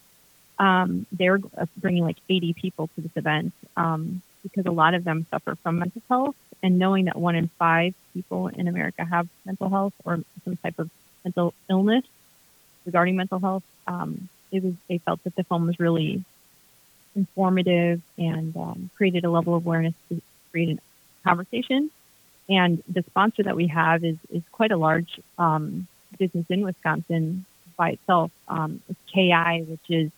Um, 0.59 1.07
they're 1.11 1.41
bringing 1.77 2.05
like 2.05 2.19
80 2.29 2.55
people 2.55 2.89
to 2.95 3.01
this 3.01 3.17
event 3.17 3.53
um, 3.77 4.23
because 4.43 4.67
a 4.67 4.71
lot 4.71 4.95
of 4.95 5.05
them 5.05 5.27
suffer 5.31 5.57
from 5.57 5.79
mental 5.79 6.03
health. 6.09 6.37
And 6.63 6.79
knowing 6.79 7.07
that 7.07 7.17
one 7.17 7.35
in 7.35 7.49
five 7.59 7.95
people 8.15 8.47
in 8.47 8.69
America 8.69 9.05
have 9.05 9.29
mental 9.45 9.69
health 9.69 9.95
or 10.05 10.21
some 10.45 10.57
type 10.57 10.79
of 10.79 10.91
mental 11.25 11.55
illness 11.69 12.05
regarding 12.87 13.17
mental 13.17 13.41
health, 13.41 13.65
um, 13.89 14.29
it 14.53 14.63
was 14.63 14.75
they 14.89 14.99
felt 14.99 15.25
that 15.25 15.35
the 15.35 15.45
film 15.45 15.67
was 15.67 15.81
really 15.81 16.25
informative 17.17 18.01
and 18.17 18.57
um, 18.57 18.91
created 18.97 19.25
a 19.25 19.31
level 19.31 19.55
of 19.55 19.67
awareness 19.67 19.95
to 20.09 20.21
create 20.51 20.79
a 20.79 21.29
conversation. 21.29 21.91
And 22.49 22.83
the 22.89 23.03
sponsor 23.03 23.43
that 23.45 23.57
we 23.57 23.69
have 23.69 24.05
is 24.05 24.17
is 24.31 24.43
quite 24.53 24.73
a 24.73 24.77
large 24.77 25.21
um, 25.39 25.87
business 26.19 26.47
in 26.49 26.63
Wisconsin 26.63 27.45
by 27.77 27.91
itself. 27.91 28.31
Um, 28.49 28.81
it's 28.89 29.01
KI, 29.13 29.63
which 29.63 29.89
is 29.89 30.11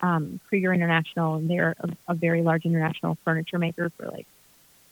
um, 0.00 0.40
Krueger 0.48 0.72
International, 0.72 1.36
and 1.36 1.48
they're 1.48 1.74
a, 1.80 1.90
a, 2.08 2.14
very 2.14 2.42
large 2.42 2.64
international 2.64 3.16
furniture 3.24 3.58
maker 3.58 3.90
for 3.90 4.06
like 4.06 4.26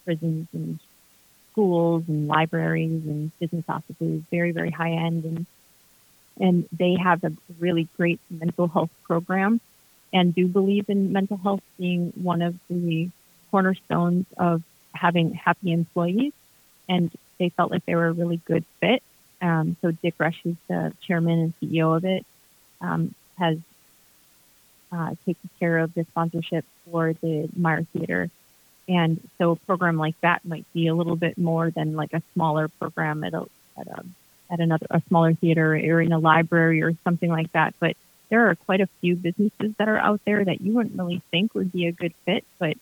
prisons 0.05 0.47
and 0.53 0.79
schools 1.51 2.05
and 2.07 2.29
libraries 2.29 3.05
and 3.05 3.37
business 3.39 3.65
offices. 3.69 4.23
Very 4.31 4.53
very 4.53 4.71
high 4.71 4.93
end, 4.93 5.25
and 5.25 5.47
and 6.41 6.69
they 6.73 6.97
have 6.97 7.23
a 7.23 7.33
really 7.59 7.87
great 7.97 8.19
mental 8.31 8.67
health 8.67 8.91
program, 9.05 9.61
and 10.13 10.35
do 10.35 10.49
believe 10.49 10.89
in 10.89 11.13
mental 11.13 11.37
health 11.37 11.63
being 11.79 12.13
one 12.21 12.43
of 12.43 12.57
the 12.69 13.11
cornerstones 13.51 14.27
of 14.37 14.63
having 14.95 15.35
happy 15.35 15.73
employees. 15.73 16.33
And 16.89 17.11
they 17.39 17.51
felt 17.51 17.71
like 17.71 17.87
they 17.87 17.95
were 17.95 18.09
a 18.09 18.13
really 18.13 18.41
good 18.45 18.65
fit. 18.81 19.03
Um, 19.41 19.77
so 19.81 19.93
Dick 19.93 20.19
Resch, 20.19 20.37
who's 20.43 20.57
the 20.69 20.93
chairman 21.07 21.39
and 21.39 21.55
CEO 21.63 21.97
of 21.97 22.05
it, 22.05 22.27
um, 22.81 23.15
has 23.39 23.59
uh, 24.93 25.15
taken 25.25 25.49
care 25.59 25.79
of 25.79 25.95
the 25.95 26.05
sponsorship 26.11 26.65
for 26.91 27.13
the 27.15 27.49
Meyer 27.57 27.87
Theater. 27.93 28.31
And 28.89 29.29
so 29.39 29.53
a 29.53 29.57
program 29.57 29.97
like 29.97 30.21
that 30.21 30.45
might 30.45 30.67
be 30.73 30.89
a 30.89 30.95
little 30.95 31.17
bit 31.17 31.39
more 31.39 31.71
than 31.71 31.95
like 31.95 32.13
a 32.13 32.23
smaller 32.35 32.69
program 32.69 33.23
at 33.23 33.35
a, 33.35 33.47
at 33.79 33.87
a, 33.87 34.05
at 34.51 34.61
another, 34.61 34.87
a 34.91 35.03
smaller 35.09 35.35
theater 35.35 35.75
or 35.75 36.01
in 36.01 36.13
a 36.13 36.19
library 36.19 36.83
or 36.83 36.93
something 37.05 37.31
like 37.31 37.53
that. 37.53 37.75
But 37.79 37.97
there 38.29 38.49
are 38.49 38.55
quite 38.55 38.81
a 38.81 38.89
few 39.01 39.17
businesses 39.17 39.75
that 39.79 39.89
are 39.89 39.99
out 39.99 40.21
there 40.25 40.45
that 40.45 40.61
you 40.61 40.73
wouldn't 40.73 40.99
really 40.99 41.23
think 41.31 41.55
would 41.55 41.73
be 41.73 41.87
a 41.87 41.93
good 41.93 42.15
fit, 42.25 42.45
but 42.59 42.77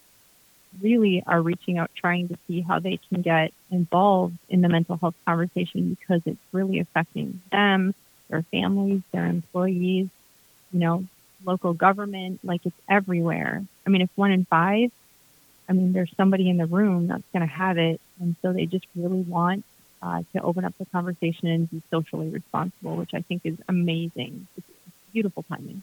really 0.82 1.22
are 1.26 1.40
reaching 1.40 1.78
out 1.78 1.90
trying 1.94 2.28
to 2.28 2.38
see 2.46 2.60
how 2.60 2.78
they 2.78 2.98
can 3.08 3.22
get 3.22 3.52
involved 3.70 4.36
in 4.48 4.60
the 4.60 4.68
mental 4.68 4.96
health 4.96 5.14
conversation 5.26 5.96
because 5.98 6.22
it's 6.26 6.40
really 6.52 6.78
affecting 6.78 7.40
them, 7.50 7.94
their 8.28 8.42
families, 8.42 9.02
their 9.12 9.26
employees, 9.26 10.08
you 10.72 10.78
know, 10.78 11.04
local 11.44 11.72
government, 11.72 12.40
like 12.44 12.64
it's 12.66 12.76
everywhere. 12.88 13.64
I 13.86 13.90
mean, 13.90 14.02
if 14.02 14.10
one 14.14 14.30
in 14.32 14.44
five, 14.44 14.90
I 15.68 15.72
mean, 15.72 15.92
there's 15.92 16.12
somebody 16.16 16.48
in 16.48 16.56
the 16.56 16.66
room 16.66 17.08
that's 17.08 17.24
going 17.32 17.46
to 17.46 17.52
have 17.52 17.78
it. 17.78 18.00
And 18.20 18.36
so 18.42 18.52
they 18.52 18.66
just 18.66 18.86
really 18.96 19.22
want 19.22 19.64
uh, 20.02 20.22
to 20.32 20.42
open 20.42 20.64
up 20.64 20.74
the 20.78 20.86
conversation 20.86 21.48
and 21.48 21.70
be 21.70 21.82
socially 21.90 22.28
responsible, 22.28 22.96
which 22.96 23.14
I 23.14 23.22
think 23.22 23.42
is 23.44 23.56
amazing. 23.68 24.46
It's 24.56 24.66
beautiful 25.12 25.44
timing. 25.48 25.82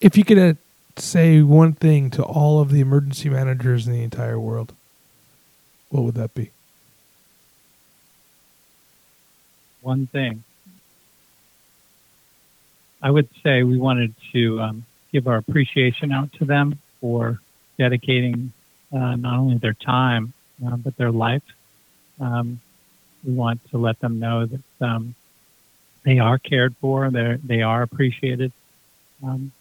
If 0.00 0.16
you 0.16 0.24
could 0.24 0.38
uh, 0.38 0.54
say 0.96 1.42
one 1.42 1.74
thing 1.74 2.10
to 2.10 2.22
all 2.22 2.60
of 2.60 2.70
the 2.70 2.80
emergency 2.80 3.28
managers 3.28 3.86
in 3.86 3.92
the 3.92 4.02
entire 4.02 4.40
world, 4.40 4.74
what 5.90 6.04
would 6.04 6.14
that 6.14 6.34
be? 6.34 6.50
One 9.82 10.06
thing. 10.06 10.44
I 13.02 13.10
would 13.10 13.28
say 13.42 13.62
we 13.62 13.78
wanted 13.78 14.14
to 14.32 14.60
um, 14.60 14.84
give 15.12 15.26
our 15.26 15.36
appreciation 15.36 16.12
out 16.12 16.32
to 16.34 16.44
them 16.44 16.78
for 17.00 17.40
dedicating 17.78 18.52
uh, 18.92 19.16
not 19.16 19.38
only 19.38 19.56
their 19.56 19.74
time 19.74 20.32
uh, 20.66 20.76
but 20.76 20.96
their 20.96 21.10
life. 21.10 21.42
Um, 22.20 22.60
we 23.24 23.32
want 23.32 23.60
to 23.70 23.78
let 23.78 23.98
them 24.00 24.18
know 24.18 24.46
that 24.46 24.62
um, 24.80 25.14
they 26.04 26.18
are 26.18 26.38
cared 26.38 26.74
for, 26.80 27.10
they 27.10 27.38
they 27.42 27.62
are 27.62 27.82
appreciated, 27.82 28.52
um, 29.22 29.52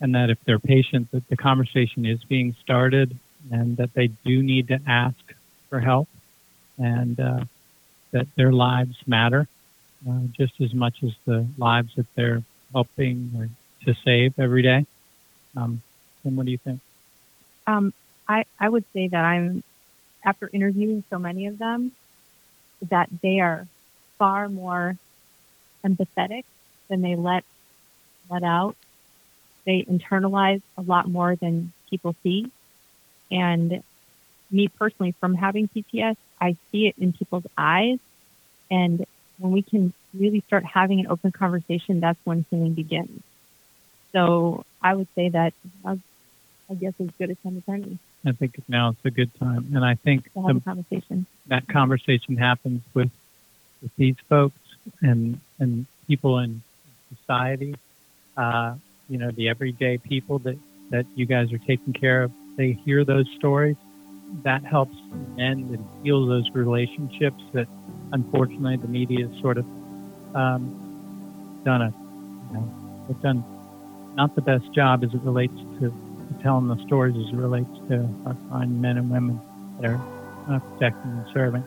and 0.00 0.14
that 0.14 0.30
if 0.30 0.38
they're 0.44 0.58
patient, 0.58 1.10
that 1.12 1.28
the 1.28 1.36
conversation 1.36 2.06
is 2.06 2.22
being 2.24 2.54
started, 2.62 3.16
and 3.50 3.76
that 3.76 3.92
they 3.94 4.08
do 4.08 4.42
need 4.42 4.68
to 4.68 4.80
ask 4.86 5.34
for 5.68 5.80
help, 5.80 6.08
and 6.78 7.18
uh, 7.20 7.44
that 8.12 8.26
their 8.36 8.52
lives 8.52 8.96
matter 9.06 9.48
uh, 10.08 10.20
just 10.32 10.60
as 10.60 10.74
much 10.74 11.02
as 11.02 11.12
the 11.24 11.46
lives 11.58 11.94
that 11.96 12.06
they're 12.14 12.42
helping 12.72 13.50
to 13.84 13.94
save 14.04 14.38
every 14.38 14.62
day. 14.62 14.86
Um, 15.56 15.82
and 16.24 16.36
what 16.36 16.46
do 16.46 16.52
you 16.52 16.58
think? 16.58 16.80
Um, 17.66 17.92
I, 18.28 18.44
I 18.58 18.68
would 18.68 18.84
say 18.92 19.08
that 19.08 19.24
I'm, 19.24 19.62
after 20.24 20.48
interviewing 20.52 21.04
so 21.10 21.18
many 21.18 21.46
of 21.46 21.58
them, 21.58 21.92
that 22.90 23.08
they 23.22 23.40
are 23.40 23.66
far 24.18 24.48
more 24.48 24.96
empathetic 25.84 26.44
than 26.88 27.02
they 27.02 27.16
let 27.16 27.44
let 28.30 28.42
out. 28.42 28.76
They 29.66 29.82
internalize 29.82 30.62
a 30.76 30.82
lot 30.82 31.08
more 31.08 31.36
than 31.36 31.72
people 31.90 32.14
see. 32.22 32.50
And 33.30 33.82
me 34.50 34.68
personally, 34.68 35.14
from 35.20 35.34
having 35.34 35.68
PTS, 35.68 36.16
I 36.40 36.56
see 36.70 36.86
it 36.88 36.94
in 36.98 37.12
people's 37.12 37.46
eyes. 37.56 37.98
And 38.70 39.04
when 39.38 39.52
we 39.52 39.62
can 39.62 39.92
really 40.14 40.40
start 40.46 40.64
having 40.64 41.00
an 41.00 41.06
open 41.08 41.32
conversation, 41.32 42.00
that's 42.00 42.18
when 42.24 42.44
healing 42.50 42.74
begins. 42.74 43.22
So 44.12 44.64
I 44.82 44.94
would 44.94 45.08
say 45.14 45.30
that 45.30 45.54
I 45.84 46.74
guess 46.74 46.94
as 47.00 47.08
good 47.18 47.30
as 47.30 47.36
time 47.42 47.56
as 47.56 47.98
I 48.24 48.32
think 48.32 48.54
now 48.68 48.90
it's 48.90 49.04
a 49.04 49.10
good 49.10 49.34
time, 49.38 49.72
and 49.74 49.84
I 49.84 49.96
think 49.96 50.32
the, 50.34 50.60
conversation. 50.64 51.26
That 51.48 51.66
conversation 51.68 52.36
happens 52.36 52.82
with 52.94 53.10
with 53.82 53.90
these 53.96 54.16
folks 54.28 54.58
and 55.00 55.40
and 55.58 55.86
people 56.06 56.38
in 56.38 56.62
society. 57.16 57.74
Uh, 58.36 58.74
you 59.08 59.18
know, 59.18 59.30
the 59.32 59.48
everyday 59.48 59.98
people 59.98 60.38
that 60.40 60.58
that 60.90 61.06
you 61.14 61.26
guys 61.26 61.52
are 61.52 61.58
taking 61.58 61.92
care 61.92 62.22
of. 62.24 62.32
They 62.56 62.72
hear 62.72 63.04
those 63.04 63.26
stories. 63.36 63.76
That 64.44 64.64
helps 64.64 64.96
mend 65.36 65.70
and 65.70 65.84
heal 66.02 66.26
those 66.26 66.48
relationships 66.50 67.42
that 67.52 67.66
unfortunately 68.12 68.76
the 68.76 68.88
media 68.88 69.26
has 69.26 69.40
sort 69.40 69.58
of 69.58 69.66
um, 70.34 71.60
done 71.64 71.82
a 71.82 71.94
you 72.52 72.58
know, 72.58 73.04
they've 73.08 73.22
done 73.22 73.44
not 74.14 74.34
the 74.34 74.42
best 74.42 74.72
job 74.72 75.02
as 75.02 75.12
it 75.12 75.20
relates 75.22 75.56
to 75.80 75.92
telling 76.42 76.68
the 76.68 76.84
stories 76.86 77.16
as 77.16 77.32
it 77.32 77.36
relates 77.36 77.70
to 77.88 78.08
our 78.26 78.36
fine 78.50 78.80
men 78.80 78.98
and 78.98 79.10
women 79.10 79.40
that 79.80 79.90
are 79.90 80.00
uh, 80.48 80.58
protecting 80.58 81.10
and 81.10 81.26
serving. 81.32 81.64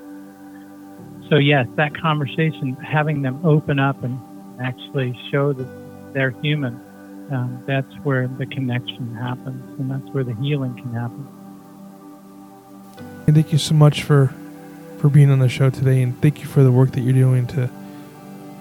So 1.29 1.37
yes, 1.37 1.67
that 1.75 1.95
conversation, 1.97 2.73
having 2.75 3.21
them 3.21 3.45
open 3.45 3.79
up 3.79 4.03
and 4.03 4.19
actually 4.61 5.17
show 5.31 5.53
that 5.53 6.13
they're 6.13 6.31
human, 6.41 6.79
um, 7.31 7.63
that's 7.65 7.91
where 8.03 8.27
the 8.27 8.45
connection 8.45 9.15
happens, 9.15 9.79
and 9.79 9.89
that's 9.89 10.13
where 10.13 10.23
the 10.23 10.35
healing 10.35 10.75
can 10.75 10.93
happen. 10.93 11.27
And 13.25 13.35
thank 13.35 13.51
you 13.51 13.57
so 13.57 13.73
much 13.73 14.03
for 14.03 14.33
for 14.99 15.09
being 15.09 15.29
on 15.29 15.39
the 15.39 15.49
show 15.49 15.69
today, 15.69 16.01
and 16.01 16.19
thank 16.21 16.39
you 16.39 16.45
for 16.45 16.63
the 16.63 16.71
work 16.71 16.91
that 16.91 17.01
you're 17.01 17.13
doing 17.13 17.47
to 17.47 17.69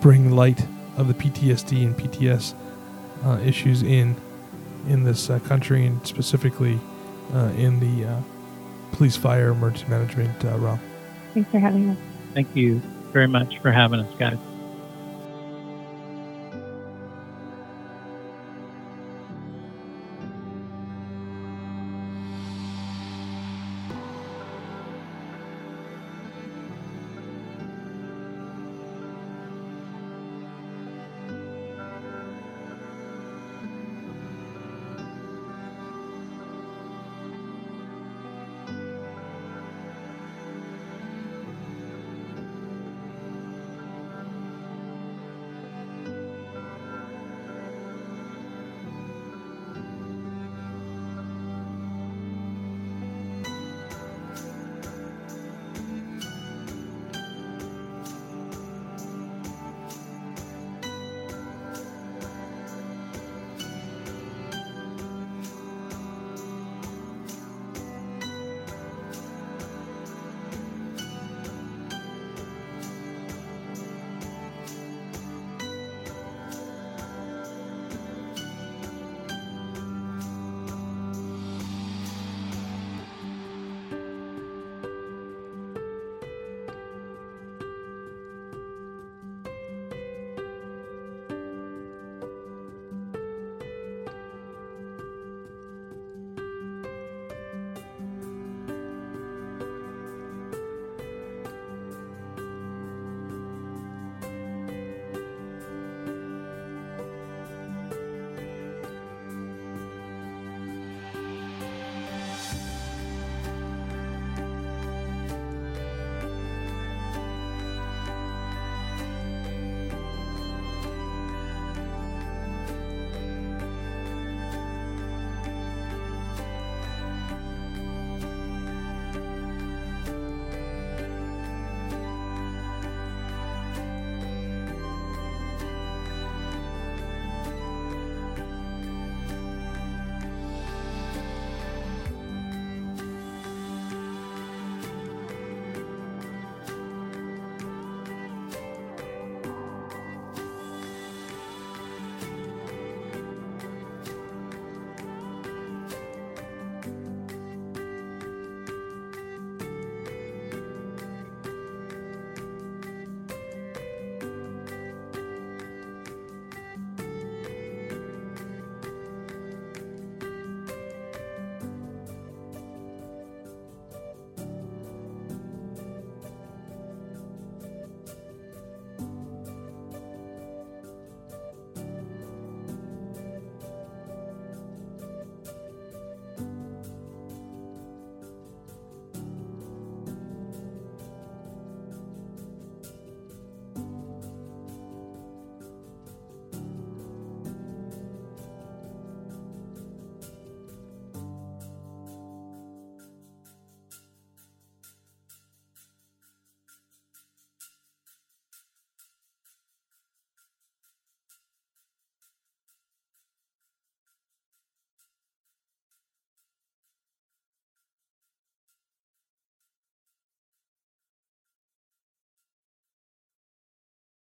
bring 0.01 0.31
light 0.31 0.67
of 0.97 1.09
the 1.09 1.15
PTSD 1.15 1.85
and 1.85 1.97
PTS 1.97 2.55
uh, 3.25 3.39
issues 3.45 3.83
in 3.83 4.17
in 4.89 5.05
this 5.05 5.31
uh, 5.31 5.39
country, 5.41 5.87
and 5.87 6.07
specifically 6.07 6.79
uh, 7.33 7.53
in 7.57 7.81
the 7.81 8.09
uh, 8.09 8.21
police, 8.93 9.17
fire, 9.17 9.49
emergency 9.51 9.89
management 9.89 10.45
uh, 10.45 10.57
realm. 10.59 10.81
Thanks 11.33 11.51
for 11.51 11.59
having 11.59 11.91
us. 11.91 11.99
Thank 12.33 12.55
you 12.55 12.81
very 13.13 13.29
much 13.29 13.59
for 13.61 13.73
having 13.73 14.01
us, 14.01 14.15
guys. 14.19 14.39